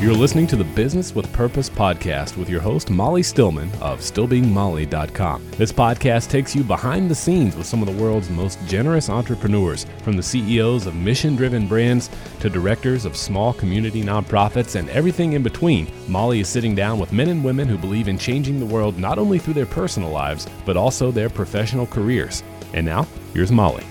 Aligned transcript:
You're 0.00 0.14
listening 0.14 0.46
to 0.48 0.54
the 0.54 0.62
Business 0.62 1.12
with 1.12 1.32
Purpose 1.32 1.68
podcast 1.68 2.36
with 2.36 2.48
your 2.48 2.60
host, 2.60 2.88
Molly 2.88 3.20
Stillman 3.24 3.68
of 3.80 3.98
StillBeingMolly.com. 3.98 5.50
This 5.56 5.72
podcast 5.72 6.30
takes 6.30 6.54
you 6.54 6.62
behind 6.62 7.10
the 7.10 7.16
scenes 7.16 7.56
with 7.56 7.66
some 7.66 7.82
of 7.82 7.88
the 7.92 8.00
world's 8.00 8.30
most 8.30 8.64
generous 8.64 9.10
entrepreneurs, 9.10 9.86
from 10.04 10.16
the 10.16 10.22
CEOs 10.22 10.86
of 10.86 10.94
mission 10.94 11.34
driven 11.34 11.66
brands 11.66 12.10
to 12.38 12.48
directors 12.48 13.06
of 13.06 13.16
small 13.16 13.52
community 13.52 14.04
nonprofits 14.04 14.76
and 14.76 14.88
everything 14.90 15.32
in 15.32 15.42
between. 15.42 15.90
Molly 16.06 16.38
is 16.38 16.48
sitting 16.48 16.76
down 16.76 17.00
with 17.00 17.12
men 17.12 17.30
and 17.30 17.42
women 17.42 17.66
who 17.66 17.76
believe 17.76 18.06
in 18.06 18.18
changing 18.18 18.60
the 18.60 18.66
world 18.66 19.00
not 19.00 19.18
only 19.18 19.40
through 19.40 19.54
their 19.54 19.66
personal 19.66 20.10
lives, 20.10 20.46
but 20.64 20.76
also 20.76 21.10
their 21.10 21.28
professional 21.28 21.88
careers. 21.88 22.44
And 22.72 22.86
now, 22.86 23.04
here's 23.34 23.50
Molly. 23.50 23.84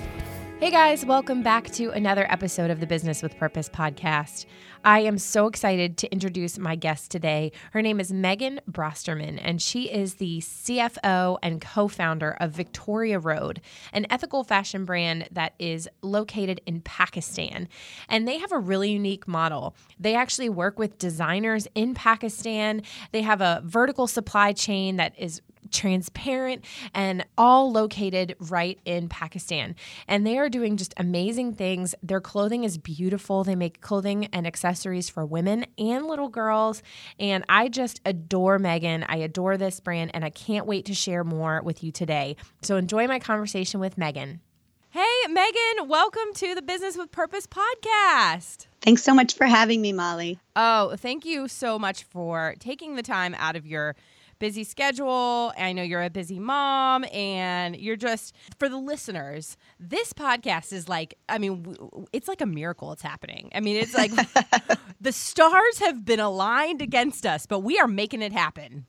Hey 0.59 0.71
guys, 0.71 1.05
welcome 1.05 1.43
back 1.43 1.69
to 1.73 1.91
another 1.91 2.25
episode 2.31 2.71
of 2.71 2.79
the 2.79 2.87
Business 2.87 3.21
with 3.21 3.37
Purpose 3.37 3.69
podcast. 3.69 4.47
I 4.83 5.01
am 5.01 5.19
so 5.19 5.45
excited 5.45 5.97
to 5.99 6.11
introduce 6.11 6.57
my 6.57 6.75
guest 6.75 7.11
today. 7.11 7.51
Her 7.73 7.83
name 7.83 7.99
is 7.99 8.11
Megan 8.11 8.61
Brosterman, 8.67 9.39
and 9.39 9.61
she 9.61 9.83
is 9.83 10.15
the 10.15 10.39
CFO 10.39 11.37
and 11.43 11.61
co 11.61 11.87
founder 11.87 12.35
of 12.39 12.53
Victoria 12.53 13.19
Road, 13.19 13.61
an 13.93 14.07
ethical 14.09 14.43
fashion 14.43 14.83
brand 14.83 15.27
that 15.31 15.53
is 15.59 15.87
located 16.01 16.59
in 16.65 16.81
Pakistan. 16.81 17.69
And 18.09 18.27
they 18.27 18.39
have 18.39 18.51
a 18.51 18.57
really 18.57 18.89
unique 18.89 19.27
model. 19.27 19.75
They 19.99 20.15
actually 20.15 20.49
work 20.49 20.79
with 20.79 20.97
designers 20.97 21.67
in 21.75 21.93
Pakistan, 21.93 22.81
they 23.11 23.21
have 23.21 23.41
a 23.41 23.61
vertical 23.63 24.07
supply 24.07 24.53
chain 24.53 24.95
that 24.95 25.13
is 25.19 25.39
transparent 25.71 26.63
and 26.93 27.25
all 27.37 27.71
located 27.71 28.35
right 28.39 28.79
in 28.85 29.09
Pakistan. 29.09 29.75
And 30.07 30.25
they 30.25 30.37
are 30.37 30.49
doing 30.49 30.77
just 30.77 30.93
amazing 30.97 31.53
things. 31.53 31.93
Their 32.01 32.21
clothing 32.21 32.63
is 32.63 32.77
beautiful. 32.77 33.43
They 33.43 33.55
make 33.55 33.81
clothing 33.81 34.25
and 34.27 34.47
accessories 34.47 35.09
for 35.09 35.25
women 35.25 35.65
and 35.77 36.05
little 36.05 36.29
girls. 36.29 36.81
And 37.19 37.43
I 37.49 37.69
just 37.69 38.01
adore 38.05 38.59
Megan. 38.59 39.05
I 39.07 39.17
adore 39.17 39.57
this 39.57 39.79
brand 39.79 40.11
and 40.13 40.23
I 40.25 40.29
can't 40.29 40.65
wait 40.65 40.85
to 40.85 40.93
share 40.93 41.23
more 41.23 41.61
with 41.63 41.83
you 41.83 41.91
today. 41.91 42.35
So 42.61 42.77
enjoy 42.77 43.07
my 43.07 43.19
conversation 43.19 43.79
with 43.79 43.97
Megan. 43.97 44.41
Hey, 44.89 45.27
Megan, 45.29 45.89
welcome 45.89 46.33
to 46.35 46.55
the 46.55 46.61
Business 46.61 46.97
with 46.97 47.11
Purpose 47.11 47.45
podcast. 47.45 48.67
Thanks 48.81 49.03
so 49.03 49.13
much 49.13 49.35
for 49.35 49.45
having 49.45 49.81
me, 49.81 49.91
Molly. 49.91 50.39
Oh, 50.55 50.95
thank 50.95 51.25
you 51.25 51.47
so 51.47 51.77
much 51.77 52.03
for 52.05 52.55
taking 52.59 52.95
the 52.95 53.03
time 53.03 53.35
out 53.37 53.55
of 53.55 53.65
your 53.67 53.95
busy 54.39 54.63
schedule. 54.63 55.51
I 55.57 55.73
know 55.73 55.83
you're 55.83 56.03
a 56.03 56.09
busy 56.09 56.39
mom, 56.39 57.05
and 57.13 57.75
you're 57.75 57.95
just, 57.95 58.35
for 58.59 58.69
the 58.69 58.77
listeners, 58.77 59.57
this 59.79 60.13
podcast 60.13 60.73
is 60.73 60.87
like, 60.89 61.17
I 61.29 61.37
mean, 61.37 61.75
it's 62.13 62.27
like 62.27 62.41
a 62.41 62.45
miracle 62.45 62.91
it's 62.91 63.01
happening. 63.01 63.49
I 63.53 63.59
mean, 63.59 63.77
it's 63.77 63.95
like 63.95 64.11
the 65.01 65.11
stars 65.11 65.79
have 65.79 66.05
been 66.05 66.19
aligned 66.19 66.81
against 66.81 67.25
us, 67.25 67.45
but 67.45 67.59
we 67.59 67.79
are 67.79 67.87
making 67.87 68.21
it 68.21 68.31
happen. 68.31 68.85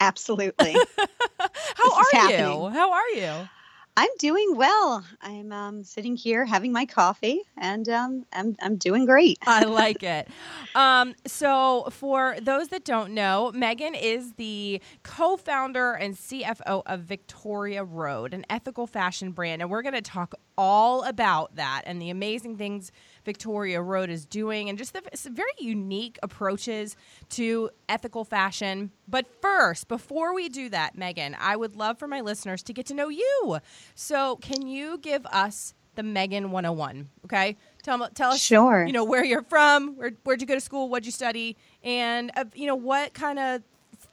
Absolutely. 0.00 0.72
How 1.38 1.92
are 1.94 2.30
you? 2.30 2.68
How 2.70 2.92
are 2.92 3.08
you? 3.10 3.48
I'm 3.96 4.10
doing 4.18 4.56
well. 4.56 5.04
I'm 5.20 5.52
um, 5.52 5.84
sitting 5.84 6.16
here 6.16 6.44
having 6.44 6.72
my 6.72 6.84
coffee, 6.84 7.42
and 7.56 7.88
um, 7.88 8.26
I'm 8.32 8.56
I'm 8.60 8.76
doing 8.76 9.06
great. 9.06 9.38
I 9.46 9.64
like 9.64 10.02
it. 10.02 10.26
Um, 10.74 11.14
so, 11.26 11.86
for 11.90 12.36
those 12.42 12.68
that 12.68 12.84
don't 12.84 13.12
know, 13.12 13.52
Megan 13.54 13.94
is 13.94 14.32
the 14.32 14.80
co-founder 15.04 15.92
and 15.92 16.16
CFO 16.16 16.82
of 16.86 17.00
Victoria 17.00 17.84
Road, 17.84 18.34
an 18.34 18.44
ethical 18.50 18.88
fashion 18.88 19.30
brand, 19.30 19.62
and 19.62 19.70
we're 19.70 19.82
going 19.82 19.94
to 19.94 20.02
talk 20.02 20.34
all 20.58 21.04
about 21.04 21.54
that 21.54 21.82
and 21.86 22.02
the 22.02 22.10
amazing 22.10 22.56
things 22.56 22.90
Victoria 23.24 23.80
Road 23.80 24.10
is 24.10 24.26
doing 24.26 24.68
and 24.68 24.78
just 24.78 24.92
the 24.92 25.02
very 25.30 25.50
unique 25.58 26.18
approaches 26.22 26.96
to 27.30 27.70
ethical 27.88 28.24
fashion. 28.24 28.90
But 29.08 29.26
first, 29.40 29.88
before 29.88 30.34
we 30.34 30.48
do 30.48 30.68
that, 30.70 30.96
Megan, 30.96 31.36
I 31.38 31.56
would 31.56 31.76
love 31.76 31.98
for 31.98 32.08
my 32.08 32.20
listeners 32.20 32.62
to 32.64 32.72
get 32.72 32.86
to 32.86 32.94
know 32.94 33.08
you. 33.08 33.58
So, 33.94 34.36
can 34.36 34.66
you 34.66 34.98
give 34.98 35.24
us 35.26 35.74
the 35.94 36.02
Megan 36.02 36.50
101? 36.50 37.08
Okay. 37.24 37.56
Tell, 37.82 38.08
tell 38.10 38.32
us, 38.32 38.40
sure. 38.40 38.84
you 38.86 38.92
know, 38.92 39.04
where 39.04 39.24
you're 39.24 39.42
from, 39.42 39.96
where, 39.96 40.12
where'd 40.24 40.40
you 40.40 40.46
go 40.46 40.54
to 40.54 40.60
school, 40.60 40.88
what'd 40.88 41.06
you 41.06 41.12
study, 41.12 41.56
and, 41.82 42.30
uh, 42.36 42.44
you 42.54 42.66
know, 42.66 42.74
what 42.74 43.12
kind 43.14 43.38
of 43.38 43.62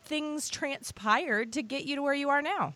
things 0.06 0.50
transpired 0.50 1.54
to 1.54 1.64
get 1.64 1.86
you 1.86 1.96
to 1.96 2.02
where 2.02 2.14
you 2.14 2.30
are 2.30 2.42
now? 2.42 2.76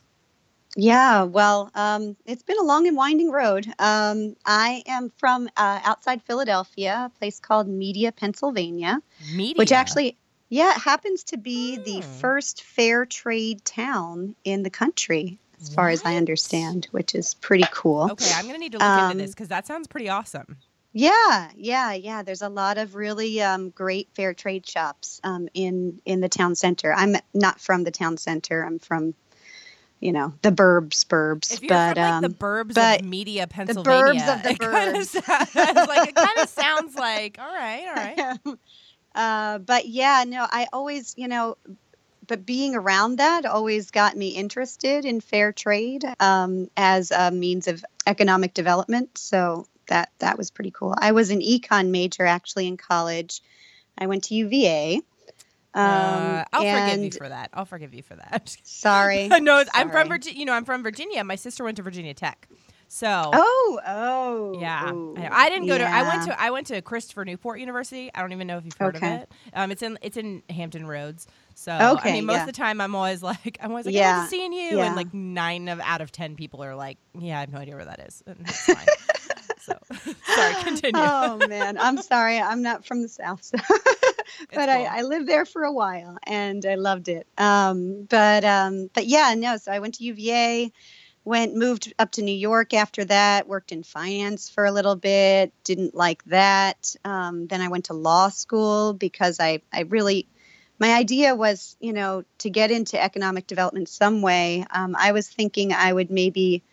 Yeah, 0.75 1.23
well, 1.23 1.71
um, 1.73 2.17
it's 2.25 2.43
been 2.43 2.59
a 2.59 2.63
long 2.63 2.85
and 2.85 2.97
winding 2.97 3.31
road. 3.31 3.65
Um, 3.79 4.35
I 4.45 4.83
am 4.87 5.09
from 5.17 5.47
uh, 5.55 5.79
outside 5.83 6.21
Philadelphia, 6.23 7.09
a 7.15 7.17
place 7.17 7.39
called 7.39 7.67
Media, 7.67 8.11
Pennsylvania, 8.11 9.01
Media. 9.33 9.53
which 9.55 9.71
actually, 9.71 10.17
yeah, 10.49 10.77
happens 10.77 11.23
to 11.25 11.37
be 11.37 11.77
the 11.77 12.01
hmm. 12.01 12.11
first 12.19 12.63
fair 12.63 13.05
trade 13.05 13.63
town 13.63 14.35
in 14.43 14.63
the 14.63 14.69
country, 14.69 15.39
as 15.61 15.73
far 15.73 15.87
as 15.89 16.03
I 16.03 16.17
understand, 16.17 16.89
which 16.91 17.15
is 17.15 17.35
pretty 17.35 17.65
cool. 17.71 18.11
Okay, 18.11 18.31
I'm 18.35 18.43
going 18.43 18.55
to 18.55 18.59
need 18.59 18.73
to 18.73 18.77
look 18.79 18.87
um, 18.87 19.11
into 19.11 19.23
this 19.23 19.33
because 19.33 19.47
that 19.47 19.65
sounds 19.65 19.87
pretty 19.87 20.09
awesome. 20.09 20.57
Yeah, 20.91 21.51
yeah, 21.55 21.93
yeah. 21.93 22.23
There's 22.23 22.41
a 22.41 22.49
lot 22.49 22.77
of 22.77 22.95
really 22.95 23.41
um, 23.41 23.69
great 23.69 24.09
fair 24.13 24.33
trade 24.33 24.65
shops 24.65 25.21
um, 25.23 25.47
in 25.53 26.01
in 26.05 26.19
the 26.19 26.29
town 26.29 26.55
center. 26.55 26.93
I'm 26.93 27.15
not 27.33 27.61
from 27.61 27.83
the 27.83 27.91
town 27.91 28.17
center. 28.17 28.63
I'm 28.63 28.79
from 28.79 29.13
you 30.05 30.11
know 30.11 30.33
the 30.41 30.51
burbs 30.51 31.03
burbs 31.05 31.49
but 31.67 31.95
from, 31.95 32.03
like, 32.03 32.13
um, 32.13 32.21
the 32.23 32.29
burbs 32.29 32.73
but 32.75 33.01
of 33.01 33.05
media 33.07 33.47
pennsylvania 33.47 34.13
the 34.13 34.19
burbs 34.19 34.35
of 34.35 34.43
the 34.43 34.49
it 34.51 34.59
burbs. 34.59 34.71
kind 34.71 34.97
of 34.97 35.07
sounds, 35.07 35.87
like 35.87 36.09
it 36.09 36.15
kind 36.15 36.39
of 36.39 36.49
sounds 36.49 36.95
like 36.95 37.37
all 37.39 37.53
right 37.53 37.85
all 37.87 37.95
right. 37.95 38.57
Uh, 39.15 39.59
but 39.59 39.87
yeah 39.87 40.25
no 40.27 40.45
i 40.51 40.67
always 40.73 41.13
you 41.15 41.29
know 41.29 41.55
but 42.27 42.45
being 42.45 42.75
around 42.75 43.17
that 43.17 43.45
always 43.45 43.91
got 43.91 44.17
me 44.17 44.29
interested 44.29 45.05
in 45.05 45.21
fair 45.21 45.51
trade 45.51 46.03
um, 46.19 46.69
as 46.75 47.11
a 47.11 47.31
means 47.31 47.67
of 47.67 47.83
economic 48.07 48.53
development. 48.53 49.17
So 49.17 49.67
that 49.87 50.09
that 50.19 50.37
was 50.37 50.51
pretty 50.51 50.71
cool. 50.71 50.95
I 50.97 51.11
was 51.11 51.29
an 51.29 51.41
econ 51.41 51.89
major 51.89 52.25
actually 52.25 52.67
in 52.67 52.77
college. 52.77 53.41
I 53.97 54.07
went 54.07 54.25
to 54.25 54.35
uva 54.35 55.01
um, 55.75 55.83
uh, 55.83 56.43
I'll 56.53 56.87
forgive 56.89 57.03
you 57.03 57.11
for 57.11 57.29
that. 57.29 57.49
I'll 57.53 57.65
forgive 57.65 57.93
you 57.93 58.01
for 58.01 58.15
that. 58.15 58.55
Sorry. 58.63 59.27
no, 59.29 59.37
sorry. 59.37 59.65
I'm 59.73 59.91
from 59.91 60.07
Virginia. 60.07 60.39
You 60.39 60.45
know, 60.45 60.53
I'm 60.53 60.65
from 60.65 60.83
Virginia. 60.83 61.23
My 61.23 61.35
sister 61.35 61.63
went 61.63 61.77
to 61.77 61.83
Virginia 61.83 62.13
Tech. 62.13 62.47
So 62.87 63.31
oh 63.33 63.81
oh 63.85 64.57
yeah, 64.59 64.83
I, 64.85 65.45
I 65.45 65.49
didn't 65.49 65.67
go 65.67 65.75
yeah. 65.75 65.89
to. 65.89 65.95
I 65.95 66.07
went 66.07 66.23
to. 66.23 66.41
I 66.41 66.49
went 66.51 66.67
to 66.67 66.81
Christopher 66.81 67.25
Newport 67.25 67.59
University. 67.59 68.11
I 68.13 68.21
don't 68.21 68.31
even 68.31 68.47
know 68.47 68.57
if 68.57 68.65
you've 68.65 68.77
heard 68.77 68.95
okay. 68.95 69.15
of 69.15 69.21
it. 69.21 69.31
Um, 69.53 69.71
it's 69.71 69.81
in 69.81 69.97
it's 70.01 70.17
in 70.17 70.43
Hampton 70.49 70.85
Roads. 70.85 71.27
So 71.55 71.73
okay, 71.73 72.09
I 72.09 72.13
mean, 72.13 72.25
most 72.25 72.35
yeah. 72.35 72.41
of 72.41 72.45
the 72.45 72.53
time 72.53 72.79
I'm 72.79 72.93
always 72.93 73.23
like 73.23 73.57
I'm 73.59 73.71
always 73.71 73.87
like 73.87 73.95
yeah. 73.95 74.21
I'm 74.21 74.29
seeing 74.29 74.53
you, 74.53 74.77
yeah. 74.77 74.85
and 74.85 74.95
like 74.95 75.13
nine 75.13 75.67
of 75.67 75.79
out 75.79 76.01
of 76.01 76.11
ten 76.11 76.35
people 76.35 76.63
are 76.63 76.75
like, 76.75 76.97
yeah, 77.19 77.37
I 77.37 77.39
have 77.41 77.51
no 77.51 77.57
idea 77.57 77.75
where 77.75 77.85
that 77.85 77.99
is. 78.01 78.23
And 78.27 78.37
it's 78.41 78.65
fine. 78.65 78.85
so 79.61 79.77
sorry, 80.23 80.63
continue. 80.63 81.01
Oh 81.03 81.39
man, 81.49 81.77
I'm 81.79 81.97
sorry. 81.97 82.39
I'm 82.39 82.61
not 82.61 82.85
from 82.85 83.01
the 83.01 83.09
south, 83.09 83.43
so 83.43 83.57
but 84.53 84.67
cool. 84.67 84.69
I, 84.69 84.99
I, 84.99 85.01
lived 85.01 85.27
there 85.27 85.45
for 85.45 85.63
a 85.63 85.71
while 85.71 86.17
and 86.25 86.65
I 86.65 86.75
loved 86.75 87.07
it. 87.07 87.27
Um, 87.37 88.05
but 88.09 88.43
um, 88.43 88.89
but 88.93 89.05
yeah, 89.07 89.33
no. 89.37 89.57
So 89.57 89.71
I 89.71 89.79
went 89.79 89.95
to 89.95 90.03
UVA, 90.03 90.71
went 91.23 91.55
moved 91.55 91.93
up 91.99 92.11
to 92.13 92.21
New 92.21 92.35
York 92.35 92.73
after 92.73 93.05
that. 93.05 93.47
Worked 93.47 93.71
in 93.71 93.83
finance 93.83 94.49
for 94.49 94.65
a 94.65 94.71
little 94.71 94.95
bit. 94.95 95.53
Didn't 95.63 95.95
like 95.95 96.23
that. 96.25 96.95
Um, 97.03 97.47
then 97.47 97.61
I 97.61 97.67
went 97.67 97.85
to 97.85 97.93
law 97.93 98.29
school 98.29 98.93
because 98.93 99.39
I 99.39 99.61
I 99.71 99.81
really 99.81 100.27
my 100.79 100.93
idea 100.93 101.35
was 101.35 101.77
you 101.79 101.93
know 101.93 102.23
to 102.39 102.49
get 102.49 102.71
into 102.71 103.01
economic 103.01 103.47
development 103.47 103.89
some 103.89 104.21
way. 104.21 104.65
Um, 104.69 104.95
I 104.97 105.11
was 105.11 105.27
thinking 105.27 105.73
I 105.73 105.91
would 105.91 106.09
maybe 106.09 106.63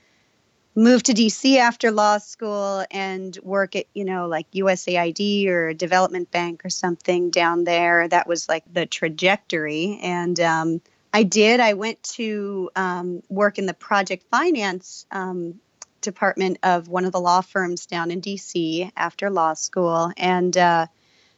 move 0.74 1.02
to 1.02 1.12
DC 1.12 1.58
after 1.58 1.90
law 1.90 2.19
school 2.19 2.84
and 2.90 3.38
work 3.42 3.76
at, 3.76 3.86
you 3.92 4.04
know, 4.04 4.26
like 4.26 4.50
USAID 4.52 5.46
or 5.48 5.69
a 5.69 5.74
development 5.74 6.30
bank 6.30 6.64
or 6.64 6.70
something 6.70 7.30
down 7.30 7.64
there. 7.64 8.08
That 8.08 8.26
was 8.26 8.48
like 8.48 8.64
the 8.72 8.86
trajectory. 8.86 9.98
And 10.02 10.38
um, 10.40 10.80
I 11.12 11.24
did. 11.24 11.60
I 11.60 11.74
went 11.74 12.02
to 12.14 12.70
um, 12.74 13.22
work 13.28 13.58
in 13.58 13.66
the 13.66 13.74
project 13.74 14.24
finance 14.30 15.06
um, 15.10 15.60
department 16.00 16.58
of 16.62 16.88
one 16.88 17.04
of 17.04 17.12
the 17.12 17.20
law 17.20 17.42
firms 17.42 17.86
down 17.86 18.10
in 18.10 18.22
DC 18.22 18.90
after 18.96 19.28
law 19.28 19.52
school. 19.52 20.10
And 20.16 20.56
uh, 20.56 20.86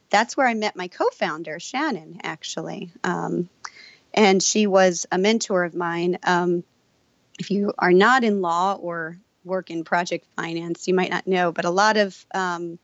that's 0.09 0.37
where 0.37 0.47
I 0.47 0.53
met 0.53 0.77
my 0.77 0.87
co 0.87 1.09
founder, 1.09 1.59
Shannon, 1.59 2.21
actually. 2.23 2.89
Um, 3.03 3.49
and 4.13 4.41
she 4.41 4.65
was 4.65 5.05
a 5.11 5.17
mentor 5.17 5.65
of 5.65 5.75
mine 5.75 6.19
um, 6.23 6.63
if 7.37 7.51
you 7.51 7.73
are 7.77 7.91
not 7.91 8.23
in 8.23 8.41
law 8.41 8.75
or 8.75 9.17
work 9.45 9.69
in 9.69 9.83
project 9.83 10.25
finance, 10.35 10.87
you 10.87 10.93
might 10.93 11.09
not 11.09 11.27
know, 11.27 11.51
but 11.51 11.65
a 11.65 11.69
lot 11.69 11.97
of 11.97 12.25
um, 12.33 12.79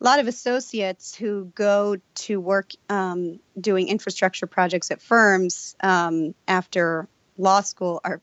a 0.00 0.04
lot 0.04 0.20
of 0.20 0.28
associates 0.28 1.14
who 1.14 1.46
go 1.54 1.96
to 2.14 2.40
work 2.40 2.70
um, 2.88 3.40
doing 3.60 3.88
infrastructure 3.88 4.46
projects 4.46 4.90
at 4.90 5.02
firms 5.02 5.74
um, 5.82 6.34
after 6.46 7.08
law 7.36 7.60
school 7.60 8.00
are 8.04 8.20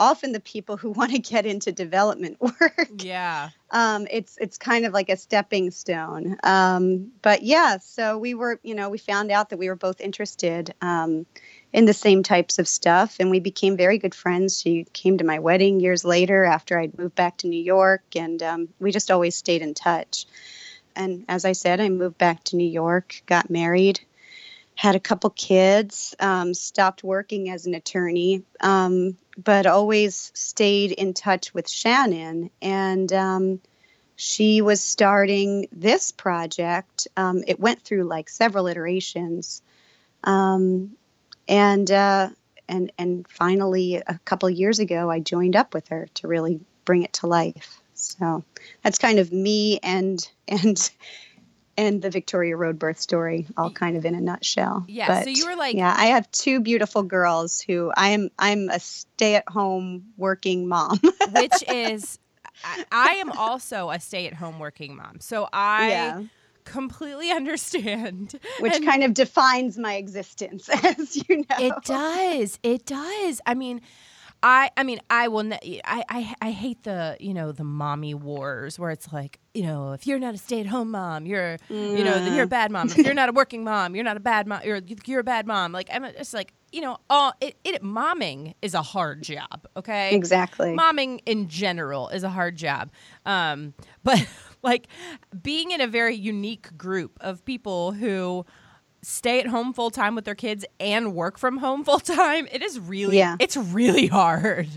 often 0.00 0.32
the 0.32 0.40
people 0.40 0.76
who 0.76 0.90
want 0.98 1.12
to 1.12 1.18
get 1.18 1.46
into 1.46 1.72
development 1.72 2.38
work. 2.40 2.88
Yeah. 2.98 3.50
Um, 3.70 4.06
it's 4.10 4.36
it's 4.38 4.58
kind 4.58 4.84
of 4.84 4.92
like 4.92 5.08
a 5.08 5.16
stepping 5.16 5.70
stone. 5.70 6.36
Um, 6.42 7.12
but 7.22 7.42
yeah, 7.42 7.78
so 7.78 8.18
we 8.18 8.34
were, 8.34 8.60
you 8.62 8.74
know, 8.74 8.88
we 8.88 8.98
found 8.98 9.30
out 9.30 9.50
that 9.50 9.58
we 9.58 9.68
were 9.68 9.76
both 9.76 10.00
interested 10.00 10.74
um, 10.80 11.26
in 11.72 11.84
the 11.84 11.92
same 11.94 12.22
types 12.22 12.58
of 12.58 12.66
stuff, 12.66 13.16
and 13.20 13.30
we 13.30 13.40
became 13.40 13.76
very 13.76 13.98
good 13.98 14.14
friends. 14.14 14.60
She 14.60 14.84
came 14.92 15.18
to 15.18 15.24
my 15.24 15.38
wedding 15.38 15.80
years 15.80 16.04
later 16.04 16.44
after 16.44 16.78
I'd 16.78 16.98
moved 16.98 17.14
back 17.14 17.38
to 17.38 17.48
New 17.48 17.62
York, 17.62 18.02
and 18.16 18.42
um, 18.42 18.68
we 18.78 18.90
just 18.90 19.10
always 19.10 19.36
stayed 19.36 19.62
in 19.62 19.74
touch. 19.74 20.26
And 20.96 21.24
as 21.28 21.44
I 21.44 21.52
said, 21.52 21.80
I 21.80 21.88
moved 21.88 22.18
back 22.18 22.42
to 22.44 22.56
New 22.56 22.68
York, 22.68 23.22
got 23.26 23.50
married, 23.50 24.00
had 24.74 24.96
a 24.96 25.00
couple 25.00 25.30
kids, 25.30 26.14
um, 26.20 26.54
stopped 26.54 27.04
working 27.04 27.50
as 27.50 27.66
an 27.66 27.74
attorney, 27.74 28.44
um, 28.60 29.16
but 29.36 29.66
always 29.66 30.32
stayed 30.34 30.92
in 30.92 31.14
touch 31.14 31.52
with 31.52 31.68
Shannon. 31.68 32.50
And 32.62 33.12
um, 33.12 33.60
she 34.16 34.62
was 34.62 34.80
starting 34.80 35.68
this 35.70 36.12
project. 36.12 37.08
Um, 37.16 37.44
it 37.46 37.60
went 37.60 37.82
through 37.82 38.04
like 38.04 38.28
several 38.28 38.66
iterations, 38.66 39.62
um, 40.24 40.92
and 41.48 41.90
uh, 41.90 42.28
and 42.68 42.92
and 42.98 43.26
finally, 43.28 43.96
a 43.96 44.20
couple 44.24 44.48
years 44.50 44.78
ago, 44.78 45.10
I 45.10 45.20
joined 45.20 45.56
up 45.56 45.74
with 45.74 45.88
her 45.88 46.08
to 46.14 46.28
really 46.28 46.60
bring 46.84 47.02
it 47.02 47.14
to 47.14 47.26
life. 47.26 47.80
So 47.94 48.44
that's 48.82 48.98
kind 48.98 49.18
of 49.18 49.32
me 49.32 49.80
and 49.82 50.28
and 50.48 50.90
and 51.76 52.02
the 52.02 52.10
Victoria 52.10 52.56
Road 52.56 52.78
birth 52.78 53.00
story, 53.00 53.46
all 53.56 53.70
kind 53.70 53.96
of 53.96 54.04
in 54.04 54.16
a 54.16 54.20
nutshell. 54.20 54.84
Yeah. 54.88 55.06
But, 55.06 55.24
so 55.24 55.30
you 55.30 55.46
were 55.46 55.54
like, 55.54 55.76
yeah, 55.76 55.94
I 55.96 56.06
have 56.06 56.28
two 56.32 56.58
beautiful 56.58 57.04
girls 57.04 57.60
who 57.60 57.92
I 57.96 58.08
am. 58.08 58.30
I'm 58.36 58.68
a 58.68 58.80
stay-at-home 58.80 60.06
working 60.16 60.66
mom. 60.66 60.98
which 61.32 61.62
is, 61.68 62.18
I, 62.64 62.84
I 62.90 63.10
am 63.14 63.30
also 63.30 63.90
a 63.90 64.00
stay-at-home 64.00 64.58
working 64.58 64.96
mom. 64.96 65.20
So 65.20 65.48
I. 65.52 65.88
yeah, 65.90 66.22
completely 66.68 67.30
understand. 67.40 68.38
which 68.60 68.74
And 68.74 68.84
kind 68.84 69.02
of 69.04 69.14
defines 69.14 69.78
my 69.78 69.94
existence, 69.94 70.68
as 70.84 71.16
you 71.28 71.38
know. 71.38 71.56
it 71.58 71.74
does. 71.84 72.58
It 72.62 72.86
does. 72.86 73.40
I 73.46 73.54
mean, 73.54 73.80
I 74.42 74.70
I 74.76 74.82
mean, 74.84 75.00
I 75.10 75.28
will 75.28 75.42
ne- 75.42 75.80
I, 75.84 76.04
I 76.08 76.34
I 76.40 76.50
hate 76.50 76.82
the, 76.84 77.16
you 77.20 77.34
know, 77.34 77.52
the 77.52 77.64
mommy 77.64 78.14
wars 78.14 78.78
where 78.78 78.90
it's 78.90 79.12
like, 79.12 79.38
you 79.54 79.62
know, 79.62 79.92
if 79.92 80.06
you're 80.06 80.18
not 80.18 80.34
a 80.34 80.38
stay-at-home 80.38 80.90
mom, 80.92 81.26
you're 81.26 81.56
you 81.68 82.04
know, 82.04 82.14
then 82.24 82.34
you're 82.34 82.44
a 82.44 82.48
bad 82.48 82.70
mom. 82.70 82.88
If 82.88 82.98
you're 82.98 83.14
not 83.14 83.28
a 83.28 83.32
working 83.32 83.64
mom, 83.64 83.94
you're 83.94 84.04
not 84.04 84.16
a 84.16 84.20
bad 84.20 84.46
mom. 84.46 84.60
You're 84.64 84.80
you're 85.06 85.20
a 85.20 85.24
bad 85.24 85.46
mom. 85.46 85.72
Like 85.72 85.88
I'm 85.92 86.04
just 86.16 86.34
like, 86.34 86.52
you 86.70 86.80
know, 86.80 86.98
all 87.10 87.32
it, 87.40 87.56
it 87.64 87.82
momming 87.82 88.54
is 88.62 88.74
a 88.74 88.82
hard 88.82 89.22
job, 89.22 89.66
okay? 89.76 90.14
Exactly. 90.14 90.74
momming 90.76 91.20
in 91.26 91.48
general 91.48 92.08
is 92.10 92.22
a 92.22 92.28
hard 92.28 92.56
job 92.56 92.90
um, 93.26 93.74
but 94.04 94.24
like 94.62 94.86
being 95.42 95.70
in 95.70 95.80
a 95.80 95.86
very 95.86 96.14
unique 96.14 96.76
group 96.76 97.18
of 97.20 97.44
people 97.44 97.92
who 97.92 98.44
stay 99.02 99.40
at 99.40 99.46
home 99.46 99.72
full 99.72 99.90
time 99.90 100.14
with 100.14 100.24
their 100.24 100.34
kids 100.34 100.64
and 100.80 101.14
work 101.14 101.38
from 101.38 101.58
home 101.58 101.84
full 101.88 102.00
time 102.00 102.46
it 102.52 102.62
is 102.62 102.78
really 102.80 103.18
Yeah. 103.18 103.36
it's 103.40 103.56
really 103.56 104.06
hard. 104.06 104.68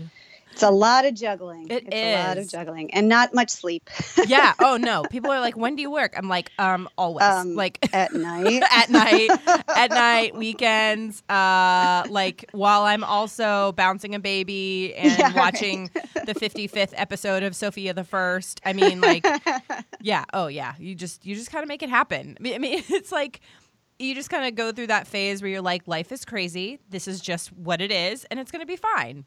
It's 0.52 0.62
a 0.62 0.70
lot 0.70 1.06
of 1.06 1.14
juggling. 1.14 1.68
It 1.70 1.84
it's 1.86 1.94
a 1.96 2.26
lot 2.28 2.36
of 2.36 2.46
juggling 2.46 2.92
and 2.92 3.08
not 3.08 3.32
much 3.32 3.48
sleep. 3.48 3.88
Yeah. 4.26 4.52
Oh 4.58 4.76
no. 4.76 5.02
People 5.04 5.30
are 5.30 5.40
like 5.40 5.56
when 5.56 5.76
do 5.76 5.82
you 5.82 5.90
work? 5.90 6.12
I'm 6.14 6.28
like 6.28 6.50
um 6.58 6.90
always. 6.98 7.24
Um, 7.24 7.54
like 7.56 7.78
at 7.94 8.12
night. 8.30 8.62
at 8.70 8.90
night. 8.90 9.30
At 9.74 9.90
night 9.90 10.34
weekends 10.36 11.22
uh 11.30 12.04
like 12.10 12.50
while 12.52 12.82
i'm 12.82 13.02
also 13.02 13.72
bouncing 13.72 14.14
a 14.14 14.18
baby 14.20 14.94
and 14.94 15.18
Yeah, 15.18 15.26
right. 15.28 15.36
watching 15.36 15.90
the 16.26 16.34
55th 16.34 16.92
episode 16.96 17.42
of 17.44 17.56
sofia 17.56 17.94
the 17.94 18.04
first 18.04 18.60
i 18.66 18.74
mean 18.74 19.00
like 19.00 19.26
yeah. 20.02 20.24
Oh 20.34 20.48
yeah. 20.48 20.74
You 20.78 20.94
just 20.94 21.24
you 21.24 21.34
just 21.34 21.50
kind 21.50 21.62
of 21.62 21.68
make 21.68 21.82
it 21.82 21.88
happen. 21.88 22.36
I 22.44 22.58
mean 22.58 22.82
it's 22.90 23.10
like 23.10 23.40
you 24.02 24.14
just 24.14 24.30
kind 24.30 24.46
of 24.46 24.54
go 24.54 24.72
through 24.72 24.88
that 24.88 25.06
phase 25.06 25.40
where 25.42 25.50
you're 25.50 25.62
like 25.62 25.86
life 25.86 26.10
is 26.12 26.24
crazy 26.24 26.78
this 26.90 27.06
is 27.08 27.20
just 27.20 27.52
what 27.52 27.80
it 27.80 27.90
is 27.92 28.24
and 28.30 28.38
it's 28.40 28.50
going 28.50 28.60
to 28.60 28.66
be 28.66 28.76
fine 28.76 29.24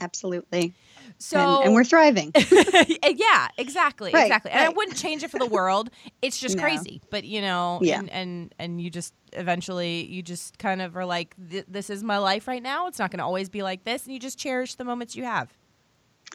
Absolutely. 0.00 0.74
so 1.18 1.40
and, 1.40 1.64
and 1.64 1.74
we're 1.74 1.82
thriving. 1.82 2.30
Eh, 2.36 3.14
yeah, 3.16 3.48
exactly, 3.58 4.12
Right, 4.12 4.26
exactly. 4.26 4.52
And 4.52 4.60
I 4.60 4.68
wouldn't 4.68 4.96
change 4.96 5.24
it 5.24 5.30
for 5.32 5.40
the 5.40 5.46
world. 5.46 5.90
It's 6.22 6.38
just 6.38 6.56
No. 6.56 6.62
crazy. 6.62 7.00
But 7.10 7.24
you 7.24 7.40
know, 7.40 7.80
Yeah. 7.82 7.98
and, 7.98 8.10
and 8.10 8.54
and 8.60 8.80
you 8.80 8.90
just 8.90 9.12
eventually 9.32 10.06
you 10.06 10.22
just 10.22 10.56
kind 10.60 10.80
of 10.80 10.96
are 10.96 11.04
like, 11.04 11.34
this 11.36 11.90
is 11.90 12.04
my 12.04 12.18
life 12.18 12.46
right 12.46 12.62
now. 12.62 12.86
It's 12.86 13.00
not 13.00 13.10
going 13.10 13.18
to 13.18 13.24
always 13.24 13.48
be 13.48 13.64
like 13.64 13.82
this, 13.82 14.04
and 14.04 14.12
you 14.12 14.20
just 14.20 14.38
cherish 14.38 14.76
the 14.76 14.84
moments 14.84 15.16
you 15.16 15.24
have. 15.24 15.52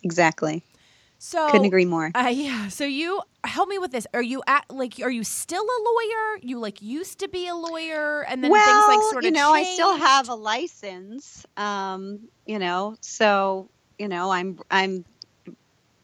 exactly. 0.03 0.62
So 1.25 1.48
Couldn't 1.48 1.68
agree 1.68 1.86
more. 1.86 2.12
Uh, 2.14 2.28
yeah. 2.34 2.68
So 2.68 2.84
you 2.84 3.22
help 3.46 3.70
me 3.70 3.80
with 3.80 3.92
this. 3.94 4.06
Are 4.14 4.22
you 4.22 4.44
at 4.46 4.66
like? 4.70 5.00
Are 5.02 5.10
you 5.10 5.24
still 5.24 5.64
a 5.64 5.80
lawyer? 5.90 6.40
You 6.42 6.60
like 6.60 6.81
used 6.81 7.20
to 7.20 7.30
be 7.30 7.48
a 7.48 7.56
lawyer, 7.56 8.25
and 8.28 8.44
then 8.44 8.52
well, 8.52 8.66
things 8.66 8.88
like 8.88 9.02
sort 9.10 9.24
of 9.24 9.28
you 9.28 9.31
know, 9.31 9.54
I 9.54 9.64
still 9.64 9.96
have 9.96 10.28
a 10.28 10.36
license. 10.36 11.46
Um, 11.56 12.28
you 12.46 12.60
know, 12.60 12.98
so 13.00 13.70
you 13.98 14.10
know, 14.10 14.31
I'm 14.31 14.60
I'm 14.70 15.06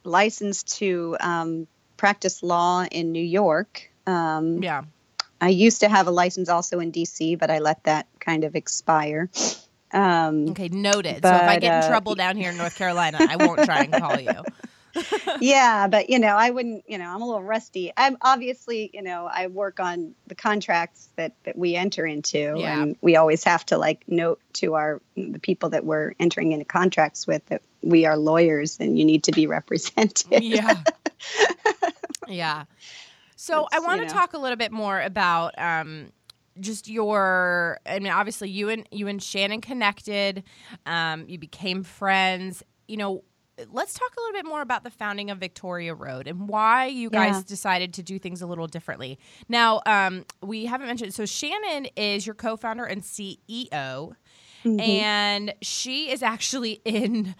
licensed 0.05 0.77
to 0.77 1.17
um, 1.19 1.67
practice 1.97 2.41
law 2.41 2.85
in 2.89 3.11
New 3.11 3.21
York. 3.21 3.91
Um, 4.07 4.63
Yeah. 4.63 4.83
I 5.41 5.49
used 5.49 5.81
to 5.81 5.89
have 5.89 6.07
a 6.07 6.11
license 6.11 6.47
also 6.47 6.79
in 6.79 6.93
DC, 6.93 7.37
but 7.37 7.51
I 7.51 7.59
let 7.59 7.83
that 7.83 8.07
kind 8.21 8.45
of 8.45 8.55
expire. 8.55 9.29
Um, 9.91 10.49
Okay. 10.51 10.69
Noted. 10.69 11.25
so 11.25 11.35
if 11.35 11.49
I 11.49 11.59
get 11.59 11.73
in 11.73 11.79
uh, 11.79 11.87
trouble 11.89 12.15
down 12.15 12.37
here 12.37 12.51
in 12.51 12.57
North 12.57 12.77
Carolina, 12.77 13.19
I 13.19 13.35
won't 13.35 13.63
try 13.65 13.83
and 13.83 13.93
call 13.93 14.17
you. 14.17 14.31
yeah, 15.41 15.87
but 15.87 16.09
you 16.09 16.19
know, 16.19 16.35
I 16.35 16.49
wouldn't. 16.49 16.83
You 16.87 16.97
know, 16.97 17.09
I'm 17.09 17.21
a 17.21 17.25
little 17.25 17.43
rusty. 17.43 17.91
I'm 17.95 18.17
obviously, 18.21 18.89
you 18.93 19.01
know, 19.01 19.29
I 19.31 19.47
work 19.47 19.79
on 19.79 20.15
the 20.27 20.35
contracts 20.35 21.09
that 21.15 21.33
that 21.43 21.57
we 21.57 21.75
enter 21.75 22.05
into, 22.05 22.55
Yeah. 22.57 22.81
and 22.81 22.95
we 23.01 23.15
always 23.15 23.43
have 23.43 23.65
to 23.67 23.77
like 23.77 24.03
note 24.07 24.39
to 24.53 24.75
our 24.75 25.01
the 25.15 25.39
people 25.39 25.69
that 25.69 25.85
we're 25.85 26.13
entering 26.19 26.51
into 26.51 26.65
contracts 26.65 27.25
with 27.27 27.45
that 27.47 27.61
we 27.81 28.05
are 28.05 28.17
lawyers 28.17 28.77
and 28.79 28.97
you 28.99 29.05
need 29.05 29.23
to 29.25 29.31
be 29.31 29.47
represented. 29.47 30.43
yeah 30.43 30.83
yeah 32.27 32.63
so 33.35 33.67
i 33.71 33.77
It's, 33.77 33.85
want 33.85 34.01
you 34.01 34.07
to 34.07 34.13
know. 34.13 34.19
talk 34.19 34.33
a 34.33 34.37
little 34.37 34.57
bit 34.57 34.71
more 34.71 34.99
about 35.01 35.53
um 35.57 36.11
just 36.59 36.87
your 36.89 37.79
i 37.85 37.99
mean 37.99 38.11
obviously 38.11 38.49
you 38.49 38.69
and 38.69 38.87
you 38.91 39.07
and 39.07 39.21
shannon 39.23 39.61
connected 39.61 40.43
um 40.85 41.25
you 41.27 41.37
became 41.39 41.83
friends 41.83 42.63
you 42.87 42.97
know 42.97 43.23
let's 43.71 43.93
talk 43.93 44.09
a 44.17 44.19
little 44.21 44.33
bit 44.33 44.45
more 44.45 44.61
about 44.61 44.83
the 44.83 44.89
founding 44.89 45.29
of 45.29 45.37
victoria 45.37 45.93
road 45.93 46.27
and 46.27 46.47
why 46.47 46.85
you 46.85 47.09
guys 47.09 47.37
Yeah. 47.37 47.43
decided 47.47 47.93
to 47.95 48.03
do 48.03 48.19
things 48.19 48.41
a 48.41 48.47
little 48.47 48.67
differently 48.67 49.19
now 49.47 49.81
um 49.85 50.25
we 50.41 50.65
haven't 50.65 50.87
mentioned 50.87 51.13
so 51.13 51.25
shannon 51.25 51.85
is 51.95 52.25
your 52.25 52.35
co-founder 52.35 52.85
and 52.85 53.01
ceo 53.03 54.15
Mhm. 54.65 54.79
and 54.79 55.53
she 55.61 56.11
is 56.11 56.21
actually 56.23 56.81
in 56.85 57.35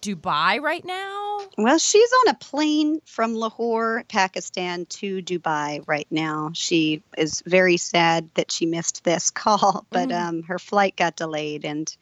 dubai 0.00 0.60
right 0.60 0.84
now 0.84 1.40
Well, 1.58 1.78
she's 1.78 2.10
on 2.24 2.28
a 2.30 2.34
plane 2.38 3.00
from 3.04 3.34
Lahore, 3.34 4.04
Pakistan 4.08 4.86
to 4.86 5.20
Dubai 5.20 5.82
right 5.86 6.06
now. 6.10 6.50
She 6.54 7.02
is 7.18 7.42
very 7.44 7.76
sad 7.76 8.30
that 8.34 8.52
she 8.52 8.66
missed 8.66 9.02
this 9.02 9.30
call, 9.42 9.84
but 9.90 10.10
Mhm. 10.10 10.20
um, 10.28 10.42
her 10.44 10.58
flight 10.60 10.94
got 10.96 11.16
delayed, 11.16 11.64
and 11.64 11.94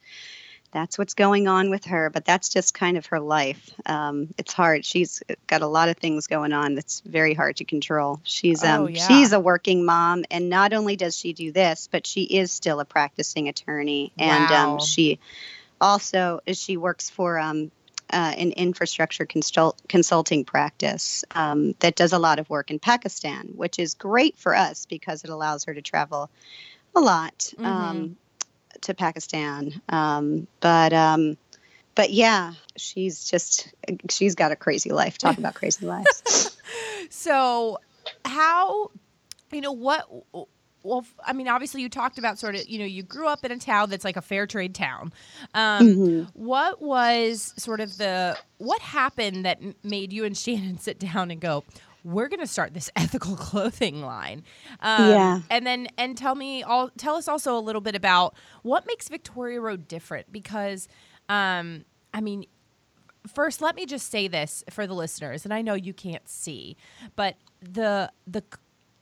that's 0.71 0.97
what's 0.97 1.13
going 1.13 1.47
on 1.47 1.69
with 1.69 1.85
her. 1.85 2.09
But 2.09 2.25
that's 2.25 2.49
just 2.49 2.73
kind 2.73 2.97
of 2.97 3.07
her 3.07 3.19
life. 3.19 3.69
Um, 3.85 4.29
it's 4.37 4.53
hard. 4.53 4.85
She's 4.85 5.21
got 5.47 5.61
a 5.61 5.67
lot 5.67 5.89
of 5.89 5.97
things 5.97 6.27
going 6.27 6.53
on 6.53 6.75
that's 6.75 7.01
very 7.01 7.33
hard 7.33 7.57
to 7.57 7.65
control. 7.65 8.19
She's 8.23 8.63
um, 8.63 8.83
Oh, 8.83 8.87
yeah. 8.87 9.07
she's 9.07 9.33
a 9.33 9.39
working 9.39 9.85
mom, 9.85 10.25
and 10.29 10.49
not 10.49 10.73
only 10.73 10.95
does 10.95 11.17
she 11.17 11.33
do 11.33 11.51
this, 11.51 11.89
but 11.91 12.05
she 12.05 12.23
is 12.23 12.51
still 12.51 12.79
a 12.79 12.85
practicing 12.85 13.47
attorney, 13.47 14.11
and 14.19 14.49
Wow. 14.49 14.73
um, 14.75 14.79
she 14.79 15.19
also 15.81 16.39
she 16.53 16.77
works 16.77 17.09
for 17.09 17.39
um, 17.39 17.71
uh, 18.11 18.33
an 18.37 18.51
infrastructure 18.51 19.25
consult- 19.25 19.81
consulting 19.87 20.43
practice 20.45 21.23
um, 21.35 21.73
that 21.79 21.95
does 21.95 22.13
a 22.13 22.19
lot 22.19 22.39
of 22.39 22.49
work 22.49 22.71
in 22.71 22.79
Pakistan, 22.79 23.49
which 23.55 23.79
is 23.79 23.93
great 23.93 24.37
for 24.37 24.55
us 24.55 24.85
because 24.85 25.23
it 25.23 25.29
allows 25.29 25.65
her 25.65 25.73
to 25.73 25.81
travel 25.81 26.29
a 26.95 26.99
lot 26.99 27.53
um, 27.59 28.17
to 28.81 28.93
Pakistan. 28.93 29.81
Um, 29.89 30.47
but 30.59 30.93
um, 30.93 31.37
but 31.95 32.11
yeah, 32.11 32.53
she's 32.77 33.29
just 33.29 33.73
she's 34.09 34.35
got 34.35 34.51
a 34.51 34.55
crazy 34.55 34.91
life. 34.91 35.17
Talk 35.17 35.37
about 35.37 35.55
crazy 35.55 35.85
lives. 35.85 36.55
So, 37.09 37.79
how, 38.23 38.91
you 39.51 39.61
know, 39.61 39.71
what, 39.71 40.07
well, 40.83 41.05
I 41.25 41.33
mean, 41.33 41.47
obviously, 41.47 41.81
you 41.81 41.89
talked 41.89 42.19
about 42.19 42.37
sort 42.37 42.55
of, 42.55 42.67
you 42.67 42.77
know, 42.79 42.85
you 42.85 43.01
grew 43.03 43.27
up 43.27 43.43
in 43.43 43.51
a 43.51 43.57
town 43.57 43.89
that's 43.89 44.05
like 44.05 44.15
a 44.15 44.21
fair 44.21 44.45
trade 44.45 44.75
town. 44.75 45.11
Um, 45.53 45.87
Mhm. 45.87 46.29
What 46.33 46.81
was 46.81 47.53
sort 47.57 47.81
of 47.81 47.97
the, 47.97 48.37
what 48.59 48.79
happened 48.81 49.45
that 49.45 49.59
made 49.83 50.13
you 50.13 50.23
and 50.23 50.37
Shannon 50.37 50.77
sit 50.79 50.99
down 50.99 51.31
and 51.31 51.41
go, 51.41 51.63
we're 52.03 52.27
going 52.27 52.39
to 52.39 52.47
start 52.47 52.73
this 52.73 52.89
ethical 52.95 53.35
clothing 53.35 54.01
line. 54.01 54.43
Um, 54.81 55.09
Yeah. 55.09 55.41
And 55.49 55.65
then, 55.65 55.87
and 55.97 56.17
tell 56.17 56.35
me 56.35 56.63
all, 56.63 56.89
tell 56.97 57.15
us 57.15 57.27
also 57.27 57.57
a 57.57 57.61
little 57.61 57.81
bit 57.81 57.95
about 57.95 58.35
what 58.63 58.85
makes 58.87 59.09
Victoria 59.09 59.59
Road 59.61 59.87
different 59.87 60.31
because, 60.31 60.87
um, 61.27 61.85
I 62.13 62.21
mean, 62.21 62.45
first, 63.27 63.61
let 63.61 63.75
me 63.75 63.85
just 63.85 64.09
say 64.09 64.27
this 64.27 64.63
for 64.69 64.87
the 64.87 64.93
listeners, 64.93 65.45
and 65.45 65.53
I 65.53 65.61
know 65.61 65.73
you 65.73 65.93
can't 65.93 66.27
see, 66.27 66.77
but 67.15 67.35
the 67.61 68.11
the 68.25 68.43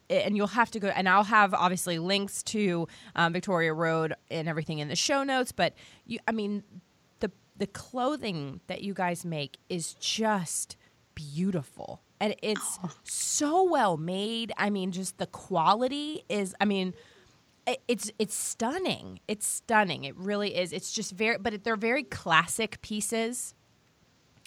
and 0.09 0.35
you'll 0.35 0.47
have 0.47 0.71
to 0.71 0.79
go 0.79 0.87
and 0.87 1.07
i'll 1.09 1.23
have 1.25 1.53
obviously 1.53 1.99
links 1.99 2.41
to 2.41 2.87
um, 3.15 3.33
victoria 3.33 3.73
road 3.73 4.15
and 4.31 4.47
everything 4.47 4.79
in 4.79 4.87
the 4.87 4.95
show 4.95 5.21
notes 5.23 5.51
but 5.51 5.73
you 6.05 6.17
i 6.27 6.31
mean 6.31 6.63
the 7.19 7.29
the 7.57 7.67
clothing 7.67 8.61
that 8.67 8.81
you 8.81 8.93
guys 8.93 9.25
make 9.25 9.57
is 9.69 9.93
just 9.95 10.77
beautiful 11.13 12.01
and 12.19 12.35
it's 12.41 12.79
oh. 12.83 12.91
so 13.03 13.63
well 13.63 13.97
made 13.97 14.51
i 14.57 14.69
mean 14.69 14.91
just 14.91 15.17
the 15.17 15.27
quality 15.27 16.23
is 16.29 16.55
i 16.59 16.65
mean 16.65 16.93
it's 17.87 18.11
it's 18.17 18.35
stunning 18.35 19.19
it's 19.27 19.45
stunning 19.45 20.05
it 20.05 20.15
really 20.17 20.55
is 20.55 20.71
it's 20.71 20.91
just 20.91 21.11
very 21.11 21.37
but 21.37 21.63
they're 21.63 21.75
very 21.75 22.03
classic 22.03 22.81
pieces 22.81 23.53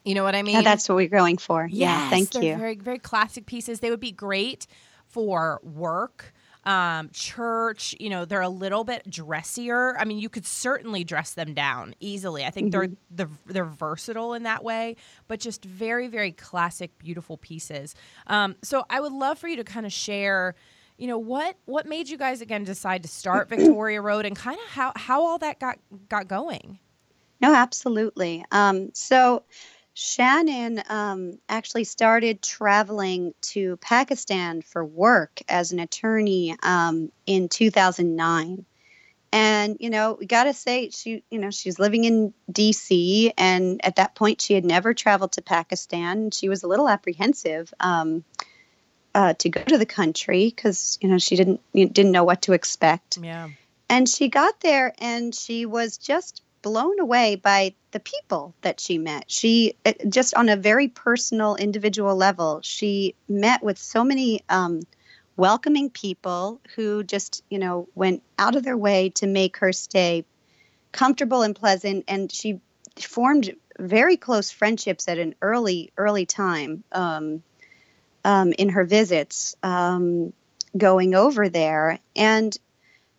you 0.05 0.15
know 0.15 0.25
what 0.25 0.35
I 0.35 0.43
mean? 0.43 0.55
Yeah, 0.55 0.62
that's 0.62 0.89
what 0.89 0.97
we're 0.97 1.09
going 1.09 1.37
for. 1.37 1.69
Yes, 1.71 1.79
yeah, 1.79 2.11
thank 2.11 2.35
you. 2.35 2.57
Very, 2.57 2.77
very 2.77 2.99
classic 2.99 3.47
pieces. 3.47 3.81
They 3.81 3.91
would 3.91 4.00
be 4.00 4.12
great 4.12 4.67
for 5.07 5.61
work 5.62 6.33
um, 6.71 7.11
church, 7.12 7.97
you 7.99 8.09
know, 8.09 8.25
they're 8.25 8.41
a 8.41 8.49
little 8.49 8.85
bit 8.85 9.03
dressier. 9.11 9.99
I 9.99 10.05
mean, 10.05 10.21
you 10.21 10.29
could 10.29 10.47
certainly 10.47 11.03
dress 11.03 11.35
them 11.35 11.53
down 11.53 11.97
easily. 11.99 12.45
I 12.45 12.50
think 12.50 12.73
mm-hmm. 12.73 12.93
they're 13.11 13.27
they're 13.27 13.37
they're 13.47 13.65
versatile 13.65 14.35
in 14.35 14.45
that 14.45 14.62
way, 14.62 14.95
but 15.27 15.41
just 15.41 15.65
very 15.65 16.07
very 16.07 16.31
classic, 16.31 16.97
beautiful 16.97 17.37
pieces. 17.37 17.97
Um, 18.29 18.55
so 18.62 18.85
I 18.89 19.00
would 19.00 19.12
love 19.12 19.37
for 19.37 19.49
you 19.49 19.57
to 19.57 19.65
kind 19.65 19.85
of 19.85 19.93
share, 19.93 20.55
you 20.97 21.09
know, 21.09 21.19
what 21.19 21.57
what 21.65 21.87
made 21.87 22.09
you 22.09 22.17
guys 22.17 22.41
again 22.41 22.62
decide 22.62 23.03
to 23.03 23.09
start 23.09 23.49
Victoria 23.49 24.00
Road 24.00 24.25
and 24.25 24.37
kind 24.37 24.61
of 24.61 24.71
how 24.71 24.93
how 24.95 25.25
all 25.25 25.39
that 25.39 25.59
got 25.59 25.77
got 26.09 26.29
going. 26.29 26.79
No, 27.41 27.53
absolutely. 27.53 28.45
Um, 28.53 28.91
so 28.95 29.43
Shannon 30.02 30.83
um, 30.88 31.38
actually 31.47 31.85
started 31.85 32.40
traveling 32.40 33.35
to 33.42 33.76
Pakistan 33.76 34.62
for 34.62 34.83
work 34.83 35.42
as 35.47 35.73
an 35.73 35.78
attorney 35.78 36.57
um, 36.62 37.12
in 37.26 37.50
2009. 37.50 38.64
And, 39.30 39.76
you 39.78 39.90
know, 39.90 40.16
we 40.19 40.25
got 40.25 40.45
to 40.45 40.54
say, 40.54 40.88
she, 40.88 41.23
you 41.30 41.38
know, 41.38 41.50
she's 41.50 41.78
living 41.78 42.04
in 42.04 42.33
DC. 42.50 43.35
And 43.37 43.85
at 43.85 43.97
that 43.97 44.14
point, 44.14 44.40
she 44.40 44.54
had 44.54 44.64
never 44.64 44.95
traveled 44.95 45.33
to 45.33 45.42
Pakistan. 45.42 46.30
She 46.30 46.49
was 46.49 46.62
a 46.62 46.66
little 46.66 46.88
apprehensive 46.88 47.75
um, 47.78 48.25
uh, 49.14 49.35
to 49.35 49.50
go 49.50 49.62
to 49.62 49.76
the 49.76 49.85
country 49.85 50.47
because, 50.47 50.97
you 51.02 51.11
know, 51.11 51.19
she 51.19 51.37
didn't, 51.37 51.61
didn't 51.75 52.12
know 52.12 52.25
what 52.25 52.40
to 52.42 52.54
expect. 52.54 53.19
Yeah. 53.19 53.50
And 53.90 54.09
she 54.09 54.28
got 54.28 54.61
there 54.61 54.95
and 54.99 55.35
she 55.35 55.66
was 55.66 55.99
just 55.99 56.42
blown 56.62 57.00
away 57.00 57.37
by 57.37 57.75
the 57.93 58.00
people 58.00 58.55
that 58.62 58.81
she 58.81 58.99
met. 58.99 59.25
She 59.31 59.76
just 60.09 60.35
on 60.35 60.49
a 60.49 60.57
very 60.57 60.88
personal, 60.88 61.57
individual 61.57 62.17
level, 62.17 62.61
she 62.62 63.14
met 63.29 63.62
with 63.62 63.79
so 63.79 64.05
many 64.05 64.43
um, 64.49 64.83
welcoming 65.37 65.90
people 65.90 66.61
who 66.76 67.02
just, 67.02 67.43
you 67.50 67.59
know, 67.59 67.88
went 67.95 68.23
out 68.38 68.57
of 68.57 68.62
their 68.62 68.76
way 68.76 69.11
to 69.11 69.26
make 69.26 69.59
her 69.59 69.73
stay 69.73 70.25
comfortable 70.93 71.43
and 71.43 71.57
pleasant. 71.57 72.05
And 72.09 72.31
she 72.31 72.61
formed 72.97 73.55
very 73.79 74.17
close 74.17 74.50
friendships 74.50 75.09
at 75.09 75.19
an 75.19 75.35
early, 75.40 75.93
early 75.97 76.26
time 76.26 76.85
um, 76.93 77.43
um, 78.25 78.52
in 78.52 78.69
her 78.71 78.85
visits 78.85 79.57
um, 79.62 80.33
going 80.76 81.14
over 81.14 81.49
there. 81.49 81.99
And 82.14 82.57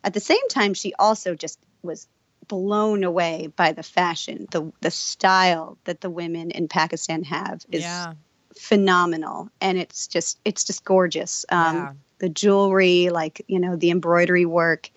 at 0.04 0.14
the 0.14 0.20
same 0.20 0.48
time, 0.48 0.74
she 0.74 0.94
also 0.94 1.34
just 1.34 1.58
was 1.82 2.06
blown 2.52 3.02
away 3.02 3.48
by 3.56 3.72
the 3.72 3.82
fashion, 3.82 4.46
the 4.50 4.70
the 4.82 4.90
style 4.90 5.78
that 5.84 6.02
the 6.02 6.10
women 6.10 6.50
in 6.50 6.68
Pakistan 6.68 7.24
have 7.24 7.64
is 7.70 7.80
yeah. 7.80 8.12
phenomenal, 8.54 9.48
and 9.62 9.78
it's 9.78 10.06
just 10.06 10.38
it's 10.44 10.62
just 10.62 10.84
gorgeous. 10.84 11.46
Um, 11.48 11.76
yeah. 11.76 11.92
The 12.18 12.28
jewelry, 12.28 13.08
like 13.08 13.40
you 13.46 13.58
know, 13.58 13.76
the 13.76 13.90
embroidery 13.90 14.44
work, 14.44 14.90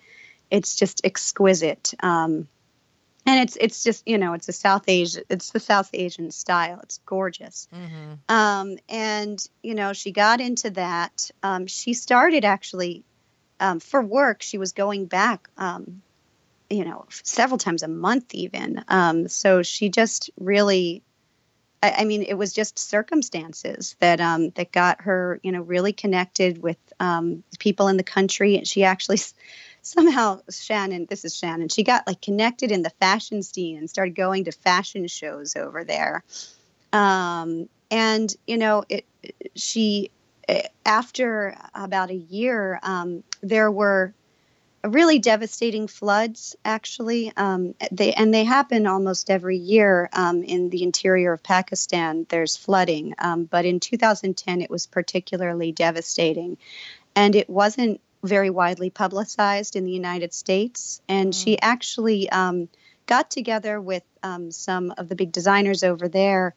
it's 0.50 0.76
just 0.76 1.00
exquisite. 1.02 1.94
Um, 2.00 2.46
and 3.24 3.40
it's 3.40 3.56
it's 3.58 3.82
just 3.82 4.06
you 4.06 4.18
know 4.18 4.34
it's 4.34 4.50
a 4.50 4.52
South 4.52 4.84
Asia 4.86 5.22
it's 5.30 5.50
the 5.52 5.58
South 5.58 5.88
Asian 5.94 6.30
style. 6.30 6.80
It's 6.82 6.98
gorgeous. 7.06 7.68
Mm-hmm. 7.74 8.12
Um, 8.28 8.76
and 8.86 9.42
you 9.62 9.74
know 9.74 9.94
she 9.94 10.12
got 10.12 10.42
into 10.42 10.68
that. 10.72 11.30
Um, 11.42 11.68
she 11.68 11.94
started 11.94 12.44
actually 12.44 13.02
um, 13.60 13.80
for 13.80 14.02
work. 14.02 14.42
She 14.42 14.58
was 14.58 14.72
going 14.72 15.06
back 15.06 15.48
um, 15.56 16.02
you 16.70 16.84
know, 16.84 17.06
several 17.10 17.58
times 17.58 17.82
a 17.82 17.88
month 17.88 18.34
even. 18.34 18.84
Um, 18.88 19.28
so 19.28 19.62
she 19.62 19.88
just 19.88 20.30
really, 20.38 21.02
I, 21.82 21.94
I, 21.98 22.04
mean, 22.04 22.22
it 22.22 22.34
was 22.34 22.52
just 22.52 22.78
circumstances 22.78 23.96
that 24.00 24.20
um, 24.20 24.50
that 24.50 24.72
got 24.72 25.02
her, 25.02 25.40
you 25.42 25.52
know, 25.52 25.62
really 25.62 25.92
connected 25.92 26.62
with 26.62 26.78
um, 26.98 27.42
people 27.58 27.88
in 27.88 27.96
the 27.96 28.02
country. 28.02 28.56
And 28.56 28.66
she 28.66 28.84
actually 28.84 29.18
somehow 29.82 30.40
Shannon, 30.50 31.06
this 31.08 31.24
is 31.24 31.36
Shannon, 31.36 31.68
she 31.68 31.84
got 31.84 32.06
like 32.06 32.20
connected 32.20 32.72
in 32.72 32.82
the 32.82 32.90
fashion 32.90 33.42
scene 33.42 33.78
and 33.78 33.88
started 33.88 34.14
going 34.14 34.44
to 34.44 34.52
fashion 34.52 35.06
shows 35.06 35.54
over 35.56 35.84
there. 35.84 36.24
Um, 36.92 37.68
and 37.90 38.34
you 38.46 38.58
know, 38.58 38.84
it 38.88 39.04
she 39.54 40.10
after 40.84 41.56
about 41.74 42.10
a 42.10 42.14
year, 42.14 42.78
um, 42.82 43.24
there 43.40 43.70
were 43.70 44.14
really 44.88 45.18
devastating 45.18 45.86
floods, 45.88 46.56
actually. 46.64 47.32
Um, 47.36 47.74
they 47.90 48.12
and 48.12 48.32
they 48.32 48.44
happen 48.44 48.86
almost 48.86 49.30
every 49.30 49.56
year 49.56 50.08
um, 50.12 50.42
in 50.42 50.70
the 50.70 50.82
interior 50.82 51.32
of 51.32 51.42
Pakistan. 51.42 52.26
There's 52.28 52.56
flooding, 52.56 53.14
um, 53.18 53.44
but 53.44 53.64
in 53.64 53.80
2010 53.80 54.62
it 54.62 54.70
was 54.70 54.86
particularly 54.86 55.72
devastating, 55.72 56.58
and 57.14 57.34
it 57.34 57.48
wasn't 57.48 58.00
very 58.22 58.50
widely 58.50 58.90
publicized 58.90 59.76
in 59.76 59.84
the 59.84 59.92
United 59.92 60.34
States. 60.34 61.00
And 61.08 61.32
mm. 61.32 61.44
she 61.44 61.60
actually 61.60 62.28
um, 62.30 62.68
got 63.06 63.30
together 63.30 63.80
with 63.80 64.02
um, 64.22 64.50
some 64.50 64.92
of 64.96 65.08
the 65.08 65.14
big 65.14 65.32
designers 65.32 65.84
over 65.84 66.08
there 66.08 66.54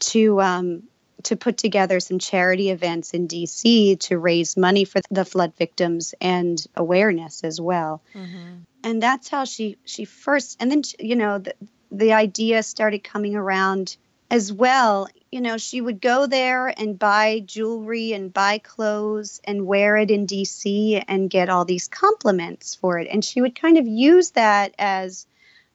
to 0.00 0.40
um, 0.40 0.82
to 1.24 1.36
put 1.36 1.56
together 1.56 2.00
some 2.00 2.18
charity 2.18 2.70
events 2.70 3.14
in 3.14 3.28
DC 3.28 3.98
to 4.00 4.18
raise 4.18 4.56
money 4.56 4.84
for 4.84 5.00
the 5.10 5.24
flood 5.24 5.54
victims 5.56 6.14
and 6.20 6.64
awareness 6.76 7.44
as 7.44 7.60
well. 7.60 8.02
Mm-hmm. 8.14 8.58
And 8.84 9.02
that's 9.02 9.28
how 9.28 9.44
she 9.44 9.76
she 9.84 10.04
first 10.04 10.56
and 10.60 10.70
then 10.70 10.82
you 10.98 11.16
know 11.16 11.38
the 11.38 11.54
the 11.90 12.12
idea 12.12 12.62
started 12.62 13.04
coming 13.04 13.36
around 13.36 13.96
as 14.30 14.52
well. 14.52 15.08
You 15.32 15.40
know, 15.40 15.58
she 15.58 15.80
would 15.80 16.00
go 16.00 16.26
there 16.26 16.68
and 16.68 16.98
buy 16.98 17.40
jewelry 17.44 18.12
and 18.12 18.32
buy 18.32 18.58
clothes 18.58 19.40
and 19.44 19.66
wear 19.66 19.96
it 19.96 20.10
in 20.10 20.26
DC 20.26 21.04
and 21.08 21.30
get 21.30 21.48
all 21.48 21.64
these 21.64 21.88
compliments 21.88 22.74
for 22.74 22.98
it. 22.98 23.08
And 23.10 23.24
she 23.24 23.40
would 23.40 23.60
kind 23.60 23.76
of 23.76 23.86
use 23.86 24.30
that 24.32 24.74
as 24.78 25.26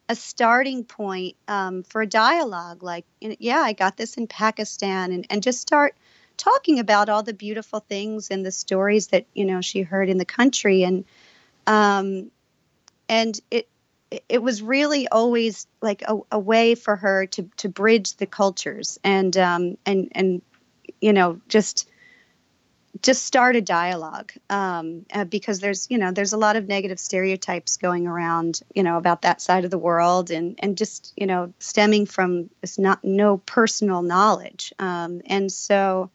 a 0.08 0.16
starting 0.16 0.84
point 0.84 1.36
um, 1.48 1.84
for 1.84 2.02
a 2.02 2.08
dialogue 2.08 2.84
like 2.84 3.06
yeah 3.20 3.60
i 3.60 3.74
got 3.74 3.98
this 3.98 4.18
in 4.18 4.28
pakistan 4.28 5.12
and, 5.12 5.26
and 5.30 5.42
just 5.42 5.60
start 5.60 5.96
talking 6.38 6.80
about 6.80 7.10
all 7.10 7.24
the 7.24 7.34
beautiful 7.34 7.80
things 7.80 8.30
and 8.32 8.46
the 8.46 8.52
stories 8.52 9.08
that 9.08 9.26
you 9.34 9.46
know 9.46 9.62
she 9.62 9.82
heard 9.82 10.10
in 10.10 10.18
the 10.18 10.26
country. 10.26 10.84
And 10.84 11.06
um, 11.68 12.32
and 13.10 13.40
it 13.52 13.68
it 14.30 14.42
was 14.42 14.62
really 14.62 15.08
always 15.08 15.68
like 15.82 16.04
a, 16.04 16.18
a, 16.32 16.40
way 16.40 16.76
for 16.76 16.96
her 16.96 17.26
to 17.28 17.50
to 17.58 17.70
bridge 17.70 18.16
the 18.18 18.26
cultures 18.26 19.00
and 19.04 19.36
um, 19.38 19.78
and 19.86 20.10
and 20.14 20.42
you 21.02 21.14
know 21.14 21.42
just 21.48 21.90
just 23.02 23.26
start 23.26 23.56
a 23.56 23.62
dialogue 23.62 24.32
um, 24.50 25.06
uh, 25.14 25.26
because 25.26 25.60
there's 25.60 25.88
you 25.90 25.98
know 25.98 26.12
there's 26.12 26.34
a 26.34 26.38
lot 26.38 26.56
of 26.56 26.68
negative 26.68 27.00
stereotypes 27.00 27.78
going 27.78 28.08
around 28.08 28.62
you 28.74 28.84
know 28.84 28.98
about 28.98 29.24
that 29.24 29.42
side 29.42 29.66
of 29.66 29.72
the 29.72 29.78
world 29.78 30.32
and 30.32 30.60
and 30.60 30.78
just 30.78 31.14
you 31.18 31.28
know 31.28 31.54
stemming 31.60 32.06
from 32.06 32.50
this 32.62 32.78
not 32.80 33.04
no 33.04 33.38
personal 33.38 34.02
knowledge. 34.02 34.74
Um, 34.80 35.22
and 35.26 35.52
so 35.52 36.10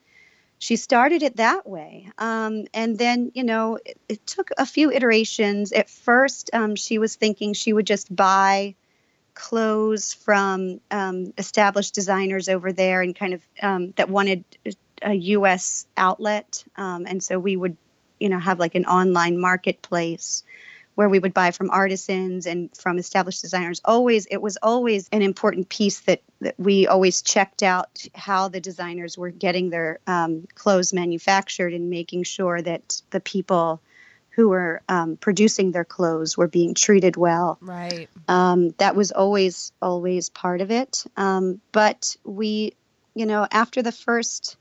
she 0.58 0.76
started 0.76 1.22
it 1.22 1.37
that 1.37 1.66
way. 1.66 2.10
Um, 2.18 2.66
and 2.75 2.99
then 2.99 3.32
you 3.34 3.44
know 3.44 3.78
it, 3.84 3.99
it, 4.08 4.26
took 4.26 4.50
a 4.56 4.66
few 4.66 4.90
iterations. 4.90 5.72
At 5.72 5.90
first 5.90 6.50
um, 6.52 6.76
she 6.76 6.99
was 6.99 7.16
thinking 7.16 7.52
she 7.52 7.72
would 7.72 7.87
just 7.87 8.14
buy 8.14 8.75
clothes 9.34 10.12
from 10.12 10.80
um, 10.90 11.32
established 11.38 11.94
designers 11.94 12.49
over 12.49 12.72
there 12.72 13.00
and 13.00 13.14
kind 13.14 13.34
of 13.34 13.42
um, 13.62 13.92
that 13.96 14.08
wanted 14.08 14.44
a 15.02 15.14
U.S. 15.14 15.87
outlet, 15.97 16.64
um, 16.76 17.07
and 17.07 17.23
so 17.23 17.38
we 17.38 17.57
would, 17.57 17.76
you 18.19 18.28
know, 18.28 18.38
have 18.38 18.59
like 18.59 18.75
an 18.75 18.87
online 18.87 19.40
marketplace 19.40 20.45
where 20.95 21.09
we 21.09 21.19
would 21.19 21.33
buy 21.33 21.50
from 21.50 21.71
artisans 21.71 22.47
and 22.47 22.76
from 22.76 22.99
established 22.99 23.40
designers. 23.40 23.80
Always, 23.85 24.26
it 24.30 24.42
was 24.42 24.59
always 24.62 25.09
an 25.12 25.23
important 25.23 25.69
piece 25.69 26.00
that, 26.00 26.21
that 26.40 26.57
we 26.59 26.87
always 26.87 27.23
checked 27.23 27.62
out 27.62 28.04
how 28.14 28.49
the 28.49 28.61
designers 28.61 29.16
were 29.16 29.30
getting 29.30 29.71
their 29.71 30.00
um, 30.07 30.47
clothes 30.54 30.92
manufactured 30.92 31.73
and 31.73 31.88
making 31.88 32.25
sure 32.25 32.61
that 32.61 33.00
the 33.11 33.21
people 33.21 33.80
who 34.30 34.49
were 34.49 34.83
um, 34.88 35.16
producing 35.16 35.73
their 35.73 35.85
clothes 35.85 36.37
were 36.37 36.49
being 36.49 36.75
treated 36.75 37.16
well. 37.16 37.59
Right. 37.61 38.09
Um, 38.28 38.71
that 38.78 38.95
was 38.95 39.11
always 39.11 39.73
always 39.80 40.28
part 40.28 40.61
of 40.61 40.71
it. 40.71 41.04
Um, 41.16 41.61
but 41.73 42.16
we, 42.25 42.75
you 43.14 43.26
know, 43.26 43.47
after 43.50 43.83
the 43.83 43.92
first 43.92 44.57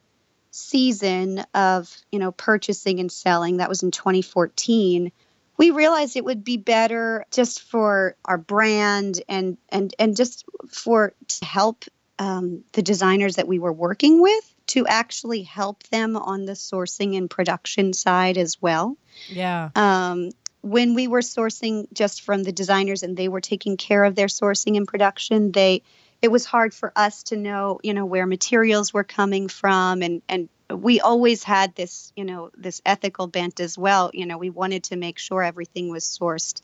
season 0.52 1.44
of 1.54 1.96
you 2.12 2.20
know 2.20 2.32
purchasing 2.32 3.00
and 3.00 3.12
selling, 3.12 3.58
that 3.58 3.70
was 3.70 3.84
in 3.84 3.92
2014 3.92 5.12
we 5.60 5.72
realized 5.72 6.16
it 6.16 6.24
would 6.24 6.46
be 6.46 6.56
better 6.56 7.26
just 7.32 7.62
for 7.64 8.16
our 8.24 8.38
brand 8.38 9.22
and 9.28 9.58
and 9.68 9.94
and 10.00 10.16
just 10.16 10.46
for 10.70 11.14
to 11.28 11.46
help 11.46 11.84
um, 12.18 12.64
the 12.72 12.82
designers 12.82 13.36
that 13.36 13.48
we 13.48 13.60
were 13.60 13.74
working 13.74 14.22
with 14.22 14.56
to 14.68 14.88
actually 14.88 15.44
help 15.44 15.84
them 15.90 16.16
on 16.16 16.46
the 16.46 16.54
sourcing 16.54 17.18
and 17.18 17.30
production 17.30 17.92
side 17.92 18.38
as 18.38 18.62
well. 18.62 18.98
Yeah. 19.28 19.70
Um, 19.76 20.30
when 20.62 20.94
we 20.94 21.08
were 21.08 21.22
sourcing 21.22 21.88
just 21.92 22.22
from 22.22 22.44
the 22.44 22.52
designers 22.52 23.04
and 23.04 23.18
they 23.18 23.28
were 23.28 23.42
taking 23.42 23.78
care 23.78 24.04
of 24.04 24.16
their 24.16 24.28
sourcing 24.28 24.78
and 24.78 24.88
production, 24.88 25.52
they 25.52 25.82
it 26.22 26.30
was 26.30 26.46
hard 26.46 26.74
for 26.74 26.92
us 26.96 27.24
to 27.24 27.38
know, 27.38 27.80
you 27.84 27.94
know, 27.94 28.06
where 28.06 28.26
materials 28.26 28.94
were 28.94 29.04
coming 29.04 29.48
from 29.48 30.02
and 30.02 30.22
and 30.28 30.50
we 30.70 31.00
always 31.00 31.44
had 31.44 31.74
this, 31.76 32.14
you 32.16 32.26
know, 32.26 32.52
this 32.56 32.82
ethical 32.86 33.26
bent 33.26 33.60
as 33.60 33.78
well. 33.78 34.12
You 34.14 34.26
know, 34.26 34.38
we 34.38 34.50
wanted 34.52 34.84
to 34.86 34.96
make 34.98 35.18
sure 35.18 35.42
everything 35.42 35.90
was 35.90 36.04
sourced 36.04 36.62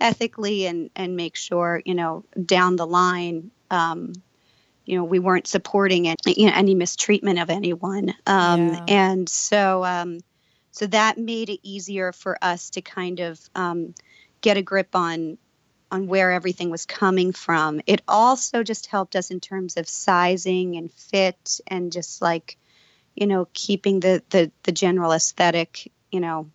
ethically 0.00 0.66
and 0.66 0.90
and 0.96 1.16
make 1.16 1.36
sure, 1.36 1.80
you 1.84 1.94
know, 1.94 2.24
down 2.44 2.76
the 2.76 2.86
line, 2.86 3.50
um, 3.70 4.12
you 4.86 4.96
know, 4.96 5.04
we 5.04 5.18
weren't 5.18 5.46
supporting 5.46 6.06
it, 6.06 6.20
you 6.26 6.46
know, 6.46 6.52
any 6.54 6.74
mistreatment 6.74 7.38
of 7.38 7.50
anyone. 7.50 8.14
Um, 8.26 8.68
yeah. 8.68 8.84
And 8.88 9.28
so, 9.28 9.84
um, 9.84 10.20
so 10.72 10.86
that 10.88 11.18
made 11.18 11.50
it 11.50 11.60
easier 11.62 12.12
for 12.12 12.36
us 12.42 12.70
to 12.70 12.82
kind 12.82 13.20
of 13.20 13.40
um, 13.54 13.94
get 14.40 14.56
a 14.56 14.62
grip 14.62 14.94
on 14.94 15.38
on 15.94 16.06
where 16.06 16.32
everything 16.32 16.70
was 16.70 16.84
coming 16.84 17.32
from. 17.32 17.80
It 17.86 18.02
also 18.06 18.62
just 18.62 18.86
helped 18.86 19.16
us 19.16 19.30
in 19.30 19.40
terms 19.40 19.76
of 19.76 19.88
sizing 19.88 20.76
and 20.76 20.92
fit 20.92 21.60
and 21.66 21.92
just 21.92 22.20
like 22.20 22.58
you 23.14 23.26
know, 23.26 23.48
keeping 23.52 24.00
the 24.00 24.22
the 24.30 24.50
the 24.64 24.72
general 24.72 25.12
aesthetic, 25.12 25.90
you 26.10 26.20
know, 26.20 26.50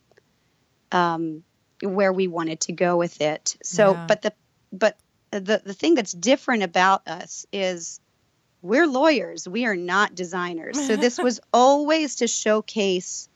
um, 0.91 1.43
where 1.81 2.11
we 2.11 2.27
wanted 2.27 2.59
to 2.61 2.73
go 2.73 2.97
with 2.97 3.21
it. 3.21 3.57
So, 3.63 3.93
yeah. 3.93 4.05
but 4.07 4.21
the 4.21 4.33
but 4.71 4.97
the 5.31 5.61
the 5.63 5.73
thing 5.73 5.95
that's 5.95 6.11
different 6.11 6.63
about 6.63 7.07
us 7.07 7.45
is 7.53 8.01
we're 8.61 8.87
lawyers. 8.87 9.47
We 9.47 9.65
are 9.65 9.75
not 9.75 10.15
designers. 10.15 10.85
So 10.85 10.95
this 10.97 11.17
was 11.23 11.39
always 11.53 12.17
to 12.17 12.27
showcase 12.27 13.29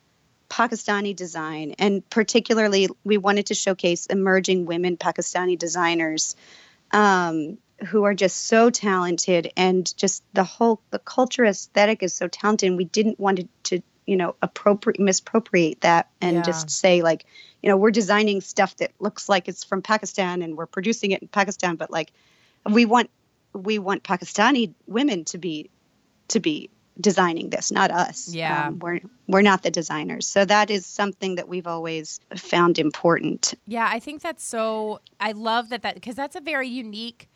Pakistani 0.50 1.16
design, 1.16 1.76
and 1.80 2.08
particularly 2.10 2.90
we 3.04 3.18
wanted 3.18 3.48
to 3.48 3.54
showcase 3.54 4.06
emerging 4.06 4.66
women 4.66 4.98
Pakistani 4.98 5.58
designers. 5.58 6.36
Um, 6.92 7.58
who 7.88 8.04
are 8.04 8.14
just 8.14 8.46
so 8.46 8.70
talented 8.70 9.52
and 9.58 9.96
just 9.98 10.24
the 10.34 10.44
whole 10.44 10.82
the 10.92 11.00
culture 11.00 11.46
aesthetic 11.46 12.04
is 12.04 12.14
so 12.14 12.28
talented 12.28 12.68
and 12.68 12.78
we 12.78 12.86
didn't 12.86 13.20
want 13.20 13.40
to, 13.40 13.48
to 13.64 13.84
you 14.06 14.16
know 14.16 14.36
appropriate 14.42 15.00
misappropriate 15.00 15.82
that 15.82 16.10
and 16.22 16.38
yeah. 16.38 16.42
just 16.42 16.70
say 16.70 17.02
like 17.02 17.26
you 17.62 17.70
know 17.70 17.78
we're 17.78 17.92
designing 17.92 18.42
stuff 18.42 18.76
that 18.78 18.92
looks 19.00 19.30
like 19.30 19.48
it's 19.48 19.64
from 19.64 19.82
Pakistan 19.82 20.42
and 20.42 20.58
we're 20.58 20.66
producing 20.66 21.12
it 21.12 21.22
in 21.22 21.28
Pakistan 21.28 21.76
but 21.76 21.92
like 21.92 22.12
we 22.70 22.86
want 22.86 23.10
we 23.54 23.80
want 23.80 24.04
Pakistani 24.04 24.74
women 24.88 25.26
to 25.26 25.38
be 25.38 25.70
to 26.30 26.40
be 26.40 26.70
designing 27.00 27.50
this 27.50 27.72
not 27.72 27.92
us. 27.92 28.34
Yeah. 28.34 28.68
Um, 28.68 28.80
we're 28.80 29.00
we're 29.28 29.42
not 29.42 29.64
the 29.64 29.72
designers. 29.72 30.28
So 30.28 30.46
that 30.46 30.70
is 30.70 30.86
something 30.86 31.36
that 31.36 31.48
we've 31.48 31.68
always 31.68 32.20
found 32.36 32.80
important. 32.80 33.54
Yeah 33.68 33.90
i 33.94 34.00
think 34.00 34.22
that's 34.22 34.44
so 34.44 35.00
i 35.20 35.32
love 35.32 35.70
that 35.70 35.84
that 35.84 35.96
because 35.96 36.16
that's 36.16 36.36
a 36.36 36.42
very 36.42 36.68
unique 36.68 37.30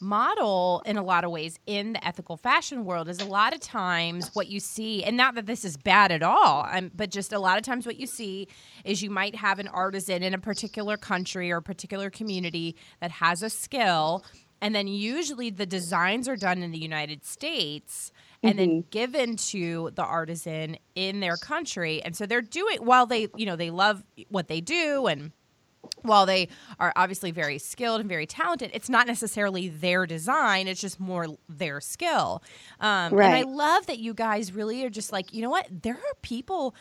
model 0.00 0.82
in 0.84 0.96
a 0.96 1.02
lot 1.02 1.22
of 1.22 1.30
ways 1.30 1.58
in 1.66 1.92
the 1.92 2.04
ethical 2.04 2.36
fashion 2.36 2.84
world 2.84 3.08
is 3.08 3.20
a 3.20 3.24
lot 3.24 3.54
of 3.54 3.60
times 3.60 4.30
what 4.34 4.48
you 4.48 4.58
see 4.58 5.04
and 5.04 5.16
not 5.16 5.36
that 5.36 5.46
this 5.46 5.64
is 5.64 5.76
bad 5.76 6.10
at 6.10 6.22
all 6.22 6.66
um, 6.72 6.90
but 6.94 7.10
just 7.10 7.32
a 7.32 7.38
lot 7.38 7.56
of 7.56 7.62
times 7.62 7.86
what 7.86 7.96
you 7.96 8.06
see 8.06 8.48
is 8.84 9.00
you 9.00 9.10
might 9.10 9.36
have 9.36 9.60
an 9.60 9.68
artisan 9.68 10.22
in 10.22 10.34
a 10.34 10.38
particular 10.38 10.96
country 10.96 11.52
or 11.52 11.58
a 11.58 11.62
particular 11.62 12.10
community 12.10 12.74
that 13.00 13.12
has 13.12 13.42
a 13.42 13.50
skill 13.50 14.24
and 14.60 14.74
then 14.74 14.88
usually 14.88 15.50
the 15.50 15.66
designs 15.66 16.26
are 16.26 16.36
done 16.36 16.62
in 16.62 16.72
the 16.72 16.78
united 16.78 17.24
states 17.24 18.10
and 18.42 18.58
mm-hmm. 18.58 18.58
then 18.58 18.84
given 18.90 19.36
to 19.36 19.90
the 19.94 20.04
artisan 20.04 20.76
in 20.94 21.20
their 21.20 21.36
country 21.36 22.02
and 22.02 22.16
so 22.16 22.26
they're 22.26 22.40
doing 22.40 22.78
while 22.78 23.06
they 23.06 23.28
you 23.36 23.46
know 23.46 23.56
they 23.56 23.70
love 23.70 24.02
what 24.28 24.48
they 24.48 24.60
do 24.60 25.06
and 25.06 25.32
while 26.02 26.26
they 26.26 26.48
are 26.78 26.92
obviously 26.96 27.30
very 27.30 27.58
skilled 27.58 28.00
and 28.00 28.08
very 28.08 28.26
talented, 28.26 28.70
it's 28.74 28.88
not 28.88 29.06
necessarily 29.06 29.68
their 29.68 30.06
design. 30.06 30.68
It's 30.68 30.80
just 30.80 31.00
more 31.00 31.26
their 31.48 31.80
skill. 31.80 32.42
Um, 32.80 33.12
right. 33.12 33.26
And 33.26 33.34
I 33.34 33.42
love 33.42 33.86
that 33.86 33.98
you 33.98 34.14
guys 34.14 34.52
really 34.52 34.84
are 34.84 34.90
just 34.90 35.12
like, 35.12 35.32
you 35.32 35.42
know 35.42 35.50
what? 35.50 35.66
There 35.82 35.94
are 35.94 36.14
people 36.22 36.74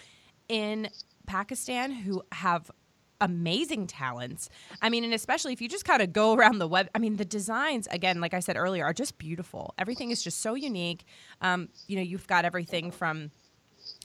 in 0.48 0.90
Pakistan 1.26 1.92
who 1.92 2.24
have 2.32 2.70
amazing 3.22 3.88
talents. 3.88 4.50
I 4.82 4.90
mean, 4.90 5.04
and 5.04 5.14
especially 5.14 5.54
if 5.54 5.62
you 5.62 5.70
just 5.70 5.86
kind 5.86 6.02
of 6.02 6.12
go 6.12 6.34
around 6.34 6.60
the 6.60 6.68
web, 6.68 6.90
I 6.94 7.00
mean, 7.00 7.16
the 7.16 7.26
designs, 7.26 7.88
again, 7.88 8.20
like 8.20 8.34
I 8.34 8.40
said 8.40 8.58
earlier, 8.58 8.84
are 8.84 8.94
just 8.94 9.18
beautiful. 9.18 9.74
Everything 9.78 10.12
is 10.12 10.22
just 10.22 10.42
so 10.42 10.56
unique. 10.56 11.06
Um, 11.42 11.70
you 11.88 11.96
know, 11.96 12.02
you've 12.02 12.28
got 12.28 12.44
everything 12.44 12.92
from 12.92 13.32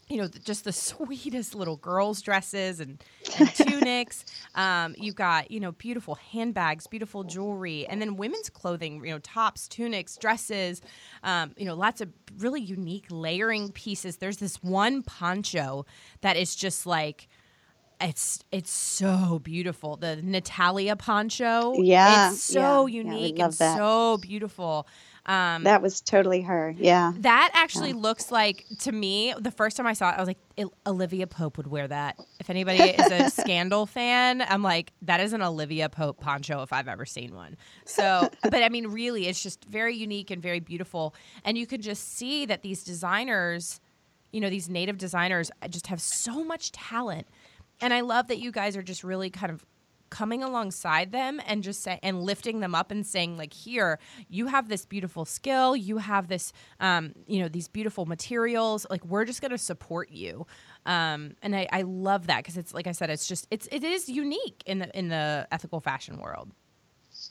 you 0.09 0.19
know, 0.19 0.29
just 0.29 0.65
the 0.65 0.73
sweetest 0.73 1.55
little 1.55 1.77
girls' 1.77 2.23
dresses 2.23 2.81
and, 2.81 3.03
and 3.39 3.55
tunics. 3.55 4.25
Um, 4.55 4.95
you've 4.99 5.17
got, 5.17 5.51
you 5.51 5.61
know, 5.61 5.73
beautiful 5.73 6.15
handbags, 6.15 6.87
beautiful 6.87 7.25
jewelry, 7.25 7.87
and 7.87 8.01
then 8.01 8.17
women's 8.17 8.49
clothing, 8.49 9.05
you 9.05 9.11
know, 9.11 9.19
tops, 9.19 9.69
tunics, 9.69 10.17
dresses, 10.17 10.81
um, 11.23 11.53
you 11.57 11.65
know, 11.65 11.75
lots 11.75 12.01
of 12.01 12.11
really 12.39 12.61
unique 12.61 13.07
layering 13.11 13.73
pieces. 13.73 14.19
There's 14.19 14.39
this 14.39 14.63
one 14.63 15.03
poncho 15.03 15.87
that 16.21 16.37
is 16.37 16.55
just 16.55 16.87
like, 16.87 17.29
it's 18.01 18.41
it's 18.53 18.71
so 18.71 19.41
beautiful. 19.43 19.97
The 19.97 20.17
Natalia 20.17 20.97
poncho. 20.97 21.75
Yeah. 21.75 22.31
It's 22.31 22.43
so 22.43 22.87
yeah, 22.87 23.03
unique 23.03 23.39
yeah, 23.39 23.47
and 23.47 23.55
so 23.55 24.19
beautiful. 24.19 24.87
Um, 25.27 25.65
that 25.65 25.83
was 25.83 26.01
totally 26.01 26.43
her. 26.43 26.73
Yeah. 26.79 27.13
That 27.19 27.51
actually 27.53 27.91
yeah. 27.91 27.97
looks 27.97 28.31
like 28.31 28.65
to 28.81 28.93
me 28.93 29.35
the 29.39 29.51
first 29.51 29.77
time 29.77 29.87
I 29.87 29.93
saw 29.93 30.11
it, 30.11 30.15
I 30.15 30.21
was 30.21 30.29
like, 30.29 30.39
Olivia 30.87 31.27
Pope 31.27 31.57
would 31.57 31.67
wear 31.67 31.89
that. 31.89 32.17
If 32.39 32.49
anybody 32.49 32.79
is 32.79 33.11
a 33.11 33.31
Scandal 33.43 33.87
fan, 33.87 34.43
I'm 34.49 34.63
like, 34.63 34.93
that 35.03 35.21
is 35.21 35.33
an 35.33 35.43
Olivia 35.43 35.89
Pope 35.89 36.21
poncho 36.21 36.63
if 36.63 36.73
I've 36.73 36.87
ever 36.87 37.05
seen 37.05 37.35
one. 37.35 37.57
So, 37.85 38.31
but 38.43 38.63
I 38.63 38.69
mean, 38.69 38.87
really, 38.87 39.27
it's 39.27 39.43
just 39.43 39.65
very 39.65 39.97
unique 39.97 40.31
and 40.31 40.41
very 40.41 40.61
beautiful, 40.61 41.15
and 41.45 41.59
you 41.59 41.67
can 41.67 41.83
just 41.83 42.17
see 42.17 42.47
that 42.47 42.63
these 42.63 42.85
designers, 42.85 43.81
you 44.31 44.41
know, 44.41 44.49
these 44.49 44.69
native 44.69 44.97
designers, 44.97 45.51
just 45.69 45.89
have 45.89 46.01
so 46.01 46.45
much 46.45 46.71
talent. 46.71 47.27
And 47.81 47.93
I 47.93 48.01
love 48.01 48.29
that 48.29 48.39
you 48.39 48.53
guys 48.53 48.77
are 48.77 48.83
just 48.83 49.05
really 49.05 49.31
kind 49.31 49.53
of 49.53 49.65
coming 50.11 50.43
alongside 50.43 51.13
them 51.13 51.41
and 51.47 51.63
just 51.63 51.83
say 51.83 51.99
and 52.03 52.23
lifting 52.23 52.61
them 52.61 52.75
up 52.75 52.91
and 52.91 53.07
saying 53.07 53.37
like 53.37 53.53
here 53.53 53.99
you 54.29 54.47
have 54.47 54.69
this 54.69 54.85
beautiful 54.85 55.25
skill. 55.25 55.77
You 55.77 55.99
have 55.99 56.29
this 56.29 56.53
um, 56.81 57.13
you 57.27 57.41
know 57.41 57.49
these 57.49 57.69
beautiful 57.69 58.07
materials. 58.07 58.87
Like 58.89 59.05
we're 59.05 59.25
just 59.25 59.41
going 59.41 59.51
to 59.51 59.59
support 59.59 60.11
you. 60.11 60.47
Um, 60.85 61.35
and 61.43 61.55
I, 61.55 61.69
I 61.73 61.83
love 61.83 62.29
that 62.29 62.39
because 62.39 62.57
it's 62.57 62.73
like 62.73 62.87
i 62.87 62.93
said 62.93 63.11
it's 63.11 63.27
just 63.27 63.49
it's 63.51 63.69
it 63.73 63.83
is 63.83 64.09
unique 64.09 64.63
in 64.67 64.79
the 64.79 64.97
in 64.97 65.09
the 65.09 65.47
ethical 65.51 65.81
fashion 65.81 66.19
world. 66.19 66.51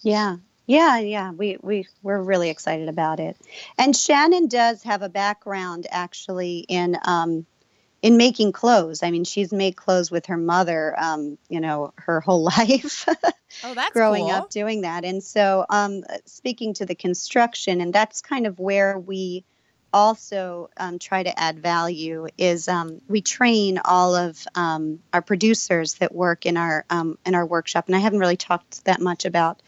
Yeah. 0.02 0.38
Yeah 0.68 1.00
yeah. 1.00 1.32
We 1.32 1.58
we 1.62 1.88
we're 2.02 2.22
really 2.22 2.50
excited 2.50 2.90
about 2.90 3.20
it. 3.20 3.38
And 3.78 3.96
shannon 3.96 4.48
does 4.48 4.84
have 4.84 5.02
a 5.02 5.10
background 5.10 5.88
actually 5.92 6.66
in 6.68 6.98
um, 7.06 7.46
in 8.06 8.18
making 8.18 8.52
clothes. 8.52 9.02
I 9.02 9.10
mean, 9.10 9.24
she's 9.24 9.52
made 9.52 9.76
clothes 9.76 10.12
with 10.12 10.28
her 10.28 10.38
mother, 10.38 10.94
um, 10.96 11.40
you 11.50 11.60
know, 11.60 11.92
her 11.96 12.22
whole 12.22 12.44
life. 12.58 13.10
oh, 13.64 13.74
that's 13.74 13.94
growing 13.94 14.26
cool. 14.26 14.32
up 14.32 14.52
doing 14.52 14.82
that. 14.82 15.04
And 15.04 15.24
so, 15.24 15.66
um, 15.72 16.04
speaking 16.26 16.76
to 16.76 16.86
the 16.86 16.94
construction, 16.94 17.82
and 17.82 17.92
that's 17.92 18.22
kind 18.22 18.46
of 18.46 18.60
where 18.60 19.00
we 19.00 19.44
also 19.92 20.70
um, 20.78 21.00
try 21.00 21.24
to 21.24 21.40
add 21.40 21.58
value 21.58 22.28
is 22.38 22.68
um, 22.68 23.02
we 23.08 23.22
train 23.22 23.80
all 23.84 24.14
of 24.14 24.46
um, 24.54 25.00
our 25.12 25.24
producers 25.24 25.96
that 25.96 26.14
work 26.14 26.46
in 26.46 26.58
our 26.58 26.86
um, 26.92 27.18
in 27.26 27.34
our 27.34 27.46
workshop. 27.48 27.88
And 27.88 27.96
I 27.96 28.00
haven't 28.00 28.20
really 28.20 28.38
talked 28.38 28.86
that 28.86 29.02
much 29.02 29.26
about 29.26 29.64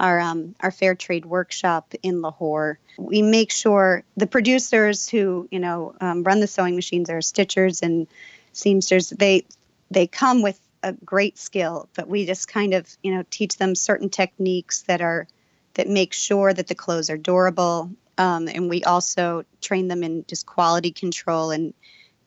our 0.00 0.18
um, 0.18 0.56
our 0.60 0.70
fair 0.72 0.96
trade 0.96 1.26
workshop 1.26 1.94
in 2.02 2.22
Lahore. 2.22 2.78
We 2.96 3.22
make 3.22 3.52
sure 3.52 4.02
the 4.16 4.26
producers 4.26 5.08
who 5.08 5.46
you 5.50 5.60
know 5.60 5.94
um, 6.00 6.24
run 6.24 6.40
the 6.40 6.46
sewing 6.46 6.74
machines 6.74 7.10
are 7.10 7.18
stitchers 7.18 7.82
and 7.82 8.08
seamsters. 8.52 9.10
They 9.10 9.44
they 9.90 10.06
come 10.06 10.42
with 10.42 10.58
a 10.82 10.94
great 10.94 11.38
skill, 11.38 11.88
but 11.94 12.08
we 12.08 12.26
just 12.26 12.48
kind 12.48 12.74
of 12.74 12.88
you 13.02 13.14
know 13.14 13.24
teach 13.30 13.58
them 13.58 13.74
certain 13.74 14.08
techniques 14.08 14.82
that 14.82 15.02
are 15.02 15.28
that 15.74 15.86
make 15.86 16.14
sure 16.14 16.52
that 16.52 16.66
the 16.66 16.74
clothes 16.74 17.10
are 17.10 17.18
durable. 17.18 17.90
Um, 18.18 18.48
and 18.48 18.68
we 18.68 18.84
also 18.84 19.44
train 19.62 19.88
them 19.88 20.02
in 20.02 20.24
just 20.26 20.44
quality 20.44 20.90
control 20.90 21.52
and 21.52 21.72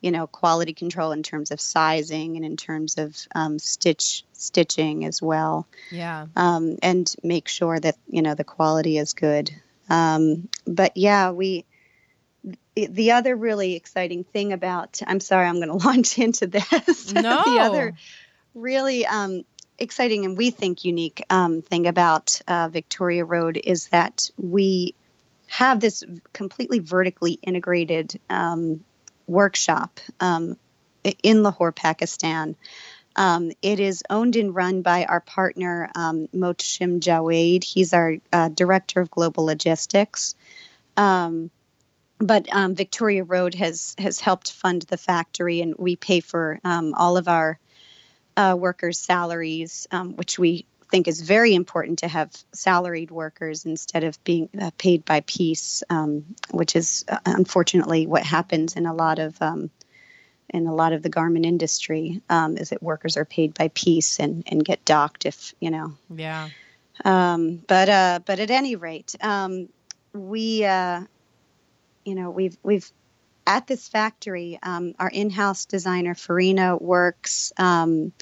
you 0.04 0.10
know 0.10 0.26
quality 0.26 0.74
control 0.74 1.12
in 1.12 1.22
terms 1.22 1.50
of 1.50 1.58
sizing 1.58 2.36
and 2.36 2.44
in 2.44 2.58
terms 2.58 2.98
of 2.98 3.16
um, 3.34 3.58
stitch 3.58 4.22
stitching 4.34 5.06
as 5.06 5.22
well. 5.22 5.66
Yeah. 5.90 6.26
Um, 6.36 6.76
and 6.82 7.10
make 7.22 7.48
sure 7.48 7.80
that 7.80 7.96
you 8.06 8.20
know 8.20 8.34
the 8.34 8.44
quality 8.44 8.98
is 8.98 9.14
good. 9.14 9.50
Um, 9.88 10.48
but 10.66 10.96
yeah, 10.96 11.30
we. 11.30 11.64
The 12.76 13.12
other 13.12 13.34
really 13.34 13.74
exciting 13.74 14.24
thing 14.24 14.52
about 14.52 15.00
I'm 15.06 15.20
sorry 15.20 15.46
I'm 15.46 15.54
going 15.54 15.68
to 15.78 15.86
launch 15.86 16.18
into 16.18 16.48
this. 16.48 17.12
No. 17.14 17.42
the 17.42 17.60
other 17.60 17.96
really 18.54 19.06
um, 19.06 19.44
exciting 19.78 20.26
and 20.26 20.36
we 20.36 20.50
think 20.50 20.84
unique 20.84 21.24
um, 21.30 21.62
thing 21.62 21.86
about 21.86 22.42
uh, 22.46 22.68
Victoria 22.68 23.24
Road 23.24 23.58
is 23.62 23.88
that 23.88 24.30
we 24.36 24.94
have 25.46 25.80
this 25.80 26.04
completely 26.34 26.80
vertically 26.80 27.38
integrated 27.42 28.20
um, 28.28 28.84
workshop 29.26 30.00
um, 30.20 30.56
in 31.22 31.42
Lahore, 31.42 31.72
Pakistan. 31.72 32.56
Um, 33.16 33.52
it 33.62 33.78
is 33.78 34.02
owned 34.10 34.36
and 34.36 34.54
run 34.54 34.82
by 34.82 35.04
our 35.04 35.20
partner, 35.20 35.90
um, 35.94 36.28
Mohtasim 36.34 37.00
Jawed. 37.00 37.62
He's 37.62 37.92
our 37.92 38.16
uh, 38.32 38.48
director 38.48 39.00
of 39.00 39.10
global 39.10 39.44
logistics. 39.44 40.34
Um, 40.96 41.50
but 42.18 42.48
um, 42.52 42.74
Victoria 42.74 43.24
Road 43.24 43.54
has 43.54 43.94
has 43.98 44.20
helped 44.20 44.52
fund 44.52 44.82
the 44.82 44.96
factory, 44.96 45.60
and 45.60 45.74
we 45.76 45.96
pay 45.96 46.20
for 46.20 46.60
um, 46.64 46.94
all 46.94 47.16
of 47.16 47.28
our 47.28 47.58
uh, 48.36 48.56
workers' 48.58 48.98
salaries, 48.98 49.86
um, 49.90 50.16
which 50.16 50.38
we 50.38 50.66
think 50.94 51.08
is 51.08 51.22
very 51.22 51.56
important 51.56 51.98
to 51.98 52.06
have 52.06 52.30
salaried 52.52 53.10
workers 53.10 53.64
instead 53.64 54.04
of 54.04 54.22
being 54.22 54.48
uh, 54.60 54.70
paid 54.78 55.04
by 55.04 55.22
piece, 55.22 55.82
um, 55.90 56.24
which 56.52 56.76
is 56.76 57.04
uh, 57.08 57.18
unfortunately 57.26 58.06
what 58.06 58.22
happens 58.22 58.76
in 58.76 58.86
a 58.86 58.94
lot 58.94 59.18
of 59.18 59.42
um, 59.42 59.70
in 60.50 60.68
a 60.68 60.72
lot 60.72 60.92
of 60.92 61.02
the 61.02 61.08
garment 61.08 61.46
industry. 61.46 62.22
Um, 62.30 62.56
is 62.56 62.68
that 62.68 62.80
workers 62.80 63.16
are 63.16 63.24
paid 63.24 63.54
by 63.54 63.72
piece 63.74 64.20
and 64.20 64.44
and 64.46 64.64
get 64.64 64.84
docked 64.84 65.26
if 65.26 65.52
you 65.58 65.72
know. 65.72 65.94
Yeah. 66.14 66.50
Um, 67.04 67.56
but 67.66 67.88
uh, 67.88 68.20
but 68.24 68.38
at 68.38 68.52
any 68.52 68.76
rate, 68.76 69.16
um, 69.20 69.68
we 70.12 70.64
uh, 70.64 71.00
you 72.04 72.14
know 72.14 72.30
we've 72.30 72.56
we've 72.62 72.88
at 73.48 73.66
this 73.66 73.88
factory, 73.88 74.60
um, 74.62 74.94
our 75.00 75.10
in-house 75.10 75.64
designer 75.64 76.14
Farina 76.14 76.76
works 76.76 77.52
um, 77.58 78.12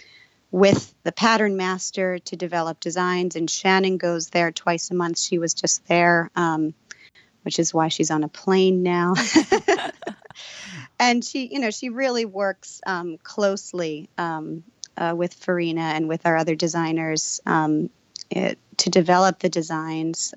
with 0.52 0.94
the 1.02 1.10
pattern 1.10 1.56
master 1.56 2.18
to 2.18 2.36
develop 2.36 2.78
designs, 2.78 3.34
and 3.34 3.50
Shannon 3.50 3.96
goes 3.96 4.28
there 4.28 4.52
twice 4.52 4.90
a 4.90 4.94
month. 4.94 5.18
She 5.18 5.38
was 5.38 5.54
just 5.54 5.84
there, 5.88 6.30
um, 6.36 6.74
which 7.42 7.58
is 7.58 7.72
why 7.72 7.88
she's 7.88 8.10
on 8.10 8.22
a 8.22 8.28
plane 8.28 8.82
now. 8.82 9.14
and 11.00 11.24
she, 11.24 11.46
you 11.46 11.58
know, 11.58 11.70
she 11.70 11.88
really 11.88 12.26
works 12.26 12.82
um, 12.86 13.16
closely 13.22 14.10
um, 14.18 14.62
uh, 14.98 15.14
with 15.16 15.32
Farina 15.32 15.80
and 15.80 16.06
with 16.06 16.26
our 16.26 16.36
other 16.36 16.54
designers 16.54 17.40
um, 17.46 17.88
it, 18.30 18.58
to 18.76 18.90
develop 18.90 19.38
the 19.38 19.48
designs. 19.48 20.34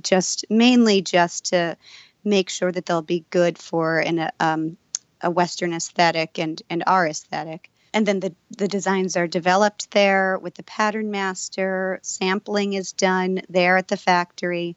just 0.00 0.46
mainly 0.48 1.02
just 1.02 1.46
to 1.50 1.76
make 2.24 2.48
sure 2.48 2.72
that 2.72 2.86
they'll 2.86 3.02
be 3.02 3.26
good 3.28 3.58
for 3.58 3.98
an, 3.98 4.30
um, 4.40 4.78
a 5.20 5.30
Western 5.30 5.74
aesthetic 5.74 6.38
and, 6.38 6.62
and 6.70 6.82
our 6.86 7.06
aesthetic. 7.06 7.70
And 7.94 8.04
then 8.04 8.20
the, 8.20 8.34
the 8.50 8.68
designs 8.68 9.16
are 9.16 9.26
developed 9.26 9.90
there 9.92 10.38
with 10.38 10.54
the 10.54 10.62
pattern 10.64 11.10
master. 11.10 12.00
Sampling 12.02 12.74
is 12.74 12.92
done 12.92 13.40
there 13.48 13.76
at 13.76 13.88
the 13.88 13.96
factory. 13.96 14.76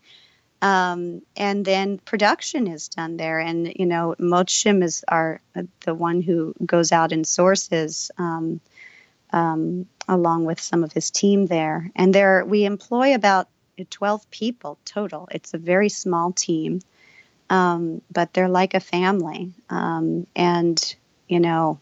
Um, 0.62 1.22
and 1.36 1.66
then 1.66 1.98
production 1.98 2.68
is 2.68 2.88
done 2.88 3.18
there. 3.18 3.40
And, 3.40 3.74
you 3.76 3.86
know, 3.86 4.16
Mohtasim 4.20 4.84
is 4.84 5.04
our, 5.08 5.42
the 5.82 5.94
one 5.94 6.22
who 6.22 6.54
goes 6.66 6.92
out 6.92 7.12
and 7.12 7.28
sources 7.28 8.10
um, 8.18 8.62
um, 9.34 9.88
along 10.08 10.46
with 10.46 10.62
some 10.62 10.84
of 10.84 10.94
his 10.94 11.12
team 11.12 11.48
there. 11.48 11.92
And 11.96 12.16
there 12.16 12.46
we 12.46 12.64
employ 12.66 13.14
about 13.14 13.50
12 13.90 14.30
people 14.32 14.80
total. 14.86 15.28
It's 15.32 15.54
a 15.54 15.58
very 15.58 15.90
small 15.90 16.32
team 16.32 16.80
um, 17.50 18.02
but 18.12 18.34
they're 18.34 18.50
like 18.50 18.74
a 18.74 18.80
family. 18.80 19.54
Um, 19.70 20.28
and 20.36 20.96
you 21.28 21.40
know, 21.40 21.80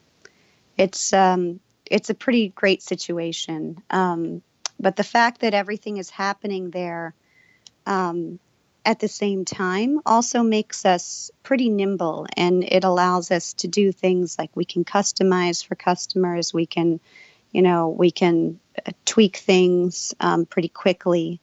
it's 0.77 1.13
um, 1.13 1.59
it's 1.89 2.09
a 2.09 2.15
pretty 2.15 2.49
great 2.49 2.81
situation. 2.81 3.81
Um, 3.89 4.41
but 4.79 4.95
the 4.95 5.03
fact 5.03 5.41
that 5.41 5.53
everything 5.53 5.97
is 5.97 6.09
happening 6.09 6.69
there 6.69 7.13
um, 7.85 8.39
at 8.85 8.99
the 8.99 9.07
same 9.07 9.45
time 9.45 9.99
also 10.05 10.43
makes 10.43 10.85
us 10.85 11.31
pretty 11.43 11.69
nimble, 11.69 12.27
and 12.35 12.63
it 12.63 12.83
allows 12.83 13.31
us 13.31 13.53
to 13.53 13.67
do 13.67 13.91
things 13.91 14.37
like 14.37 14.51
we 14.55 14.65
can 14.65 14.83
customize 14.83 15.65
for 15.65 15.75
customers. 15.75 16.53
We 16.53 16.65
can, 16.65 16.99
you 17.51 17.61
know, 17.61 17.89
we 17.89 18.11
can 18.11 18.59
uh, 18.85 18.91
tweak 19.05 19.37
things 19.37 20.13
um, 20.19 20.45
pretty 20.45 20.69
quickly. 20.69 21.39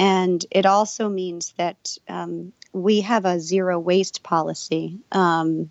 And 0.00 0.44
it 0.52 0.64
also 0.64 1.08
means 1.08 1.52
that 1.56 1.98
um, 2.08 2.52
we 2.72 3.00
have 3.00 3.24
a 3.24 3.40
zero 3.40 3.80
waste 3.80 4.22
policy 4.22 5.00
um, 5.10 5.70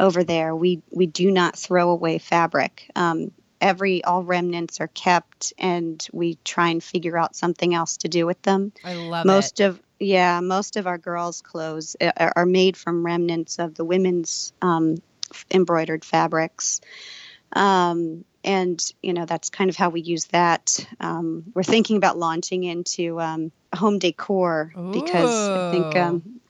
over 0.00 0.24
there. 0.24 0.56
We 0.56 0.82
we 0.90 1.06
do 1.06 1.30
not 1.30 1.56
throw 1.56 1.90
away 1.90 2.18
fabric. 2.18 2.90
Um, 2.96 3.30
every 3.60 4.02
all 4.02 4.24
remnants 4.24 4.80
are 4.80 4.88
kept, 4.88 5.52
and 5.58 6.04
we 6.12 6.36
try 6.44 6.70
and 6.70 6.82
figure 6.82 7.16
out 7.16 7.36
something 7.36 7.74
else 7.74 7.98
to 7.98 8.08
do 8.08 8.26
with 8.26 8.40
them. 8.42 8.72
I 8.84 8.94
love 8.94 9.26
most 9.26 9.60
it. 9.60 9.64
of 9.64 9.80
yeah, 10.00 10.40
most 10.40 10.76
of 10.76 10.86
our 10.86 10.98
girls' 10.98 11.42
clothes 11.42 11.94
uh, 12.00 12.12
are, 12.16 12.32
are 12.34 12.46
made 12.46 12.76
from 12.76 13.04
remnants 13.04 13.58
of 13.58 13.74
the 13.74 13.84
women's 13.84 14.52
um, 14.62 14.96
embroidered 15.50 16.04
fabrics. 16.04 16.80
Um, 17.52 18.24
and 18.42 18.82
you 19.02 19.12
know 19.12 19.26
that's 19.26 19.50
kind 19.50 19.68
of 19.68 19.76
how 19.76 19.90
we 19.90 20.00
use 20.00 20.24
that. 20.26 20.86
Um, 20.98 21.44
we're 21.54 21.62
thinking 21.62 21.98
about 21.98 22.16
launching 22.16 22.64
into 22.64 23.20
um, 23.20 23.52
home 23.74 23.98
decor 23.98 24.72
because 24.92 25.50
I 25.50 25.70
think 25.70 25.94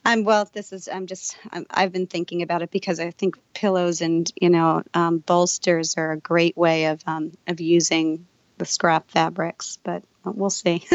um, 0.04 0.12
I'm 0.12 0.24
well. 0.24 0.48
This 0.52 0.72
is 0.72 0.88
I'm 0.88 1.06
just 1.06 1.36
i 1.52 1.82
have 1.82 1.92
been 1.92 2.06
thinking 2.06 2.42
about 2.42 2.62
it 2.62 2.70
because 2.70 3.00
I 3.00 3.10
think 3.10 3.38
pillows 3.54 4.00
and 4.00 4.30
you 4.40 4.50
know 4.50 4.82
um, 4.94 5.18
bolsters 5.18 5.96
are 5.96 6.12
a 6.12 6.16
great 6.16 6.56
way 6.56 6.86
of 6.86 7.02
um, 7.06 7.32
of 7.46 7.60
using 7.60 8.26
the 8.58 8.64
scrap 8.64 9.10
fabrics, 9.10 9.78
but 9.82 10.02
we'll 10.24 10.50
see. 10.50 10.86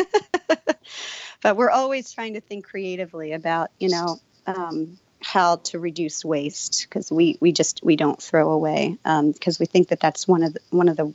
but 1.42 1.58
we're 1.58 1.72
always 1.72 2.12
trying 2.12 2.34
to 2.36 2.42
think 2.42 2.66
creatively 2.66 3.34
about 3.34 3.72
you 3.80 3.90
know 3.90 4.20
um, 4.48 4.98
how 5.22 5.58
to 5.58 5.80
reduce 5.80 6.24
waste 6.24 6.86
because 6.88 7.12
we 7.12 7.38
we 7.42 7.52
just 7.52 7.82
we 7.84 7.96
don't 7.96 8.22
throw 8.22 8.52
away 8.52 8.98
because 9.04 9.60
um, 9.60 9.60
we 9.60 9.66
think 9.66 9.90
that 9.90 10.00
that's 10.00 10.28
one 10.28 10.44
of 10.44 10.54
the, 10.54 10.60
one 10.70 10.90
of 10.90 10.98
the 10.98 11.14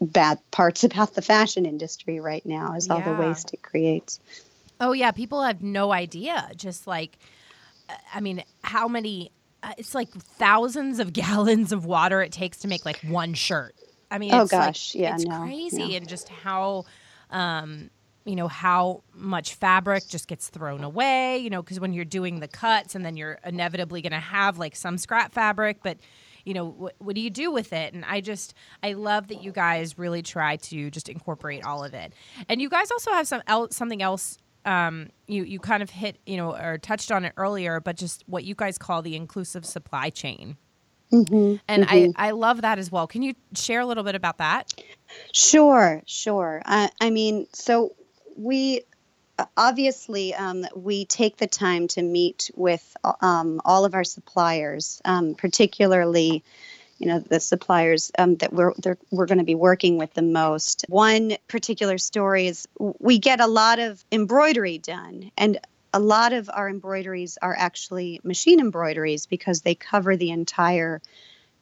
bad 0.00 0.38
parts 0.50 0.84
about 0.84 1.14
the 1.14 1.22
fashion 1.22 1.66
industry 1.66 2.20
right 2.20 2.44
now 2.46 2.74
is 2.74 2.90
all 2.90 3.00
the 3.00 3.12
waste 3.12 3.52
it 3.52 3.62
creates. 3.62 4.20
Oh 4.80 4.92
yeah, 4.92 5.10
people 5.10 5.42
have 5.42 5.62
no 5.62 5.92
idea. 5.92 6.50
Just 6.56 6.86
like, 6.86 7.18
I 8.12 8.20
mean, 8.20 8.42
how 8.62 8.88
many? 8.88 9.30
Uh, 9.62 9.72
it's 9.78 9.94
like 9.94 10.10
thousands 10.10 10.98
of 10.98 11.12
gallons 11.12 11.72
of 11.72 11.84
water 11.86 12.22
it 12.22 12.32
takes 12.32 12.58
to 12.58 12.68
make 12.68 12.84
like 12.84 13.00
one 13.02 13.34
shirt. 13.34 13.74
I 14.10 14.18
mean, 14.18 14.32
oh 14.34 14.46
gosh, 14.46 14.94
like, 14.94 15.02
yeah, 15.02 15.14
it's 15.14 15.24
no, 15.24 15.40
crazy, 15.40 15.88
no. 15.88 15.96
and 15.96 16.08
just 16.08 16.28
how, 16.28 16.84
um, 17.30 17.90
you 18.24 18.36
know, 18.36 18.46
how 18.48 19.02
much 19.14 19.54
fabric 19.54 20.06
just 20.08 20.28
gets 20.28 20.48
thrown 20.48 20.84
away. 20.84 21.38
You 21.38 21.50
know, 21.50 21.62
because 21.62 21.80
when 21.80 21.92
you're 21.92 22.04
doing 22.04 22.40
the 22.40 22.48
cuts, 22.48 22.94
and 22.94 23.04
then 23.04 23.16
you're 23.16 23.38
inevitably 23.44 24.02
going 24.02 24.12
to 24.12 24.20
have 24.20 24.58
like 24.58 24.76
some 24.76 24.98
scrap 24.98 25.32
fabric, 25.32 25.78
but 25.82 25.98
you 26.44 26.54
know 26.54 26.66
what, 26.66 26.94
what 26.98 27.14
do 27.14 27.20
you 27.20 27.28
do 27.28 27.50
with 27.50 27.72
it 27.72 27.92
and 27.92 28.04
i 28.04 28.20
just 28.20 28.54
i 28.82 28.92
love 28.92 29.28
that 29.28 29.42
you 29.42 29.50
guys 29.50 29.98
really 29.98 30.22
try 30.22 30.56
to 30.56 30.90
just 30.90 31.08
incorporate 31.08 31.64
all 31.64 31.84
of 31.84 31.92
it 31.92 32.12
and 32.48 32.62
you 32.62 32.70
guys 32.70 32.90
also 32.90 33.10
have 33.10 33.26
some 33.26 33.42
el- 33.48 33.70
something 33.70 34.00
else 34.00 34.38
um, 34.66 35.08
you 35.26 35.44
you 35.44 35.58
kind 35.58 35.82
of 35.82 35.90
hit 35.90 36.18
you 36.26 36.36
know 36.36 36.54
or 36.54 36.78
touched 36.78 37.10
on 37.10 37.24
it 37.24 37.32
earlier, 37.36 37.80
but 37.80 37.96
just 37.96 38.24
what 38.26 38.44
you 38.44 38.54
guys 38.54 38.76
call 38.76 39.02
the 39.02 39.16
inclusive 39.16 39.64
supply 39.64 40.10
chain. 40.10 40.56
Mm-hmm, 41.12 41.56
and 41.68 41.86
mm-hmm. 41.86 42.20
I, 42.20 42.28
I 42.28 42.30
love 42.32 42.62
that 42.62 42.78
as 42.78 42.90
well. 42.90 43.06
Can 43.06 43.22
you 43.22 43.34
share 43.54 43.80
a 43.80 43.86
little 43.86 44.02
bit 44.02 44.16
about 44.16 44.38
that? 44.38 44.74
Sure, 45.32 46.02
sure. 46.04 46.62
Uh, 46.64 46.88
I 47.00 47.10
mean, 47.10 47.46
so 47.52 47.94
we 48.36 48.82
obviously 49.56 50.34
um, 50.34 50.66
we 50.74 51.04
take 51.04 51.36
the 51.36 51.46
time 51.46 51.88
to 51.88 52.02
meet 52.02 52.50
with 52.54 52.96
um, 53.20 53.60
all 53.64 53.84
of 53.84 53.94
our 53.94 54.04
suppliers, 54.04 55.00
um, 55.04 55.34
particularly 55.34 56.42
you 56.98 57.06
know 57.06 57.18
the 57.18 57.40
suppliers 57.40 58.10
um, 58.18 58.36
that 58.36 58.52
we're 58.52 58.72
we're 59.10 59.26
going 59.26 59.38
to 59.38 59.44
be 59.44 59.54
working 59.54 59.98
with 59.98 60.14
the 60.14 60.22
most. 60.22 60.84
One 60.88 61.36
particular 61.48 61.98
story 61.98 62.46
is 62.46 62.66
we 62.78 63.18
get 63.18 63.40
a 63.40 63.46
lot 63.46 63.78
of 63.78 64.04
embroidery 64.10 64.78
done, 64.78 65.30
and 65.36 65.58
a 65.92 66.00
lot 66.00 66.32
of 66.32 66.50
our 66.52 66.68
embroideries 66.68 67.38
are 67.40 67.54
actually 67.56 68.20
machine 68.22 68.60
embroideries 68.60 69.26
because 69.26 69.60
they 69.60 69.74
cover 69.74 70.16
the 70.16 70.30
entire 70.30 71.00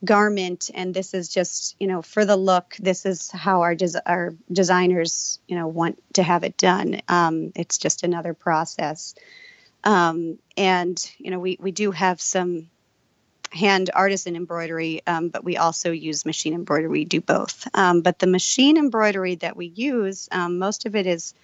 garment. 0.05 0.71
And 0.75 0.95
this 0.95 1.15
is 1.15 1.29
just 1.29 1.77
you 1.81 1.89
know 1.89 2.03
for 2.03 2.25
the 2.25 2.37
look 2.37 2.77
this 2.79 3.05
is 3.05 3.31
how 3.31 3.63
our 3.63 3.75
des- 3.75 4.03
our 4.07 4.35
designers 4.53 5.41
you 5.49 5.57
know 5.57 5.67
want 5.67 6.01
to 6.15 6.23
have 6.23 6.45
it 6.45 6.57
done. 6.57 7.01
Um, 7.09 7.53
it's 7.57 7.79
just 7.79 8.05
another 8.05 8.35
process. 8.35 9.15
Um, 9.83 10.39
and 10.57 10.97
you 11.19 11.33
know 11.33 11.41
we 11.41 11.59
we 11.61 11.73
do 11.73 11.91
have 11.91 12.21
some 12.21 12.71
hand 13.55 13.91
artisan 13.95 14.37
embroidery, 14.37 15.03
um, 15.07 15.29
but 15.29 15.45
we 15.45 15.57
also 15.57 15.91
use 15.91 16.27
machine 16.27 16.55
embroidery. 16.55 16.89
We 16.89 17.05
do 17.05 17.21
both. 17.21 17.67
Um, 17.75 18.01
but 18.01 18.19
the 18.19 18.27
machine 18.27 18.77
embroidery 18.77 19.37
that 19.37 19.57
we 19.57 19.67
use, 19.67 20.29
um, 20.33 20.59
most 20.59 20.87
of 20.87 20.97
it 20.97 21.07
is 21.07 21.35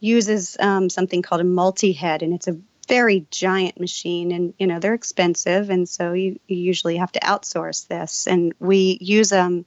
uses 0.00 0.56
um, 0.60 0.88
something 0.88 1.22
called 1.22 1.40
a 1.40 1.44
multi-head, 1.44 2.22
and 2.22 2.32
it's 2.32 2.48
a 2.48 2.58
very 2.86 3.26
giant 3.30 3.80
machine, 3.80 4.32
and 4.32 4.54
you 4.58 4.66
know 4.66 4.78
they're 4.78 4.94
expensive, 4.94 5.70
and 5.70 5.88
so 5.88 6.12
you, 6.12 6.38
you 6.46 6.56
usually 6.56 6.96
have 6.96 7.12
to 7.12 7.20
outsource 7.20 7.88
this. 7.88 8.26
And 8.26 8.54
we 8.60 8.98
use 9.00 9.32
um, 9.32 9.64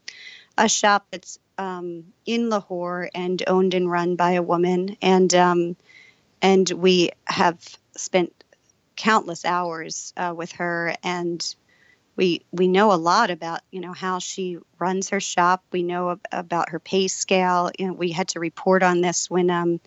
a 0.58 0.70
shop 0.70 1.08
that's 1.12 1.40
um, 1.58 2.06
in 2.26 2.50
Lahore 2.50 3.10
and 3.14 3.42
owned 3.48 3.74
and 3.74 3.90
run 3.90 4.16
by 4.16 4.32
a 4.34 4.42
woman, 4.42 4.98
and 5.02 5.34
um, 5.36 5.76
and 6.42 6.70
we 6.70 7.12
have 7.26 7.58
spent 7.96 8.34
countless 8.96 9.46
hours 9.46 10.14
uh, 10.16 10.34
with 10.36 10.52
her 10.54 10.96
and 11.04 11.56
we 12.22 12.46
we 12.52 12.68
know 12.68 12.94
a 12.94 13.02
lot 13.02 13.32
about 13.32 13.62
you 13.72 13.82
know 13.82 13.94
how 13.94 14.20
she 14.20 14.60
runs 14.78 15.10
her 15.10 15.20
shop. 15.20 15.64
We 15.72 15.82
know 15.82 16.12
ab- 16.12 16.28
about 16.32 16.70
her 16.70 16.78
pay 16.80 17.08
scale. 17.08 17.72
You 17.80 17.88
know 17.88 17.94
we 17.94 18.12
had 18.12 18.28
to 18.30 18.40
report 18.40 18.84
on 18.84 19.02
this 19.02 19.28
when 19.28 19.50
um 19.50 19.80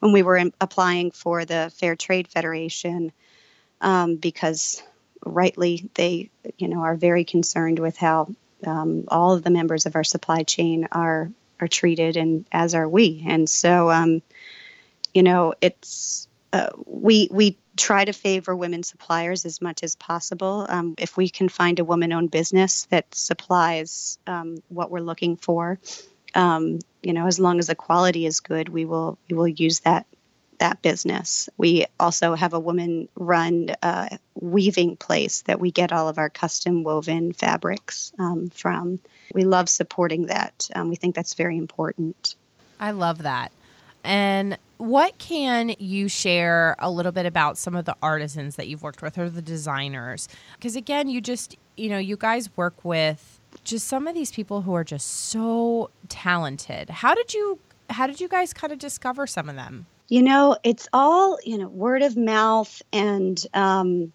when 0.00 0.12
we 0.12 0.22
were 0.22 0.36
in, 0.36 0.52
applying 0.60 1.12
for 1.12 1.46
the 1.46 1.72
fair 1.74 1.96
trade 1.96 2.28
federation 2.28 3.10
um, 3.80 4.16
because 4.16 4.82
rightly 5.24 5.88
they 5.94 6.28
you 6.58 6.68
know 6.68 6.80
are 6.80 6.94
very 6.94 7.24
concerned 7.24 7.78
with 7.78 7.96
how 7.96 8.28
um, 8.66 9.04
all 9.08 9.32
of 9.32 9.42
the 9.42 9.50
members 9.50 9.86
of 9.86 9.96
our 9.96 10.04
supply 10.04 10.42
chain 10.42 10.88
are 10.92 11.30
are 11.58 11.68
treated 11.68 12.18
and 12.18 12.44
as 12.52 12.74
are 12.74 12.88
we. 12.88 13.24
And 13.26 13.48
so 13.48 13.90
um, 13.90 14.20
you 15.14 15.22
know 15.22 15.54
it's 15.62 16.28
uh, 16.52 16.68
we 16.84 17.28
we 17.30 17.56
try 17.78 18.04
to 18.04 18.12
favor 18.12 18.54
women 18.54 18.82
suppliers 18.82 19.46
as 19.46 19.62
much 19.62 19.82
as 19.82 19.96
possible. 19.96 20.66
Um, 20.68 20.94
if 20.98 21.16
we 21.16 21.28
can 21.28 21.48
find 21.48 21.78
a 21.78 21.84
woman 21.84 22.12
owned 22.12 22.30
business 22.30 22.86
that 22.90 23.14
supplies 23.14 24.18
um, 24.26 24.62
what 24.68 24.90
we're 24.90 25.00
looking 25.00 25.36
for, 25.36 25.78
um, 26.34 26.80
you 27.02 27.12
know, 27.12 27.26
as 27.26 27.38
long 27.38 27.58
as 27.58 27.68
the 27.68 27.74
quality 27.74 28.26
is 28.26 28.40
good, 28.40 28.68
we 28.68 28.84
will 28.84 29.18
we 29.30 29.36
will 29.36 29.48
use 29.48 29.80
that 29.80 30.06
that 30.58 30.82
business. 30.82 31.48
We 31.56 31.86
also 32.00 32.34
have 32.34 32.52
a 32.52 32.60
woman 32.60 33.08
run 33.14 33.70
uh, 33.80 34.08
weaving 34.34 34.96
place 34.96 35.42
that 35.42 35.60
we 35.60 35.70
get 35.70 35.92
all 35.92 36.08
of 36.08 36.18
our 36.18 36.28
custom 36.28 36.82
woven 36.82 37.32
fabrics 37.32 38.12
um, 38.18 38.50
from. 38.50 38.98
We 39.32 39.44
love 39.44 39.68
supporting 39.68 40.26
that. 40.26 40.68
Um, 40.74 40.88
we 40.88 40.96
think 40.96 41.14
that's 41.14 41.34
very 41.34 41.56
important. 41.56 42.34
I 42.80 42.90
love 42.90 43.22
that. 43.22 43.52
And 44.04 44.58
what 44.78 45.18
can 45.18 45.74
you 45.78 46.08
share 46.08 46.76
a 46.78 46.90
little 46.90 47.12
bit 47.12 47.26
about 47.26 47.58
some 47.58 47.74
of 47.74 47.84
the 47.84 47.96
artisans 48.02 48.56
that 48.56 48.68
you've 48.68 48.82
worked 48.82 49.02
with 49.02 49.18
or 49.18 49.28
the 49.28 49.42
designers? 49.42 50.28
Because 50.54 50.76
again, 50.76 51.08
you 51.08 51.20
just, 51.20 51.56
you 51.76 51.88
know, 51.90 51.98
you 51.98 52.16
guys 52.16 52.48
work 52.56 52.84
with 52.84 53.40
just 53.64 53.88
some 53.88 54.06
of 54.06 54.14
these 54.14 54.30
people 54.30 54.62
who 54.62 54.74
are 54.74 54.84
just 54.84 55.06
so 55.08 55.90
talented. 56.08 56.90
How 56.90 57.14
did 57.14 57.34
you 57.34 57.58
how 57.90 58.06
did 58.06 58.20
you 58.20 58.28
guys 58.28 58.52
kind 58.52 58.72
of 58.72 58.78
discover 58.78 59.26
some 59.26 59.48
of 59.48 59.56
them? 59.56 59.86
You 60.08 60.22
know, 60.22 60.56
it's 60.62 60.88
all, 60.92 61.38
you 61.44 61.58
know, 61.58 61.68
word 61.68 62.02
of 62.02 62.16
mouth 62.16 62.80
and 62.92 63.42
um 63.54 64.12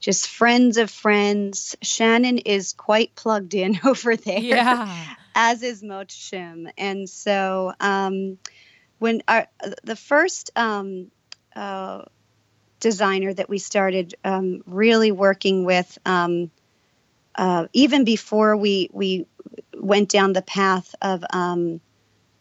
just 0.00 0.28
friends 0.28 0.76
of 0.76 0.90
friends. 0.90 1.76
Shannon 1.82 2.38
is 2.38 2.72
quite 2.72 3.14
plugged 3.16 3.54
in 3.54 3.78
over 3.84 4.16
there. 4.16 4.40
Yeah. 4.40 5.14
As 5.34 5.62
is 5.62 5.82
Mohtasim. 5.82 6.70
And 6.78 7.08
so 7.08 7.74
um 7.80 8.38
when 8.98 9.22
our 9.28 9.46
the 9.84 9.96
first 9.96 10.50
um, 10.56 11.10
uh, 11.54 12.02
designer 12.80 13.32
that 13.34 13.48
we 13.48 13.58
started 13.58 14.14
um, 14.24 14.62
really 14.66 15.12
working 15.12 15.64
with, 15.64 15.98
um, 16.06 16.50
uh, 17.34 17.66
even 17.72 18.04
before 18.04 18.56
we 18.56 18.90
we 18.92 19.26
went 19.74 20.08
down 20.08 20.32
the 20.32 20.42
path 20.42 20.94
of 21.02 21.24
um, 21.32 21.80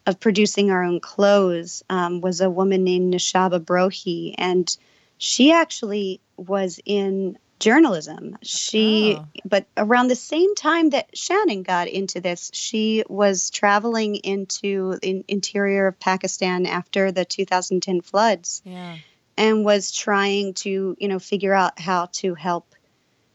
of 0.06 0.20
producing 0.20 0.72
our 0.72 0.84
own 0.84 1.00
clothes, 1.00 1.84
um, 1.90 2.22
was 2.22 2.42
a 2.42 2.50
woman 2.50 2.84
named 2.84 3.14
Nishaba 3.14 3.60
Brohi, 3.60 4.36
and 4.38 4.76
she 5.18 5.52
actually 5.52 6.22
was 6.38 6.80
in 6.86 7.38
journalism. 7.60 8.38
She, 8.42 9.18
oh. 9.18 9.26
but 9.46 9.66
around 9.78 10.08
the 10.08 10.16
same 10.16 10.56
time 10.56 10.90
that 10.92 11.18
Shannon 11.18 11.64
got 11.64 11.88
into 11.88 12.20
this, 12.20 12.52
she 12.54 13.04
was 13.08 13.50
traveling 13.50 14.16
into 14.16 14.98
the 15.02 15.24
interior 15.28 15.88
of 15.88 16.00
Pakistan 16.00 16.66
after 16.66 17.12
the 17.12 17.26
2010 17.26 18.02
floods, 18.02 18.62
yeah. 18.66 18.98
and 19.38 19.66
was 19.66 19.92
trying 19.92 20.54
to, 20.56 20.96
you 21.00 21.08
know, 21.08 21.20
figure 21.20 21.54
out 21.54 21.80
how 21.80 22.08
to 22.14 22.36
help 22.36 22.76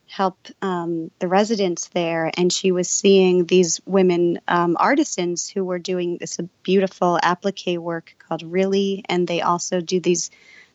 help 0.06 0.48
um, 0.60 1.12
the 1.20 1.28
residents 1.28 1.86
there. 1.88 2.32
And 2.36 2.52
she 2.52 2.72
was 2.72 2.90
seeing 2.90 3.44
these 3.44 3.80
women 3.86 4.40
um, 4.48 4.76
artisans 4.78 5.48
who 5.48 5.64
were 5.64 5.78
doing 5.78 6.18
this 6.18 6.36
beautiful 6.64 7.16
applique 7.22 7.78
work 7.78 8.16
called 8.18 8.42
Ralli, 8.42 9.02
and 9.08 9.28
they 9.28 9.40
also 9.40 9.80
do 9.80 10.00
these 10.00 10.30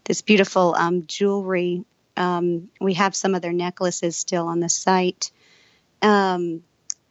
this 0.06 0.22
beautiful 0.22 0.76
um, 0.78 1.06
jewelry 1.08 1.84
um, 2.18 2.70
we 2.80 2.94
have 2.96 3.16
some 3.16 3.36
of 3.36 3.42
their 3.42 3.54
necklaces 3.54 4.16
still 4.16 4.48
on 4.48 4.60
the 4.60 4.70
site. 4.70 5.32
Um, 6.02 6.64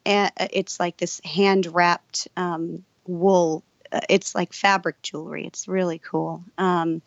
it's 0.05 0.79
like 0.79 0.97
this 0.97 1.21
hand 1.25 1.67
wrapped 1.67 2.29
um, 2.37 2.85
wool. 3.07 3.63
Uh, 3.91 4.01
it's 4.09 4.35
like 4.35 4.53
fabric 4.53 5.01
jewelry. 5.03 5.47
It's 5.47 5.69
really 5.69 5.99
cool. 5.99 6.45
Um, 6.59 7.03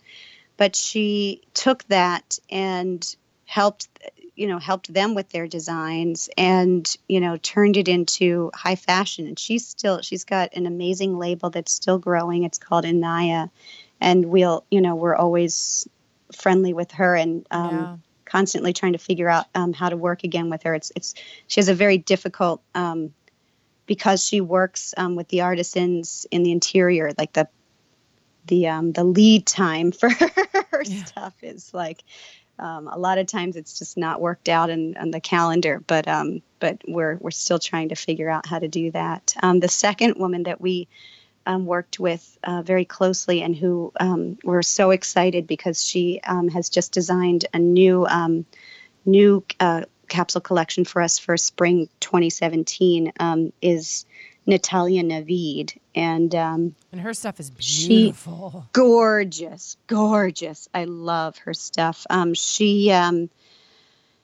but 0.57 0.75
she 0.75 1.41
took 1.53 1.83
that 1.85 2.39
and 2.49 3.15
helped, 3.45 3.87
you 4.35 4.47
know, 4.47 4.57
helped 4.57 4.91
them 4.91 5.13
with 5.13 5.29
their 5.29 5.47
designs 5.47 6.29
and 6.37 6.97
you 7.07 7.19
know 7.19 7.37
turned 7.37 7.77
it 7.77 7.87
into 7.87 8.51
high 8.53 8.75
fashion. 8.75 9.27
And 9.27 9.37
she's 9.37 9.67
still 9.67 10.01
she's 10.01 10.23
got 10.23 10.55
an 10.55 10.65
amazing 10.65 11.17
label 11.17 11.49
that's 11.49 11.71
still 11.71 11.99
growing. 11.99 12.43
It's 12.43 12.57
called 12.57 12.85
Inaya, 12.85 13.51
and 14.01 14.25
we'll 14.25 14.63
you 14.71 14.81
know 14.81 14.95
we're 14.95 15.15
always 15.15 15.87
friendly 16.31 16.73
with 16.73 16.91
her 16.93 17.15
and 17.15 17.45
um, 17.51 17.75
yeah. 17.75 17.97
constantly 18.25 18.73
trying 18.73 18.93
to 18.93 18.99
figure 18.99 19.29
out 19.29 19.45
um, 19.55 19.73
how 19.73 19.89
to 19.89 19.97
work 19.97 20.23
again 20.23 20.49
with 20.49 20.63
her. 20.63 20.73
It's 20.73 20.91
it's 20.95 21.13
she 21.47 21.59
has 21.59 21.69
a 21.69 21.73
very 21.73 21.97
difficult 21.97 22.61
um, 22.75 23.13
because 23.85 24.23
she 24.23 24.41
works 24.41 24.93
um, 24.97 25.15
with 25.15 25.27
the 25.29 25.41
artisans 25.41 26.25
in 26.31 26.43
the 26.43 26.51
interior, 26.51 27.11
like 27.17 27.33
the 27.33 27.47
the 28.45 28.67
um, 28.67 28.91
the 28.91 29.03
lead 29.03 29.45
time 29.45 29.91
for 29.93 30.09
her 30.09 30.83
yeah. 30.83 31.03
stuff 31.05 31.33
is 31.41 31.73
like 31.73 32.03
um, 32.59 32.87
a 32.87 32.97
lot 32.97 33.17
of 33.17 33.27
times 33.27 33.55
it's 33.55 33.77
just 33.77 33.97
not 33.97 34.19
worked 34.19 34.49
out 34.49 34.69
in, 34.69 34.97
on 34.97 35.11
the 35.11 35.19
calendar, 35.19 35.81
but 35.85 36.07
um, 36.07 36.41
but 36.59 36.81
we're 36.87 37.17
we're 37.17 37.31
still 37.31 37.59
trying 37.59 37.89
to 37.89 37.95
figure 37.95 38.29
out 38.29 38.45
how 38.45 38.59
to 38.59 38.67
do 38.67 38.91
that. 38.91 39.33
Um, 39.41 39.59
the 39.59 39.67
second 39.67 40.15
woman 40.17 40.43
that 40.43 40.59
we 40.59 40.87
um, 41.47 41.65
worked 41.65 41.99
with 41.99 42.37
uh, 42.43 42.61
very 42.61 42.85
closely 42.85 43.41
and 43.41 43.55
who 43.55 43.91
um, 43.99 44.37
were 44.43 44.61
so 44.61 44.91
excited 44.91 45.47
because 45.47 45.83
she 45.83 46.19
um, 46.23 46.49
has 46.49 46.69
just 46.69 46.91
designed 46.91 47.45
a 47.53 47.59
new 47.59 48.05
um, 48.05 48.45
new 49.05 49.43
uh, 49.59 49.83
capsule 50.09 50.41
collection 50.41 50.85
for 50.85 51.01
us 51.01 51.17
for 51.17 51.37
spring 51.37 51.89
2017 52.01 53.13
um, 53.19 53.53
is 53.61 54.05
Natalia 54.45 55.03
Navid 55.03 55.77
and 55.95 56.35
um, 56.35 56.75
and 56.91 57.01
her 57.01 57.13
stuff 57.13 57.39
is 57.39 57.49
beautiful. 57.49 58.61
she, 58.65 58.69
gorgeous 58.73 59.77
gorgeous. 59.87 60.67
I 60.73 60.83
love 60.83 61.37
her 61.39 61.53
stuff. 61.53 62.05
She 62.33 62.91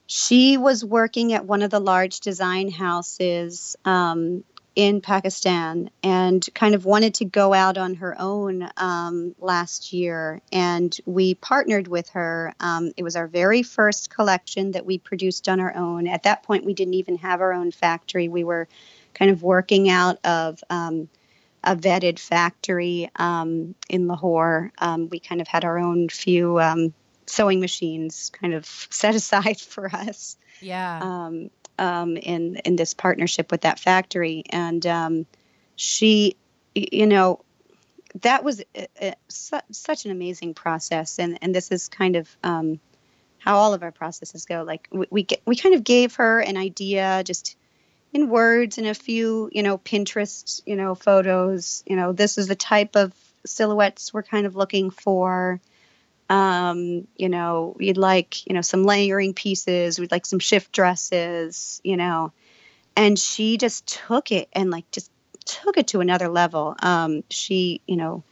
she 0.06 0.58
was 0.58 0.84
working 0.84 1.34
at 1.34 1.46
one 1.46 1.62
of 1.62 1.72
the 1.72 1.80
large 1.80 2.20
design 2.20 2.70
houses 2.70 3.76
um, 3.86 4.44
in 4.76 5.02
Pakistan 5.02 5.90
and 6.02 6.48
kind 6.56 6.74
of 6.74 6.86
wanted 6.86 7.14
to 7.16 7.26
go 7.26 7.54
out 7.54 7.78
on 7.78 7.96
her 7.96 8.16
own 8.20 8.68
um, 8.78 9.36
last 9.40 9.94
year. 9.94 10.42
And 10.52 10.96
we 11.06 11.36
partnered 11.36 11.88
with 11.88 12.10
her. 12.10 12.54
Um, 12.60 12.92
it 12.98 13.04
was 13.04 13.16
our 13.16 13.28
very 13.28 13.62
first 13.62 14.10
collection 14.10 14.72
that 14.72 14.86
we 14.86 14.98
produced 14.98 15.48
on 15.48 15.60
our 15.60 15.76
own. 15.76 16.08
At 16.08 16.24
that 16.24 16.44
point, 16.44 16.66
we 16.66 16.74
didn't 16.74 16.96
even 16.96 17.18
have 17.18 17.42
our 17.42 17.54
own 17.54 17.72
factory. 17.72 18.28
We 18.28 18.44
were 18.44 18.68
kind 19.14 19.30
of 19.30 19.44
working 19.44 19.90
out 19.90 20.18
of 20.26 20.64
um, 20.72 21.08
a 21.64 21.76
vetted 21.76 22.18
factory 22.18 23.12
um, 23.16 23.76
in 23.90 24.08
Lahore. 24.08 24.72
Um, 24.80 25.08
we 25.10 25.20
kind 25.20 25.40
of 25.40 25.48
had 25.48 25.66
our 25.66 25.78
own 25.78 26.10
few 26.10 26.60
um, 26.60 26.94
sewing 27.28 27.60
machines 27.60 28.32
kind 28.32 28.56
of 28.56 28.66
set 28.90 29.14
aside 29.14 29.60
for 29.60 29.94
us. 29.94 30.36
Yeah 30.62 31.00
um, 31.80 32.18
in 32.18 32.58
in 32.58 32.76
this 32.76 32.94
partnership 32.94 33.52
with 33.52 33.62
that 33.62 33.80
factory, 33.80 34.44
and 34.50 34.86
um, 34.86 35.26
she, 35.76 36.36
you 36.76 37.08
know, 37.08 37.42
that 38.22 38.44
was 38.44 38.64
a, 38.76 38.88
a, 39.02 39.16
su- 39.28 39.60
such 39.72 40.06
an 40.06 40.12
amazing 40.12 40.54
process, 40.54 41.20
and 41.20 41.38
and 41.42 41.54
this 41.54 41.72
is 41.72 41.88
kind 41.88 42.16
of 42.16 42.36
um, 42.44 42.80
how 43.40 43.58
all 43.58 43.74
of 43.74 43.84
our 43.84 43.92
processes 43.92 44.46
go. 44.46 44.64
Like 44.64 44.88
we 44.92 45.08
we, 45.10 45.24
get, 45.24 45.42
we 45.46 45.56
kind 45.56 45.76
of 45.76 45.84
gave 45.84 46.16
her 46.16 46.40
an 46.40 46.58
idea 46.58 47.24
just 47.26 47.58
in 48.14 48.30
words 48.30 48.78
and 48.78 48.88
a 48.88 48.94
few 48.94 49.50
you 49.52 49.64
know 49.64 49.78
Pinterest 49.78 50.62
you 50.66 50.76
know 50.76 50.96
photos. 50.96 51.84
You 51.88 51.96
know, 51.96 52.14
this 52.14 52.38
is 52.38 52.48
the 52.48 52.56
type 52.56 52.96
of 52.96 53.14
silhouettes 53.46 54.14
we're 54.14 54.24
kind 54.24 54.46
of 54.46 54.56
looking 54.56 54.90
for. 54.90 55.60
Um, 56.34 57.08
you 57.16 57.30
know, 57.30 57.76
we'd 57.78 57.98
like, 57.98 58.48
you 58.48 58.56
know, 58.56 58.62
some 58.62 58.86
layering 58.86 59.36
pieces, 59.36 60.00
we'd 60.00 60.12
like 60.12 60.26
some 60.26 60.40
shift 60.40 60.72
dresses, 60.72 61.80
you 61.84 61.96
know. 61.96 62.32
And 62.96 63.20
she 63.20 63.58
just 63.58 63.86
took 63.86 64.32
it 64.32 64.50
and 64.54 64.72
like 64.72 64.90
just 64.92 65.12
took 65.46 65.78
it 65.78 65.88
to 65.88 66.00
another 66.00 66.30
level. 66.30 66.76
Um, 66.82 67.24
she, 67.30 67.82
you 67.86 67.98
know, 67.98 68.24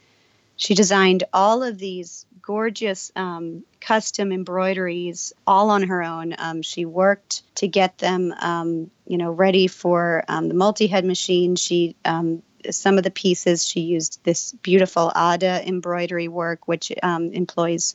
she 0.56 0.74
designed 0.74 1.22
all 1.32 1.62
of 1.62 1.78
these 1.78 2.26
gorgeous 2.40 3.12
um, 3.14 3.62
custom 3.80 4.32
embroideries 4.32 5.32
all 5.46 5.70
on 5.70 5.84
her 5.84 6.02
own. 6.02 6.34
Um, 6.38 6.62
she 6.62 6.84
worked 6.84 7.42
to 7.56 7.68
get 7.68 7.98
them, 7.98 8.34
um, 8.40 8.90
you 9.06 9.16
know, 9.16 9.30
ready 9.30 9.68
for 9.68 10.24
um, 10.26 10.48
the 10.48 10.54
multi-head 10.54 11.04
machine. 11.04 11.54
She 11.54 11.94
um, 12.04 12.42
some 12.70 12.98
of 12.98 13.04
the 13.04 13.10
pieces 13.10 13.66
she 13.66 13.80
used 13.80 14.20
this 14.24 14.52
beautiful 14.52 15.12
Ada 15.16 15.66
embroidery 15.66 16.28
work, 16.28 16.68
which 16.68 16.92
um, 17.02 17.32
employs 17.32 17.94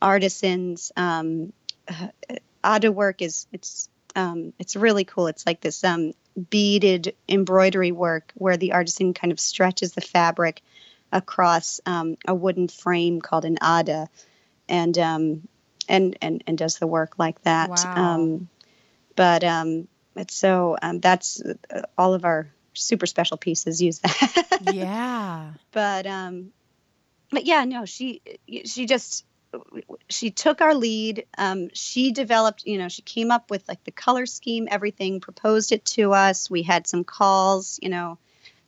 artisans. 0.00 0.92
Ada 0.96 2.92
work 2.92 3.22
is 3.22 3.46
it's 3.52 3.88
it's 4.14 4.76
really 4.76 5.04
cool. 5.04 5.26
It's 5.26 5.46
like 5.46 5.60
this 5.60 5.84
beaded 6.50 7.14
embroidery 7.28 7.92
work 7.92 8.32
where 8.34 8.56
the 8.56 8.72
artisan 8.72 9.14
kind 9.14 9.32
of 9.32 9.40
stretches 9.40 9.92
the 9.92 10.00
fabric 10.00 10.62
across 11.10 11.80
um, 11.84 12.16
a 12.26 12.34
wooden 12.34 12.68
frame 12.68 13.20
called 13.20 13.44
an 13.44 13.58
ada, 13.62 14.08
and 14.68 14.98
um, 14.98 15.48
and 15.88 16.16
and 16.22 16.42
and 16.46 16.56
does 16.58 16.78
the 16.78 16.86
work 16.86 17.18
like 17.18 17.42
that. 17.42 17.70
Wow. 17.70 17.94
Um, 17.96 18.48
but 19.14 19.44
um, 19.44 19.88
it's 20.16 20.34
so 20.34 20.76
um, 20.80 21.00
that's 21.00 21.42
uh, 21.42 21.82
all 21.98 22.14
of 22.14 22.24
our 22.24 22.48
super 22.74 23.06
special 23.06 23.36
pieces 23.36 23.80
use 23.82 23.98
that. 24.00 24.58
yeah. 24.62 25.50
But 25.72 26.06
um, 26.06 26.52
but 27.30 27.46
yeah, 27.46 27.64
no, 27.64 27.84
she 27.84 28.20
she 28.64 28.86
just 28.86 29.24
she 30.08 30.30
took 30.30 30.60
our 30.60 30.74
lead. 30.74 31.26
Um, 31.36 31.68
she 31.74 32.12
developed, 32.12 32.64
you 32.64 32.78
know, 32.78 32.88
she 32.88 33.02
came 33.02 33.30
up 33.30 33.50
with 33.50 33.66
like 33.68 33.84
the 33.84 33.90
color 33.90 34.26
scheme, 34.26 34.68
everything, 34.70 35.20
proposed 35.20 35.72
it 35.72 35.84
to 35.86 36.12
us. 36.12 36.50
We 36.50 36.62
had 36.62 36.86
some 36.86 37.04
calls, 37.04 37.78
you 37.82 37.88
know, 37.88 38.18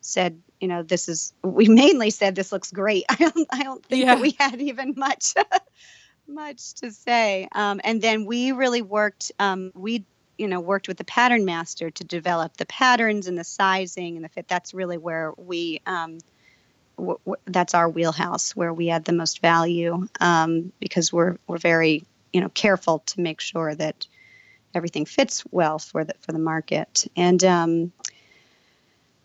said, 0.00 0.40
you 0.60 0.68
know, 0.68 0.82
this 0.82 1.08
is, 1.08 1.32
we 1.42 1.68
mainly 1.68 2.10
said 2.10 2.34
this 2.34 2.52
looks 2.52 2.70
great. 2.70 3.04
I 3.08 3.14
don't, 3.16 3.48
I 3.50 3.62
don't 3.62 3.84
think 3.84 4.04
Yeah. 4.04 4.14
that 4.14 4.20
we 4.20 4.36
had 4.38 4.60
even 4.60 4.94
much, 4.96 5.34
much 6.28 6.74
to 6.74 6.90
say. 6.90 7.48
Um, 7.52 7.80
and 7.82 8.00
then 8.02 8.26
we 8.26 8.52
really 8.52 8.82
worked, 8.82 9.32
um, 9.38 9.72
we, 9.74 10.04
you 10.38 10.48
know, 10.48 10.60
worked 10.60 10.88
with 10.88 10.96
the 10.96 11.04
pattern 11.04 11.44
master 11.44 11.90
to 11.90 12.04
develop 12.04 12.56
the 12.56 12.66
patterns 12.66 13.26
and 13.26 13.38
the 13.38 13.44
sizing 13.44 14.16
and 14.16 14.24
the 14.24 14.28
fit. 14.28 14.48
That's 14.48 14.74
really 14.74 14.98
where 14.98 15.32
we, 15.36 15.80
um, 15.86 16.18
w- 16.96 17.18
w- 17.24 17.40
that's 17.46 17.74
our 17.74 17.88
wheelhouse 17.88 18.54
where 18.54 18.72
we 18.72 18.90
add 18.90 19.04
the 19.04 19.12
most 19.12 19.40
value 19.40 20.06
um, 20.20 20.72
because 20.80 21.12
we're 21.12 21.36
we're 21.46 21.58
very 21.58 22.04
you 22.32 22.40
know 22.40 22.48
careful 22.50 23.00
to 23.00 23.20
make 23.20 23.40
sure 23.40 23.74
that 23.74 24.06
everything 24.74 25.04
fits 25.04 25.44
well 25.50 25.78
for 25.78 26.04
the 26.04 26.14
for 26.20 26.32
the 26.32 26.38
market 26.38 27.06
and 27.16 27.44
um, 27.44 27.92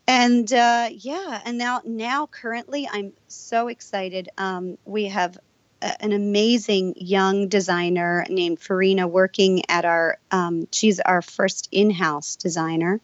and 0.07 0.51
uh, 0.53 0.89
yeah 0.91 1.41
and 1.45 1.57
now 1.57 1.81
now 1.85 2.27
currently 2.27 2.87
I'm 2.91 3.13
so 3.27 3.67
excited 3.67 4.29
um, 4.37 4.77
we 4.85 5.05
have 5.05 5.37
an 5.81 6.11
amazing 6.11 6.93
young 6.97 7.47
designer 7.47 8.25
named 8.29 8.59
Farina 8.59 9.07
working 9.07 9.63
at 9.69 9.85
our 9.85 10.17
um, 10.31 10.67
she's 10.71 10.99
our 10.99 11.21
first 11.21 11.69
in-house 11.71 12.35
designer 12.35 12.99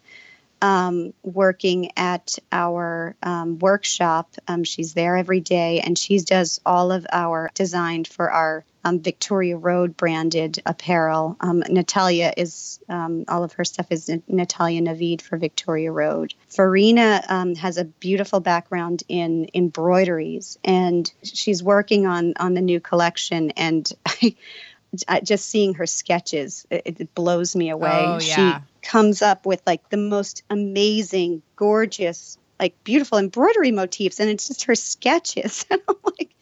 um, 0.62 1.14
working 1.24 1.92
at 1.98 2.38
our 2.52 3.16
um, 3.22 3.60
workshop. 3.60 4.34
Um, 4.48 4.64
she's 4.64 4.94
there 4.94 5.18
every 5.18 5.40
day, 5.40 5.80
and 5.82 5.98
she 5.98 6.20
does 6.20 6.60
all 6.66 6.92
of 6.92 7.06
our 7.12 7.52
design 7.54 8.06
for 8.06 8.32
our 8.32 8.64
um, 8.86 9.00
Victoria 9.00 9.58
Road 9.58 9.98
branded 9.98 10.62
apparel. 10.66 11.36
Um, 11.42 11.64
Natalia 11.68 12.32
is 12.38 12.80
um, 12.88 13.26
all 13.28 13.44
of 13.44 13.54
her 13.54 13.66
stuff 13.66 13.88
is 13.90 14.08
N- 14.08 14.22
Natalia 14.28 14.80
Navid 14.80 15.22
for 15.22 15.38
Victoria 15.38 15.92
Road. 15.92 16.36
Farina 16.48 17.24
um, 17.28 17.56
has 17.56 17.78
a 17.78 17.84
beautiful 17.86 18.40
background 18.40 19.02
in 19.08 19.50
embroideries, 19.56 20.60
and 20.64 21.12
she's 21.24 21.64
working 21.64 22.06
on 22.06 22.36
on 22.40 22.54
the 22.54 22.62
new 22.62 22.80
collection. 22.80 23.52
And 23.52 23.92
I, 24.06 24.36
I- 25.08 25.22
just 25.22 25.50
seeing 25.50 25.74
her 25.74 25.88
sketches, 25.88 26.68
it, 26.70 27.00
it 27.00 27.16
blows 27.16 27.56
me 27.56 27.70
away. 27.72 28.06
Oh, 28.08 28.20
yeah. 28.20 28.60
She 28.80 28.88
comes 28.88 29.24
up 29.24 29.48
with 29.48 29.64
like 29.66 29.90
the 29.90 29.98
most 29.98 30.44
amazing, 30.52 31.42
gorgeous, 31.56 32.38
like 32.60 32.76
beautiful 32.84 33.18
embroidery 33.18 33.72
motifs, 33.72 34.20
and 34.20 34.30
it's 34.30 34.48
just 34.48 34.66
her 34.66 34.76
sketches. 34.76 35.66
And 35.72 35.82
I'm 35.90 35.96
like. 36.04 36.35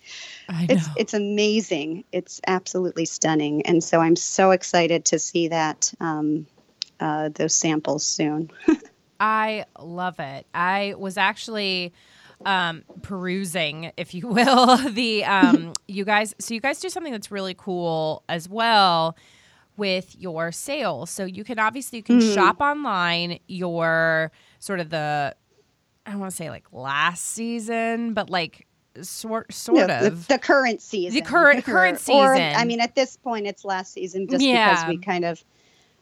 It's 0.50 0.88
it's 0.98 1.14
amazing. 1.14 2.04
It's 2.12 2.42
absolutely 2.48 3.06
stunning, 3.06 3.66
and 3.66 3.84
so 3.84 4.02
I'm 4.02 4.16
so 4.16 4.52
excited 4.52 5.06
to 5.06 5.20
see 5.20 5.48
that 5.50 5.94
um, 6.00 6.48
uh, 7.00 7.30
those 7.30 7.56
samples 7.56 8.06
soon. 8.06 8.52
I 9.20 9.66
love 9.80 10.20
it. 10.20 10.46
I 10.54 10.96
was 10.98 11.18
actually 11.18 11.94
um, 12.46 12.84
perusing, 13.02 13.92
if 13.96 14.14
you 14.14 14.28
will, 14.30 14.78
the 14.92 15.24
um, 15.26 15.74
you 15.88 16.06
guys. 16.06 16.36
So 16.40 16.54
you 16.54 16.62
guys 16.62 16.80
do 16.80 16.90
something 16.90 17.12
that's 17.12 17.32
really 17.32 17.56
cool 17.56 18.24
as 18.28 18.50
well 18.50 19.16
with 19.78 20.16
your 20.20 20.52
sales. 20.52 21.10
So 21.10 21.26
you 21.26 21.44
can 21.44 21.60
obviously 21.60 21.98
you 21.98 22.04
can 22.04 22.22
shop 22.22 22.62
online 22.62 23.40
your 23.48 24.32
sort 24.60 24.80
of 24.80 24.90
the 24.90 25.36
I 26.06 26.12
don't 26.12 26.20
want 26.20 26.32
to 26.32 26.36
say 26.36 26.50
like 26.50 26.66
last 26.72 27.26
season, 27.26 28.14
but 28.14 28.30
like 28.30 28.68
sort 29.02 29.52
sort 29.54 29.78
No, 29.80 29.88
the- 29.88 30.08
of. 30.08 30.28
the, 30.28 30.38
current 30.38 30.82
season, 30.82 31.20
The 31.20 31.26
current- 31.26 31.64
current 31.66 31.96
Or, 32.10 32.36
season. 32.36 32.54
I 32.56 32.66
mean, 32.66 32.80
at 32.80 32.96
this 32.96 33.18
point, 33.18 33.48
it's 33.48 33.66
last 33.66 33.94
season, 33.94 34.28
just 34.28 34.44
Yeah. 34.44 34.70
because 34.76 34.88
we 34.90 34.98
kind 34.98 35.26
of 35.26 35.44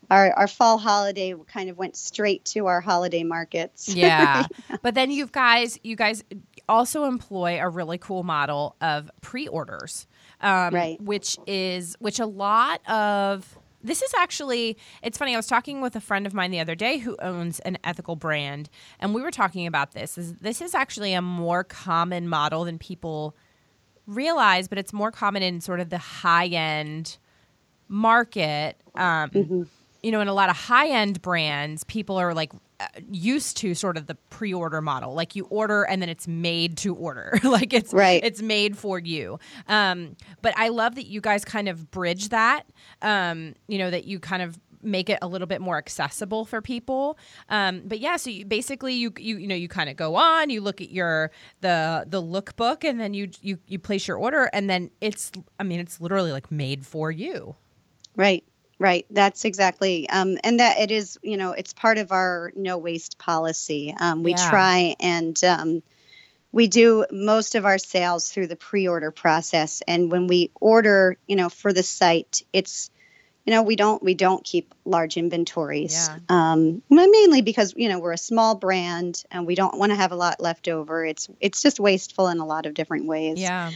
our 0.10 0.32
our 0.34 0.48
fall 0.48 0.78
holiday 0.78 1.34
kind 1.48 1.70
of 1.70 1.78
went 1.78 1.96
straight 1.96 2.44
to 2.46 2.68
our 2.68 2.82
holiday 2.82 3.24
markets. 3.24 3.88
Yeah. 3.96 4.46
but 4.82 4.94
then 4.96 5.10
you 5.12 5.28
guys 5.28 5.80
you 5.84 5.96
guys 5.96 6.24
also 6.68 7.06
employ 7.06 7.60
a 7.62 7.70
really 7.70 7.98
cool 7.98 8.24
model 8.24 8.76
of 8.82 9.10
pre-orders. 9.22 10.08
Um, 10.42 10.74
Right. 10.74 11.00
which 11.02 11.38
is 11.48 11.96
which 12.00 12.20
a 12.20 12.26
lot 12.26 12.82
of 12.90 13.58
this 13.84 14.02
is 14.02 14.13
actually 14.17 14.78
it's 15.02 15.17
funny 15.17 15.34
i 15.34 15.38
was 15.38 15.48
talking 15.48 15.82
with 15.82 15.96
a 15.96 16.02
friend 16.02 16.28
of 16.28 16.34
mine 16.34 16.52
the 16.52 16.60
other 16.60 16.76
day 16.76 16.98
who 16.98 17.15
owns 17.22 17.60
an 17.62 17.78
ethical 17.84 18.15
brand 18.15 18.70
and 19.00 19.13
we 19.13 19.22
were 19.22 19.32
talking 19.32 19.65
about 19.67 19.91
this. 19.94 20.15
This, 20.15 20.34
this 20.41 20.62
is 20.62 20.76
actually 20.76 21.13
a 21.13 21.22
more 21.22 21.63
common 21.63 22.28
model 22.28 22.65
than 22.65 22.78
people 22.78 23.36
realize 24.08 24.67
but 24.67 24.78
it's 24.78 24.94
more 24.94 25.12
common 25.12 25.44
in 25.44 25.62
sort 25.62 25.80
of 25.80 25.89
the 25.89 25.98
high 25.98 26.48
end 26.48 27.17
market 27.88 28.78
um, 28.96 29.30
you 30.04 30.12
know 30.12 30.22
in 30.22 30.28
a 30.28 30.34
lot 30.34 30.50
of 30.50 30.56
high 30.56 30.90
end 30.90 31.22
brands 31.22 31.84
people 31.86 32.18
are 32.18 32.34
like 32.34 32.52
uh, 32.80 32.88
used 33.12 33.58
to 33.58 33.76
sort 33.76 33.96
of 33.96 34.08
the 34.08 34.16
pre-order 34.32 34.82
model. 34.82 35.14
Like 35.14 35.36
you 35.36 35.46
order 35.46 35.84
and 35.84 36.02
then 36.02 36.10
it's 36.10 36.28
made 36.28 36.78
to 36.78 36.96
order. 36.96 37.38
Like 37.44 37.74
it's 37.74 37.94
Right. 37.94 38.24
it's 38.24 38.42
made 38.42 38.78
for 38.78 38.98
you. 38.98 39.38
Um, 39.68 40.16
but 40.42 40.54
i 40.58 40.70
love 40.70 40.96
that 40.96 41.06
you 41.06 41.22
guys 41.22 41.46
kind 41.46 41.68
of 41.70 41.92
bridge 41.92 42.30
that 42.30 42.64
um, 43.04 43.54
you 43.68 43.78
know 43.78 43.92
that 43.92 44.06
you 44.06 44.20
kind 44.20 44.42
of 44.42 44.60
make 44.84 45.12
it 45.12 45.20
a 45.22 45.28
little 45.28 45.46
bit 45.46 45.62
more 45.62 45.78
accessible 45.78 46.44
for 46.44 46.60
people. 46.60 47.16
Um, 47.50 47.84
but 47.86 48.00
yeah 48.00 48.16
so 48.18 48.32
you, 48.32 48.46
basically 48.46 48.96
you 48.96 49.14
you 49.20 49.38
you 49.38 49.48
know 49.48 49.54
you 49.54 49.68
kind 49.68 49.90
of 49.92 49.96
go 49.96 50.16
on 50.16 50.50
you 50.50 50.60
look 50.62 50.82
at 50.82 50.90
your 50.90 51.30
the 51.60 52.06
the 52.08 52.20
lookbook 52.20 52.84
and 52.84 53.00
then 53.00 53.14
you 53.14 53.30
you 53.42 53.60
you 53.68 53.78
place 53.78 54.08
your 54.08 54.18
order 54.18 54.50
and 54.54 54.68
then 54.72 54.90
it's 55.02 55.32
i 55.60 55.64
mean 55.64 55.80
it's 55.80 56.02
literally 56.02 56.32
like 56.32 56.52
made 56.52 56.84
for 56.86 57.12
you. 57.12 57.56
Right, 58.16 58.44
right. 58.82 59.06
That's 59.12 59.46
exactly, 59.46 60.10
um, 60.10 60.38
and 60.44 60.60
that 60.60 60.80
it 60.80 60.91
is. 60.91 61.17
You 61.22 61.38
know, 61.38 61.52
it's 61.52 61.74
part 61.74 61.98
of 61.98 62.12
our 62.12 62.52
no 62.56 62.78
waste 62.78 63.17
policy. 63.17 63.94
Um, 63.98 64.24
we 64.24 64.32
Yeah. 64.32 64.50
try 64.50 64.96
and 65.00 65.41
um, 65.44 65.84
we 66.52 66.67
do 66.67 67.06
most 67.12 67.56
of 67.56 67.65
our 67.65 67.78
sales 67.78 68.30
through 68.30 68.48
the 68.48 68.56
pre-order 68.56 69.12
process, 69.12 69.82
and 69.88 70.12
when 70.12 70.28
we 70.28 70.52
order, 70.60 71.17
you 71.28 71.36
know, 71.36 71.50
for 71.50 71.72
the 71.72 71.84
site, 71.84 72.44
it's 72.52 72.89
you 73.46 73.54
know 73.54 73.63
we 73.63 73.76
don't 73.76 74.04
we 74.04 74.13
don't 74.13 74.44
keep 74.44 74.74
large 74.86 75.17
inventories 75.17 76.10
Yeah. 76.12 76.20
um 76.30 76.82
mainly 76.89 77.41
because 77.41 77.74
you 77.76 77.89
know 77.89 78.00
we're 78.00 78.12
a 78.13 78.17
small 78.17 78.56
brand 78.56 79.24
and 79.32 79.48
we 79.48 79.56
don't 79.56 79.78
want 79.78 79.91
to 79.91 79.96
have 79.96 80.12
a 80.12 80.15
lot 80.15 80.39
left 80.39 80.67
over 80.67 81.04
it's 81.06 81.28
it's 81.39 81.62
just 81.62 81.80
wasteful 81.80 82.28
in 82.28 82.38
a 82.38 82.46
lot 82.46 82.67
of 82.67 82.74
different 82.76 83.08
ways 83.08 83.39
yeah 83.39 83.72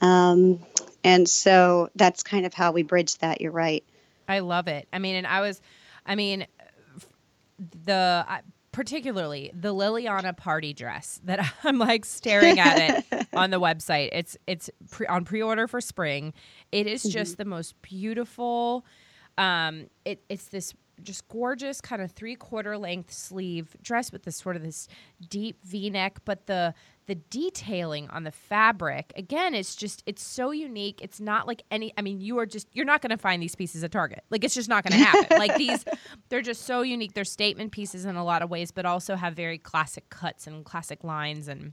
um 0.00 0.58
and 1.04 1.28
so 1.28 1.88
that's 1.94 2.24
kind 2.24 2.46
of 2.46 2.54
how 2.54 2.72
we 2.72 2.82
bridge 2.82 3.16
that 3.18 3.40
you're 3.40 3.52
right 3.52 3.84
I 4.28 4.40
love 4.40 4.68
it. 4.68 4.88
I 4.92 4.98
mean, 4.98 5.16
and 5.16 5.26
I 5.26 5.40
was, 5.40 5.60
I 6.04 6.14
mean, 6.14 6.46
the 7.84 8.24
I- 8.28 8.42
particularly 8.72 9.50
the 9.58 9.72
Liliana 9.74 10.36
party 10.36 10.74
dress 10.74 11.20
that 11.24 11.40
I'm 11.64 11.78
like 11.78 12.04
staring 12.04 12.58
at 12.60 13.04
it 13.10 13.28
on 13.32 13.50
the 13.50 13.60
website. 13.60 14.10
It's 14.12 14.36
it's 14.46 14.68
pre- 14.90 15.06
on 15.06 15.24
pre-order 15.24 15.66
for 15.66 15.80
spring. 15.80 16.34
It 16.72 16.86
is 16.86 17.02
just 17.02 17.38
the 17.38 17.44
most 17.44 17.80
beautiful. 17.82 18.84
Um, 19.38 19.86
it 20.04 20.22
it's 20.28 20.46
this 20.48 20.74
just 21.02 21.28
gorgeous 21.28 21.80
kind 21.80 22.00
of 22.02 22.10
three 22.12 22.34
quarter 22.34 22.76
length 22.78 23.12
sleeve 23.12 23.76
dress 23.82 24.10
with 24.12 24.22
this 24.24 24.36
sort 24.36 24.56
of 24.56 24.62
this 24.62 24.88
deep 25.28 25.58
V 25.64 25.90
neck, 25.90 26.18
but 26.24 26.46
the 26.46 26.74
the 27.06 27.14
detailing 27.14 28.08
on 28.10 28.24
the 28.24 28.32
fabric 28.32 29.12
again 29.14 29.54
it's 29.54 29.76
just 29.76 30.02
it's 30.06 30.22
so 30.22 30.50
unique. 30.50 31.00
It's 31.02 31.20
not 31.20 31.46
like 31.46 31.62
any 31.70 31.92
i 31.96 32.02
mean 32.02 32.20
you 32.20 32.38
are 32.38 32.46
just 32.46 32.66
you're 32.72 32.84
not 32.84 33.00
going 33.00 33.10
to 33.10 33.16
find 33.18 33.40
these 33.42 33.54
pieces 33.54 33.84
at 33.84 33.92
target. 33.92 34.24
Like 34.30 34.42
it's 34.42 34.54
just 34.54 34.68
not 34.68 34.82
going 34.84 34.98
to 34.98 35.04
happen. 35.06 35.38
Like 35.38 35.56
these 35.56 35.84
they're 36.30 36.42
just 36.42 36.62
so 36.62 36.82
unique. 36.82 37.12
They're 37.14 37.24
statement 37.24 37.70
pieces 37.72 38.04
in 38.04 38.16
a 38.16 38.24
lot 38.24 38.42
of 38.42 38.50
ways 38.50 38.70
but 38.72 38.86
also 38.86 39.14
have 39.16 39.34
very 39.34 39.58
classic 39.58 40.08
cuts 40.10 40.46
and 40.46 40.64
classic 40.64 41.04
lines 41.04 41.46
and 41.48 41.72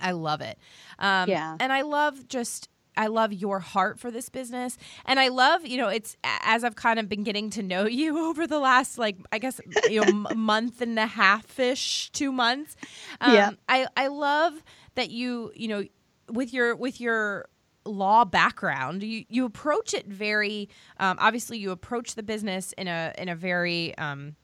i 0.00 0.12
love 0.12 0.40
it. 0.40 0.58
Um, 0.98 1.28
Yeah. 1.28 1.56
and 1.58 1.72
i 1.72 1.82
love 1.82 2.28
just 2.28 2.68
I 2.96 3.06
love 3.06 3.32
your 3.32 3.60
heart 3.60 3.98
for 3.98 4.10
this 4.10 4.28
business. 4.28 4.76
And 5.06 5.18
I 5.18 5.28
love, 5.28 5.66
you 5.66 5.76
know, 5.76 5.88
it's 5.88 6.16
as 6.22 6.64
I've 6.64 6.76
kind 6.76 6.98
of 6.98 7.08
been 7.08 7.22
getting 7.22 7.50
to 7.50 7.62
know 7.62 7.86
you 7.86 8.18
over 8.28 8.46
the 8.46 8.58
last, 8.58 8.98
like, 8.98 9.16
I 9.32 9.38
guess, 9.38 9.60
you 9.84 10.00
know, 10.00 10.06
m- 10.06 10.38
month 10.38 10.80
and 10.80 10.98
a 10.98 11.06
half 11.06 11.58
ish, 11.58 12.10
two 12.10 12.32
months. 12.32 12.76
Um, 13.20 13.32
Yeah. 13.32 13.50
I, 13.68 13.86
I 13.96 14.06
love 14.08 14.62
that 14.94 15.10
you, 15.10 15.52
you 15.54 15.68
know, 15.68 15.84
with 16.28 16.52
your, 16.52 16.76
with 16.76 17.00
your, 17.00 17.46
law 17.84 18.24
background 18.24 19.02
you 19.02 19.24
you 19.28 19.44
approach 19.44 19.92
it 19.92 20.06
very 20.06 20.68
um, 21.00 21.16
obviously 21.20 21.58
you 21.58 21.72
approach 21.72 22.14
the 22.14 22.22
business 22.22 22.72
in 22.78 22.86
a 22.86 23.12
in 23.18 23.28
a 23.28 23.34
very 23.34 23.92
um, 23.98 24.36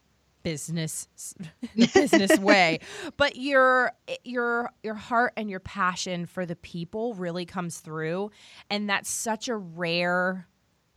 business 0.42 1.08
business 1.94 2.38
way 2.38 2.78
but 3.16 3.36
your 3.36 3.92
your 4.24 4.70
your 4.82 4.94
heart 4.94 5.32
and 5.36 5.50
your 5.50 5.60
passion 5.60 6.26
for 6.26 6.46
the 6.46 6.56
people 6.56 7.14
really 7.14 7.44
comes 7.44 7.78
through 7.80 8.30
and 8.70 8.88
that's 8.88 9.10
such 9.10 9.48
a 9.48 9.56
rare 9.56 10.46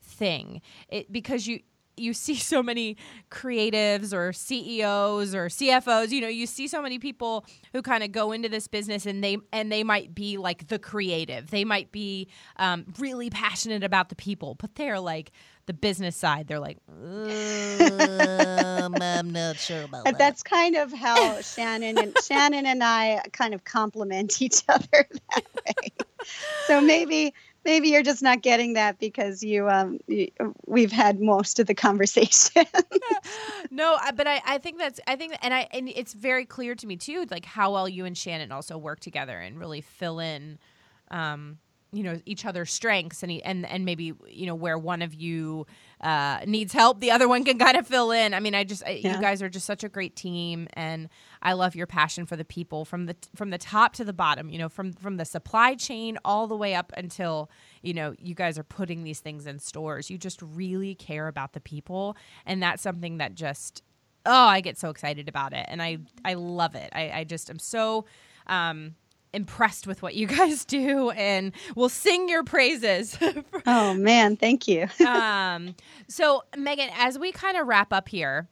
thing. 0.01 0.61
It 0.89 1.11
because 1.11 1.47
you 1.47 1.61
you 1.97 2.13
see 2.13 2.35
so 2.35 2.63
many 2.63 2.95
creatives 3.29 4.13
or 4.13 4.31
CEOs 4.31 5.35
or 5.35 5.47
CFOs 5.47 6.09
you 6.09 6.21
know 6.21 6.27
you 6.27 6.47
see 6.47 6.67
so 6.67 6.81
many 6.81 6.99
people 6.99 7.45
who 7.73 7.81
kind 7.81 8.03
of 8.03 8.11
go 8.11 8.31
into 8.31 8.49
this 8.49 8.67
business 8.67 9.05
and 9.05 9.23
they 9.23 9.37
and 9.51 9.71
they 9.71 9.83
might 9.83 10.13
be 10.13 10.37
like 10.37 10.67
the 10.67 10.79
creative. 10.79 11.49
They 11.51 11.65
might 11.65 11.91
be 11.91 12.27
um, 12.57 12.85
really 12.99 13.29
passionate 13.29 13.83
about 13.83 14.09
the 14.09 14.15
people 14.15 14.55
but 14.55 14.75
they're 14.75 14.99
like 14.99 15.31
the 15.65 15.73
business 15.73 16.15
side 16.15 16.47
they're 16.47 16.59
like 16.59 16.77
I'm 19.11 19.31
not 19.31 19.57
sure 19.57 19.83
about 19.83 20.05
that 20.05 20.17
that's 20.21 20.43
kind 20.43 20.75
of 20.75 20.93
how 20.93 21.41
Shannon 21.41 21.97
and 21.97 22.13
Shannon 22.23 22.65
and 22.65 22.83
I 22.83 23.21
kind 23.31 23.53
of 23.53 23.63
complement 23.63 24.41
each 24.41 24.63
other 24.69 24.87
that 24.91 25.45
way. 25.55 25.91
So 26.67 26.79
maybe 26.79 27.33
maybe 27.65 27.89
you're 27.89 28.03
just 28.03 28.21
not 28.21 28.41
getting 28.41 28.73
that 28.73 28.99
because 28.99 29.43
you 29.43 29.67
um 29.69 29.99
you, 30.07 30.29
we've 30.67 30.91
had 30.91 31.19
most 31.19 31.59
of 31.59 31.67
the 31.67 31.73
conversation. 31.73 32.65
no, 33.71 33.97
but 34.15 34.27
I, 34.27 34.41
I 34.45 34.57
think 34.59 34.77
that's 34.77 34.99
I 35.07 35.15
think 35.15 35.35
and 35.41 35.53
I 35.53 35.67
and 35.71 35.89
it's 35.89 36.13
very 36.13 36.45
clear 36.45 36.75
to 36.75 36.87
me 36.87 36.97
too, 36.97 37.25
like 37.31 37.45
how 37.45 37.73
well 37.73 37.89
you 37.89 38.05
and 38.05 38.17
Shannon 38.17 38.51
also 38.51 38.77
work 38.77 38.99
together 38.99 39.39
and 39.39 39.59
really 39.59 39.81
fill 39.81 40.19
in, 40.19 40.59
um, 41.09 41.57
you 41.93 42.03
know, 42.03 42.19
each 42.25 42.45
other's 42.45 42.71
strengths 42.71 43.21
and 43.21 43.31
he- 43.31 43.43
and 43.43 43.65
and 43.65 43.83
maybe 43.83 44.13
you 44.27 44.45
know 44.45 44.55
where 44.55 44.77
one 44.77 45.01
of 45.01 45.13
you 45.13 45.65
uh, 45.99 46.39
needs 46.47 46.71
help, 46.73 46.99
the 47.01 47.11
other 47.11 47.27
one 47.27 47.43
can 47.43 47.59
kind 47.59 47.75
of 47.77 47.85
fill 47.85 48.11
in. 48.11 48.33
I 48.33 48.39
mean, 48.39 48.55
I 48.55 48.63
just 48.63 48.81
I, 48.85 48.91
Yeah. 48.91 49.15
you 49.15 49.21
guys 49.21 49.41
are 49.41 49.49
just 49.49 49.65
such 49.65 49.83
a 49.83 49.89
great 49.89 50.15
team, 50.15 50.67
and 50.73 51.09
I 51.41 51.53
love 51.53 51.75
your 51.75 51.87
passion 51.87 52.25
for 52.25 52.35
the 52.37 52.45
people 52.45 52.85
from 52.85 53.07
the 53.07 53.15
from 53.35 53.49
the 53.49 53.57
top 53.57 53.93
to 53.95 54.05
the 54.05 54.13
bottom. 54.13 54.49
You 54.49 54.57
know, 54.57 54.69
from 54.69 54.93
from 54.93 55.17
the 55.17 55.25
supply 55.25 55.75
chain 55.75 56.17
all 56.23 56.47
the 56.47 56.55
way 56.55 56.75
up 56.75 56.93
until 56.95 57.49
you 57.81 57.93
know 57.93 58.15
you 58.17 58.35
guys 58.35 58.57
are 58.57 58.63
putting 58.63 59.03
these 59.03 59.19
things 59.19 59.45
in 59.45 59.59
stores. 59.59 60.09
You 60.09 60.17
just 60.17 60.41
really 60.41 60.95
care 60.95 61.27
about 61.27 61.51
the 61.53 61.59
people, 61.61 62.15
and 62.45 62.63
that's 62.63 62.81
something 62.81 63.17
that 63.17 63.35
just 63.35 63.83
oh, 64.25 64.45
I 64.45 64.61
get 64.61 64.77
so 64.77 64.89
excited 64.91 65.27
about 65.27 65.51
it, 65.51 65.65
and 65.67 65.81
I 65.81 65.97
I 66.23 66.35
love 66.35 66.73
it. 66.75 66.89
I, 66.93 67.11
I 67.11 67.23
just 67.25 67.49
am 67.49 67.59
so. 67.59 68.05
Um, 68.47 68.95
impressed 69.33 69.87
with 69.87 70.01
what 70.01 70.15
you 70.15 70.27
guys 70.37 70.65
do 70.65 71.09
and 71.11 71.53
will 71.75 71.89
sing 71.89 72.29
your 72.29 72.43
praises 72.43 73.17
oh 73.65 73.93
man, 73.93 74.35
thank 74.35 74.67
you. 74.67 74.87
um, 75.07 75.75
so 76.07 76.43
Megan, 76.57 76.89
as 76.95 77.17
we 77.17 77.31
kind 77.31 77.57
of 77.57 77.67
wrap 77.67 77.93
up 77.93 78.09
here, 78.09 78.47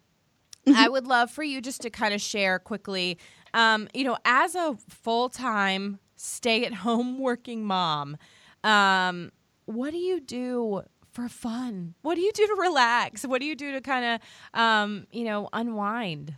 I 0.67 0.88
would 0.88 1.07
love 1.07 1.32
for 1.32 1.43
you 1.43 1.61
just 1.61 1.82
to 1.82 1.89
kind 1.89 2.13
of 2.13 2.21
share 2.21 2.59
quickly, 2.59 3.17
um, 3.55 3.88
you 3.93 4.03
know, 4.03 4.17
as 4.23 4.53
a 4.53 4.77
full 4.88 5.30
time 5.30 5.99
stay 6.15 6.65
at 6.65 6.73
home 6.73 7.17
working 7.17 7.63
mom, 7.65 8.17
um, 8.63 9.32
what 9.65 9.91
do 9.91 9.97
you 9.97 10.19
do 10.19 10.84
for 11.11 11.27
fun? 11.27 11.95
What 12.01 12.15
do 12.15 12.21
you 12.21 12.32
do 12.34 12.45
to 12.45 12.55
relax? 12.59 13.25
What 13.25 13.41
do 13.41 13.47
you 13.47 13.55
do 13.55 13.71
to 13.71 13.82
kind 13.82 14.05
of, 14.05 14.59
um, 14.59 15.07
you 15.11 15.23
know, 15.23 15.49
unwind? 15.53 16.36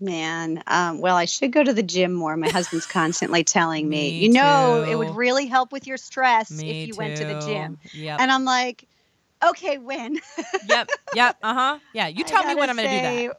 Man, 0.00 0.62
um, 0.66 1.00
well, 1.00 1.16
I 1.16 1.26
should 1.26 1.52
go 1.52 1.62
to 1.62 1.72
the 1.74 1.82
gym 1.82 2.12
more. 2.14 2.36
My 2.36 2.48
husband's 2.48 2.86
constantly 2.86 3.44
telling 3.44 3.88
me, 3.88 4.10
Me 4.10 4.26
you 4.26 4.32
know, 4.32 4.82
it 4.82 4.96
would 4.96 5.14
really 5.14 5.46
help 5.46 5.72
with 5.72 5.86
your 5.86 5.98
stress 5.98 6.50
Me 6.50 6.70
if 6.70 6.88
you 6.88 6.96
went 6.96 7.16
to 7.16 7.24
the 7.24 7.34
gym. 7.46 7.78
Yep. 7.92 8.20
And 8.20 8.32
I'm 8.32 8.44
like, 8.44 8.88
okay, 9.44 9.78
when? 9.78 10.20
yep. 10.66 10.88
Yep. 11.14 11.36
Uh 11.42 11.54
huh. 11.54 11.78
Yeah. 11.92 12.06
You 12.06 12.24
tell 12.24 12.44
me 12.44 12.54
when 12.54 12.70
I'm 12.70 12.76
going 12.76 12.88
to 12.88 12.96
do 12.96 13.00
that. 13.02 13.36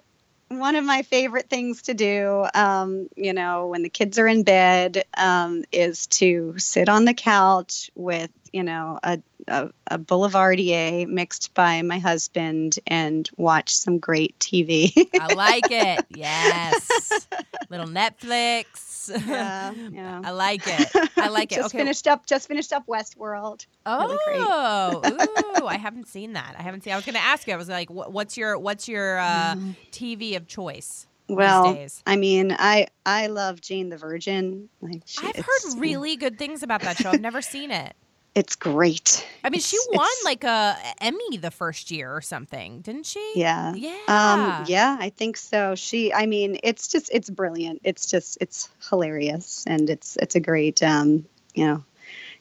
One 0.49 0.75
of 0.75 0.83
my 0.83 1.01
favorite 1.03 1.49
things 1.49 1.83
to 1.83 1.93
do, 1.93 2.45
um, 2.53 3.07
you 3.15 3.31
know, 3.31 3.67
when 3.67 3.83
the 3.83 3.89
kids 3.89 4.19
are 4.19 4.27
in 4.27 4.43
bed, 4.43 5.05
um, 5.17 5.63
is 5.71 6.07
to 6.07 6.55
sit 6.57 6.89
on 6.89 7.05
the 7.05 7.13
couch 7.13 7.89
with, 7.95 8.29
you 8.53 8.63
know, 8.63 8.99
a, 9.03 9.19
a, 9.47 9.69
a 9.87 9.97
Boulevardier 9.97 11.07
mixed 11.07 11.53
by 11.53 11.81
my 11.81 11.99
husband 11.99 12.79
and 12.87 13.29
watch 13.37 13.75
some 13.75 13.99
great 13.99 14.37
TV. 14.39 14.91
I 15.19 15.33
like 15.33 15.71
it. 15.71 16.05
Yes. 16.21 17.27
Little 17.69 17.87
Netflix. 17.87 19.09
yeah, 19.27 19.71
yeah. 19.91 20.21
I 20.23 20.31
like 20.31 20.61
it. 20.65 20.89
I 21.17 21.29
like 21.29 21.51
it. 21.51 21.55
just 21.61 21.73
okay. 21.73 21.79
finished 21.79 22.07
up. 22.07 22.25
Just 22.27 22.47
finished 22.47 22.73
up 22.73 22.85
Westworld. 22.85 23.65
really. 23.87 24.45
Oh, 24.45 25.01
ooh, 25.61 25.65
I 25.65 25.77
haven't 25.77 26.07
seen 26.07 26.33
that. 26.33 26.55
I 26.59 26.61
haven't 26.61 26.83
seen. 26.83 26.93
I 26.93 26.97
was 26.97 27.05
going 27.05 27.15
to 27.15 27.21
ask 27.21 27.47
you. 27.47 27.53
I 27.53 27.57
was 27.57 27.69
like, 27.69 27.89
what, 27.89 28.11
"What's 28.11 28.37
your 28.37 28.59
what's 28.59 28.87
your 28.87 29.19
uh, 29.19 29.55
TV 29.91 30.35
of 30.35 30.47
choice?" 30.47 31.07
these 31.27 31.37
Well, 31.37 31.73
days? 31.73 32.03
I 32.05 32.17
mean, 32.17 32.55
I 32.57 32.87
I 33.05 33.27
love 33.27 33.61
Jane 33.61 33.89
the 33.89 33.97
Virgin. 33.97 34.69
Like, 34.81 35.01
she, 35.05 35.25
I've 35.25 35.37
heard 35.37 35.77
really 35.79 36.17
good 36.17 36.37
things 36.37 36.61
about 36.61 36.81
that 36.81 36.97
show. 36.97 37.09
I've 37.09 37.21
never 37.21 37.41
seen 37.41 37.71
it. 37.71 37.95
It's 38.33 38.55
great. 38.55 39.27
I 39.43 39.49
mean, 39.49 39.61
she 39.61 39.77
won 39.91 40.09
like 40.23 40.43
a 40.43 40.77
Emmy 40.99 41.37
the 41.37 41.51
first 41.51 41.91
year 41.91 42.13
or 42.15 42.21
something, 42.21 42.81
didn't 42.81 43.05
she? 43.05 43.33
Yeah. 43.35 43.73
Yeah. 43.73 43.91
Um, 44.07 44.65
yeah, 44.67 44.97
I 44.99 45.09
think 45.09 45.37
so. 45.37 45.75
She, 45.75 46.13
I 46.13 46.25
mean, 46.25 46.57
it's 46.63 46.87
just, 46.87 47.09
it's 47.11 47.29
brilliant. 47.29 47.81
It's 47.83 48.05
just, 48.05 48.37
it's 48.39 48.69
hilarious, 48.89 49.65
and 49.67 49.89
it's, 49.89 50.15
it's 50.17 50.35
a 50.35 50.39
great, 50.39 50.81
um, 50.81 51.25
you 51.53 51.65
know, 51.65 51.83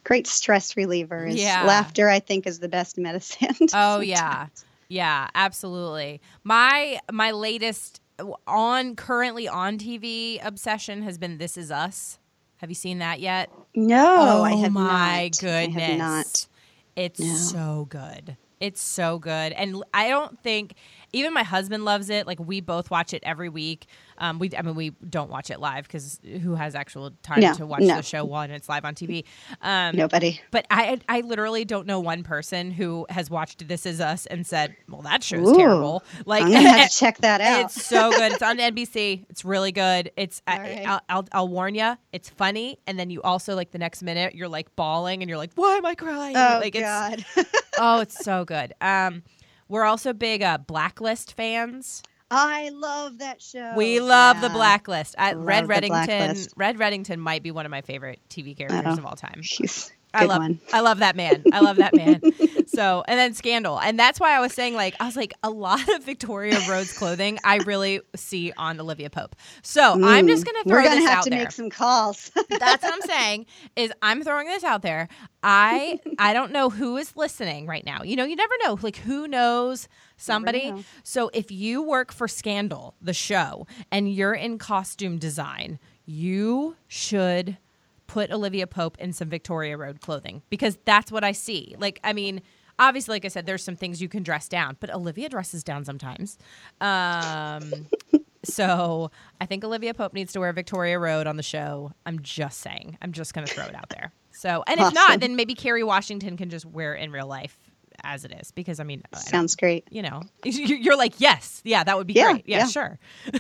great 0.04 0.26
stress 0.26 0.76
reliever. 0.76 1.26
Is 1.26 1.36
Yeah. 1.36 1.64
Laughter, 1.66 2.08
I 2.08 2.20
think, 2.20 2.46
is 2.46 2.60
the 2.60 2.68
best 2.68 2.96
medicine. 2.96 3.48
Oh 3.74 4.00
yeah, 4.00 4.46
yeah, 4.88 5.28
absolutely. 5.34 6.20
My 6.44 7.00
my 7.10 7.32
latest 7.32 8.00
on 8.46 8.96
currently 8.96 9.48
on 9.48 9.78
TV 9.78 10.38
obsession 10.44 11.02
has 11.02 11.18
been 11.18 11.38
This 11.38 11.56
Is 11.56 11.70
Us. 11.70 12.18
Have 12.60 12.68
you 12.70 12.74
seen 12.74 12.98
that 12.98 13.20
yet? 13.20 13.50
No, 13.74 14.16
oh 14.18 14.42
I 14.42 14.54
have 14.56 14.76
Oh 14.76 14.80
my 14.80 15.30
not. 15.30 15.38
goodness. 15.40 15.76
I 15.76 15.80
have 15.80 15.98
not. 15.98 16.46
It's 16.94 17.20
No. 17.20 17.34
so 17.34 17.86
good. 17.88 18.36
It's 18.60 18.82
so 18.82 19.18
good. 19.18 19.52
And 19.52 19.82
I 19.94 20.08
don't 20.10 20.38
think 20.42 20.74
even 21.12 21.32
my 21.34 21.42
husband 21.42 21.84
loves 21.84 22.10
it. 22.10 22.26
Like 22.26 22.38
we 22.40 22.60
both 22.60 22.90
watch 22.90 23.12
it 23.14 23.22
every 23.24 23.48
week. 23.48 23.86
Um, 24.18 24.38
we 24.38 24.50
I 24.56 24.62
mean 24.62 24.74
we 24.74 24.90
don't 25.08 25.30
watch 25.30 25.50
it 25.50 25.60
live 25.60 25.84
because 25.84 26.20
who 26.42 26.54
has 26.54 26.74
actual 26.74 27.10
time 27.22 27.40
No, 27.40 27.54
to 27.54 27.66
watch 27.66 27.80
no. 27.82 27.96
the 27.96 28.02
show 28.02 28.24
when 28.24 28.50
it's 28.50 28.68
live 28.68 28.84
on 28.84 28.94
TV? 28.94 29.24
Um, 29.62 29.96
Nobody. 29.96 30.40
but 30.50 30.66
I 30.70 30.98
I 31.08 31.20
literally 31.22 31.64
don't 31.64 31.86
know 31.86 32.00
one 32.00 32.22
person 32.22 32.70
who 32.70 33.06
has 33.08 33.30
watched 33.30 33.66
This 33.66 33.86
Is 33.86 34.00
Us 34.00 34.26
and 34.26 34.46
said, 34.46 34.76
"Well, 34.88 35.02
that 35.02 35.22
show's 35.22 35.48
Ooh, 35.48 35.56
terrible." 35.56 36.02
Like 36.26 36.42
I'm 36.44 36.52
gonna 36.52 36.68
have 36.68 36.90
to 36.90 36.96
check 36.98 37.18
that 37.18 37.40
out. 37.40 37.64
it's 37.66 37.86
so 37.86 38.10
good. 38.10 38.32
It's 38.32 38.42
on 38.42 38.58
NBC. 38.70 39.24
It's 39.30 39.44
really 39.44 39.72
good. 39.72 40.10
It's 40.16 40.42
I, 40.46 40.58
right. 40.58 40.86
I'll, 40.86 41.00
I'll 41.08 41.28
I'll 41.32 41.48
warn 41.48 41.74
you. 41.74 41.96
It's 42.12 42.28
funny, 42.28 42.78
and 42.86 42.98
then 42.98 43.10
you 43.10 43.22
also 43.22 43.54
like 43.54 43.70
the 43.70 43.78
next 43.78 44.02
minute 44.02 44.34
you're 44.34 44.48
like 44.48 44.74
bawling, 44.76 45.22
and 45.22 45.28
you're 45.28 45.38
like, 45.38 45.52
"Why 45.54 45.76
am 45.76 45.86
I 45.86 45.94
crying?" 45.94 46.36
oh 46.36 46.58
like 46.62 46.74
it's 46.74 46.84
God. 46.84 47.24
oh, 47.78 48.00
it's 48.00 48.22
so 48.22 48.44
good. 48.44 48.74
Um, 48.80 49.22
we're 49.70 49.84
also 49.84 50.12
big 50.12 50.42
uh, 50.42 50.58
Blacklist 50.58 51.32
fans. 51.34 52.02
I 52.30 52.68
love 52.68 53.18
that 53.18 53.42
show. 53.42 53.72
we 53.76 53.98
love 54.00 54.40
the 54.40 54.50
Blacklist. 54.50 55.14
I, 55.18 55.32
Love 55.32 55.46
Red 55.46 55.64
the 55.64 55.72
Reddington. 55.74 55.88
Blacklist. 55.88 56.52
Red 56.56 56.76
Reddington 56.78 57.16
might 57.18 57.42
be 57.42 57.50
one 57.50 57.64
of 57.66 57.70
my 57.70 57.80
favorite 57.80 58.20
TV 58.28 58.56
characters 58.56 58.82
Oh. 58.86 58.98
of 58.98 59.06
all 59.06 59.16
time. 59.16 59.40
He's 59.42 59.90
I 60.12 60.24
love 60.24 60.38
one. 60.38 60.60
I 60.72 60.80
love 60.80 60.98
that 60.98 61.16
man. 61.16 61.44
I 61.52 61.60
love 61.60 61.76
that 61.76 61.94
man. 61.94 62.20
so 62.66 63.04
and 63.06 63.18
then 63.18 63.34
Scandal. 63.34 63.78
And 63.80 63.98
that's 63.98 64.18
why 64.18 64.36
I 64.36 64.40
was 64.40 64.52
saying 64.52 64.74
like 64.74 64.94
I 65.00 65.06
was 65.06 65.16
like 65.16 65.32
a 65.42 65.50
lot 65.50 65.88
of 65.88 66.04
Victoria 66.04 66.58
Road's 66.68 66.92
clothing 66.96 67.38
I 67.44 67.58
really 67.58 68.00
see 68.16 68.52
on 68.56 68.80
Olivia 68.80 69.10
Pope. 69.10 69.36
So 69.62 69.80
mm, 69.80 70.04
I'm 70.04 70.26
just 70.26 70.44
gonna 70.44 70.62
throw 70.64 70.72
We're 70.78 70.82
gonna 70.84 70.96
this 70.96 71.08
have 71.08 71.24
to 71.24 71.30
there. 71.30 71.38
make 71.40 71.52
some 71.52 71.70
calls. 71.70 72.30
that's 72.48 72.82
what 72.82 72.92
I'm 72.92 73.02
saying 73.02 73.46
is 73.76 73.92
I'm 74.02 74.22
throwing 74.22 74.46
this 74.48 74.64
out 74.64 74.82
there. 74.82 75.08
I 75.42 75.98
I 76.18 76.32
don't 76.32 76.52
know 76.52 76.70
who 76.70 76.96
is 76.96 77.16
listening 77.16 77.66
right 77.66 77.84
now. 77.84 78.02
You 78.02 78.16
know, 78.16 78.24
you 78.24 78.36
never 78.36 78.54
know. 78.64 78.78
Like 78.80 78.96
who 78.96 79.28
knows 79.28 79.88
somebody. 80.16 80.70
know. 80.70 80.84
So 81.02 81.30
if 81.32 81.50
you 81.50 81.82
work 81.82 82.12
for 82.12 82.28
Scandal, 82.28 82.94
the 83.00 83.14
show, 83.14 83.66
and 83.90 84.12
you're 84.12 84.34
in 84.34 84.58
costume 84.58 85.18
design, 85.18 85.78
you 86.04 86.76
should 86.88 87.56
put 88.10 88.32
Olivia 88.32 88.66
Pope 88.66 88.98
in 88.98 89.12
some 89.12 89.28
Victoria 89.28 89.76
Road 89.76 90.00
clothing 90.00 90.42
because 90.50 90.76
that's 90.84 91.12
what 91.12 91.22
I 91.22 91.30
see. 91.30 91.76
Like, 91.78 92.00
I 92.02 92.12
mean, 92.12 92.42
obviously, 92.76 93.14
like 93.14 93.24
I 93.24 93.28
said, 93.28 93.46
there's 93.46 93.62
some 93.62 93.76
things 93.76 94.02
you 94.02 94.08
can 94.08 94.24
dress 94.24 94.48
down, 94.48 94.76
but 94.80 94.92
Olivia 94.92 95.28
dresses 95.28 95.62
down 95.62 95.84
sometimes. 95.84 96.36
Um, 96.80 97.86
so 98.44 99.12
I 99.40 99.46
think 99.46 99.62
Olivia 99.62 99.94
Pope 99.94 100.12
needs 100.12 100.32
to 100.32 100.40
wear 100.40 100.52
Victoria 100.52 100.98
Road 100.98 101.28
on 101.28 101.36
the 101.36 101.44
show. 101.44 101.92
I'm 102.04 102.20
just 102.20 102.58
saying. 102.58 102.98
I'm 103.00 103.12
just 103.12 103.32
going 103.32 103.46
to 103.46 103.54
throw 103.54 103.66
it 103.66 103.76
out 103.76 103.90
there. 103.90 104.12
So, 104.32 104.64
and 104.66 104.80
if 104.80 104.92
not, 104.92 105.20
then 105.20 105.36
maybe 105.36 105.54
Kerry 105.54 105.84
Washington 105.84 106.36
can 106.36 106.50
just 106.50 106.66
wear 106.66 106.96
it 106.96 107.04
in 107.04 107.12
real 107.12 107.28
life 107.28 107.59
as 108.04 108.24
it 108.24 108.32
is 108.40 108.50
because 108.52 108.80
I 108.80 108.84
mean, 108.84 109.02
I 109.12 109.18
Sounds 109.18 109.54
great. 109.56 109.86
you 109.90 110.02
know, 110.02 110.22
you're 110.44 110.96
like, 110.96 111.14
yes, 111.18 111.60
yeah, 111.64 111.84
that 111.84 111.96
would 111.96 112.06
be 112.06 112.14
Yeah, 112.14 112.32
great. 112.32 112.48
Yeah, 112.48 112.58
yeah. 112.58 112.66
sure. 112.66 112.98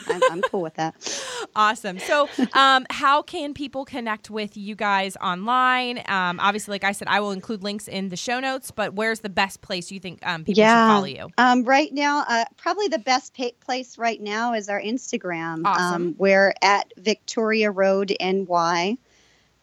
I'm, 0.08 0.20
I'm 0.30 0.42
cool 0.42 0.62
with 0.62 0.74
that. 0.74 0.94
Awesome. 1.56 1.98
So, 1.98 2.28
um, 2.52 2.86
how 2.90 3.22
can 3.22 3.54
people 3.54 3.84
connect 3.84 4.30
with 4.30 4.56
you 4.56 4.76
guys 4.76 5.16
online? 5.16 5.98
Um, 6.06 6.38
obviously, 6.38 6.72
like 6.74 6.84
I 6.84 6.92
said, 6.92 7.08
I 7.08 7.18
will 7.18 7.32
include 7.32 7.64
links 7.64 7.88
in 7.88 8.08
the 8.08 8.16
show 8.16 8.38
notes. 8.38 8.70
But 8.70 8.94
where's 8.94 9.18
the 9.20 9.28
best 9.30 9.60
place 9.60 9.90
you 9.90 9.98
think 9.98 10.24
um, 10.24 10.44
people 10.44 10.62
should 10.62 10.86
follow 10.86 11.06
you? 11.06 11.28
Um, 11.38 11.64
right 11.64 11.92
now, 11.92 12.24
uh, 12.28 12.44
probably 12.56 12.86
the 12.86 13.00
best 13.00 13.34
pa- 13.34 13.48
place 13.58 13.98
right 13.98 14.20
now 14.20 14.54
is 14.54 14.68
our 14.68 14.80
Instagram. 14.80 15.62
Awesome. 15.64 16.02
Um, 16.08 16.14
we're 16.18 16.54
at 16.62 16.92
Victoria 16.98 17.72
Road 17.72 18.14
NY, 18.20 18.96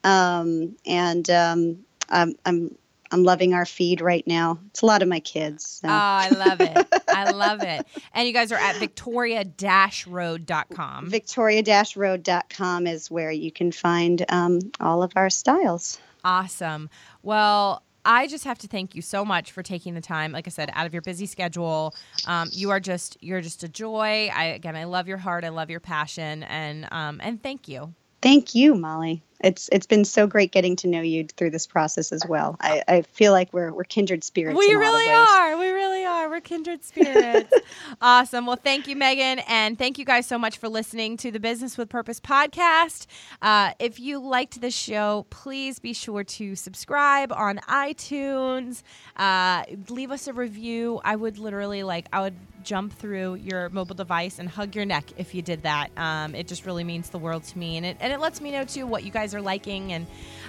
um, 0.03 0.75
and 0.85 1.29
um, 1.29 1.77
I'm, 2.09 2.35
I'm 2.45 2.77
I'm 3.11 3.23
loving 3.23 3.53
our 3.53 3.65
feed 3.65 4.01
right 4.01 4.25
now. 4.27 4.59
It's 4.67 4.81
a 4.81 4.85
lot 4.85 5.01
of 5.01 5.07
my 5.07 5.19
kids. 5.19 5.79
So. 5.81 5.87
Oh, 5.87 5.91
I 5.91 6.29
love 6.29 6.61
it. 6.61 6.87
I 7.07 7.31
love 7.35 7.63
it. 7.63 7.85
And 8.13 8.27
you 8.27 8.33
guys 8.33 8.51
are 8.51 8.57
at 8.57 8.75
victoria-road.com. 8.77 11.09
Victoria-road.com 11.09 12.87
is 12.87 13.11
where 13.11 13.31
you 13.31 13.51
can 13.51 13.71
find 13.71 14.25
um, 14.29 14.59
all 14.79 15.03
of 15.03 15.13
our 15.15 15.29
styles. 15.29 15.99
Awesome. 16.23 16.89
Well, 17.23 17.83
I 18.03 18.27
just 18.27 18.45
have 18.45 18.57
to 18.59 18.67
thank 18.67 18.95
you 18.95 19.01
so 19.01 19.25
much 19.25 19.51
for 19.51 19.61
taking 19.61 19.93
the 19.93 20.01
time. 20.01 20.31
Like 20.31 20.47
I 20.47 20.49
said, 20.49 20.71
out 20.73 20.85
of 20.85 20.93
your 20.93 21.01
busy 21.01 21.25
schedule, 21.25 21.93
um, 22.25 22.49
you 22.53 22.69
are 22.69 22.79
just 22.79 23.17
you're 23.19 23.41
just 23.41 23.63
a 23.63 23.67
joy. 23.67 24.31
I 24.33 24.45
again, 24.45 24.77
I 24.77 24.85
love 24.85 25.09
your 25.09 25.17
heart. 25.17 25.43
I 25.43 25.49
love 25.49 25.69
your 25.69 25.81
passion, 25.81 26.43
and 26.43 26.87
um, 26.91 27.19
and 27.21 27.43
thank 27.43 27.67
you. 27.67 27.93
Thank 28.27 28.55
you, 28.55 28.75
Molly. 28.75 29.23
It's 29.39 29.69
it's 29.71 29.85
been 29.85 30.03
so 30.03 30.27
great 30.27 30.51
getting 30.51 30.75
to 30.77 30.87
know 30.89 30.99
you 30.99 31.23
through 31.23 31.51
this 31.51 31.65
process 31.65 32.11
as 32.11 32.23
well. 32.27 32.57
I, 32.59 32.83
I 32.85 33.01
feel 33.03 33.31
like 33.31 33.53
we're 33.53 33.71
we're 33.71 33.85
kindred 33.85 34.25
spirits. 34.25 34.59
We 34.59 34.69
in 34.69 34.75
a 34.75 34.79
lot 34.79 34.87
of 34.87 34.93
really 34.93 35.13
are. 35.13 35.57
We 35.57 35.69
really 35.69 36.05
We're 36.29 36.41
kindred 36.41 36.83
spirits. 36.83 37.53
awesome. 38.01 38.45
Well, 38.45 38.57
thank 38.57 38.87
you, 38.87 38.95
Megan. 38.95 39.39
And 39.47 39.77
thank 39.77 39.97
you 39.97 40.05
guys 40.05 40.25
so 40.25 40.37
much 40.37 40.57
for 40.57 40.67
listening 40.67 41.17
to 41.17 41.31
the 41.31 41.39
Business 41.39 41.77
with 41.77 41.89
Purpose 41.89 42.19
podcast. 42.19 43.05
Uh, 43.41 43.71
if 43.79 43.99
you 43.99 44.19
liked 44.19 44.59
this 44.59 44.75
show, 44.75 45.25
please 45.29 45.79
be 45.79 45.93
sure 45.93 46.23
to 46.23 46.55
subscribe 46.55 47.31
on 47.31 47.59
iTunes. 47.69 48.83
Uh, 49.15 49.63
leave 49.89 50.11
us 50.11 50.27
a 50.27 50.33
review. 50.33 50.99
I 51.03 51.15
would 51.15 51.37
literally 51.37 51.83
like, 51.83 52.07
I 52.11 52.21
would 52.21 52.35
jump 52.67 52.91
through 52.91 53.35
your 53.35 53.69
mobile 53.69 53.95
device 53.95 54.39
and 54.39 54.49
hug 54.49 54.75
your 54.75 54.83
neck 54.83 55.05
if 55.17 55.33
you 55.33 55.41
did 55.41 55.63
that. 55.63 55.89
Um, 55.97 56.35
it 56.35 56.47
just 56.47 56.65
really 56.65 56.83
means 56.83 57.09
the 57.09 57.17
world 57.17 57.45
to 57.45 57.57
me, 57.57 57.77
and 57.77 57.85
it 57.85 57.97
and 58.01 58.11
it 58.11 58.19
lets 58.19 58.41
me 58.41 58.51
know 58.51 58.65
too 58.65 58.85
what 58.85 59.03
you 59.03 59.11
guys 59.11 59.33
are 59.33 59.41
liking 59.41 59.93
and 59.93 60.05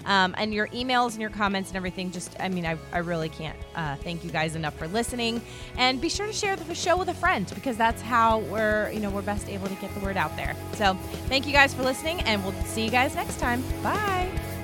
um, 0.06 0.34
and 0.38 0.52
your 0.52 0.68
emails 0.68 1.12
and 1.12 1.20
your 1.20 1.30
comments 1.30 1.70
and 1.70 1.76
everything. 1.76 2.10
Just 2.10 2.36
I 2.40 2.48
mean, 2.48 2.66
I, 2.66 2.76
I 2.92 2.98
really 2.98 3.28
can't 3.28 3.56
uh, 3.74 3.96
thank 3.96 4.24
you 4.24 4.30
guys 4.30 4.56
enough 4.56 4.76
for 4.76 4.88
listening, 4.88 5.40
and 5.76 6.00
be 6.00 6.08
sure 6.08 6.26
to 6.26 6.32
share 6.32 6.56
the 6.56 6.74
show 6.74 6.96
with 6.96 7.08
a 7.08 7.14
friend 7.14 7.50
because 7.54 7.76
that's 7.76 8.02
how 8.02 8.40
we're 8.40 8.90
you 8.90 9.00
know 9.00 9.10
we're 9.10 9.22
best 9.22 9.48
able 9.48 9.68
to 9.68 9.74
get 9.76 9.92
the 9.94 10.00
word 10.00 10.16
out 10.16 10.34
there. 10.36 10.56
So 10.74 10.94
thank 11.28 11.46
you 11.46 11.52
guys 11.52 11.74
for 11.74 11.82
listening, 11.82 12.20
and 12.22 12.42
we'll 12.44 12.54
see 12.64 12.84
you 12.84 12.90
guys 12.90 13.14
next 13.14 13.38
time. 13.38 13.62
Bye. 13.82 14.57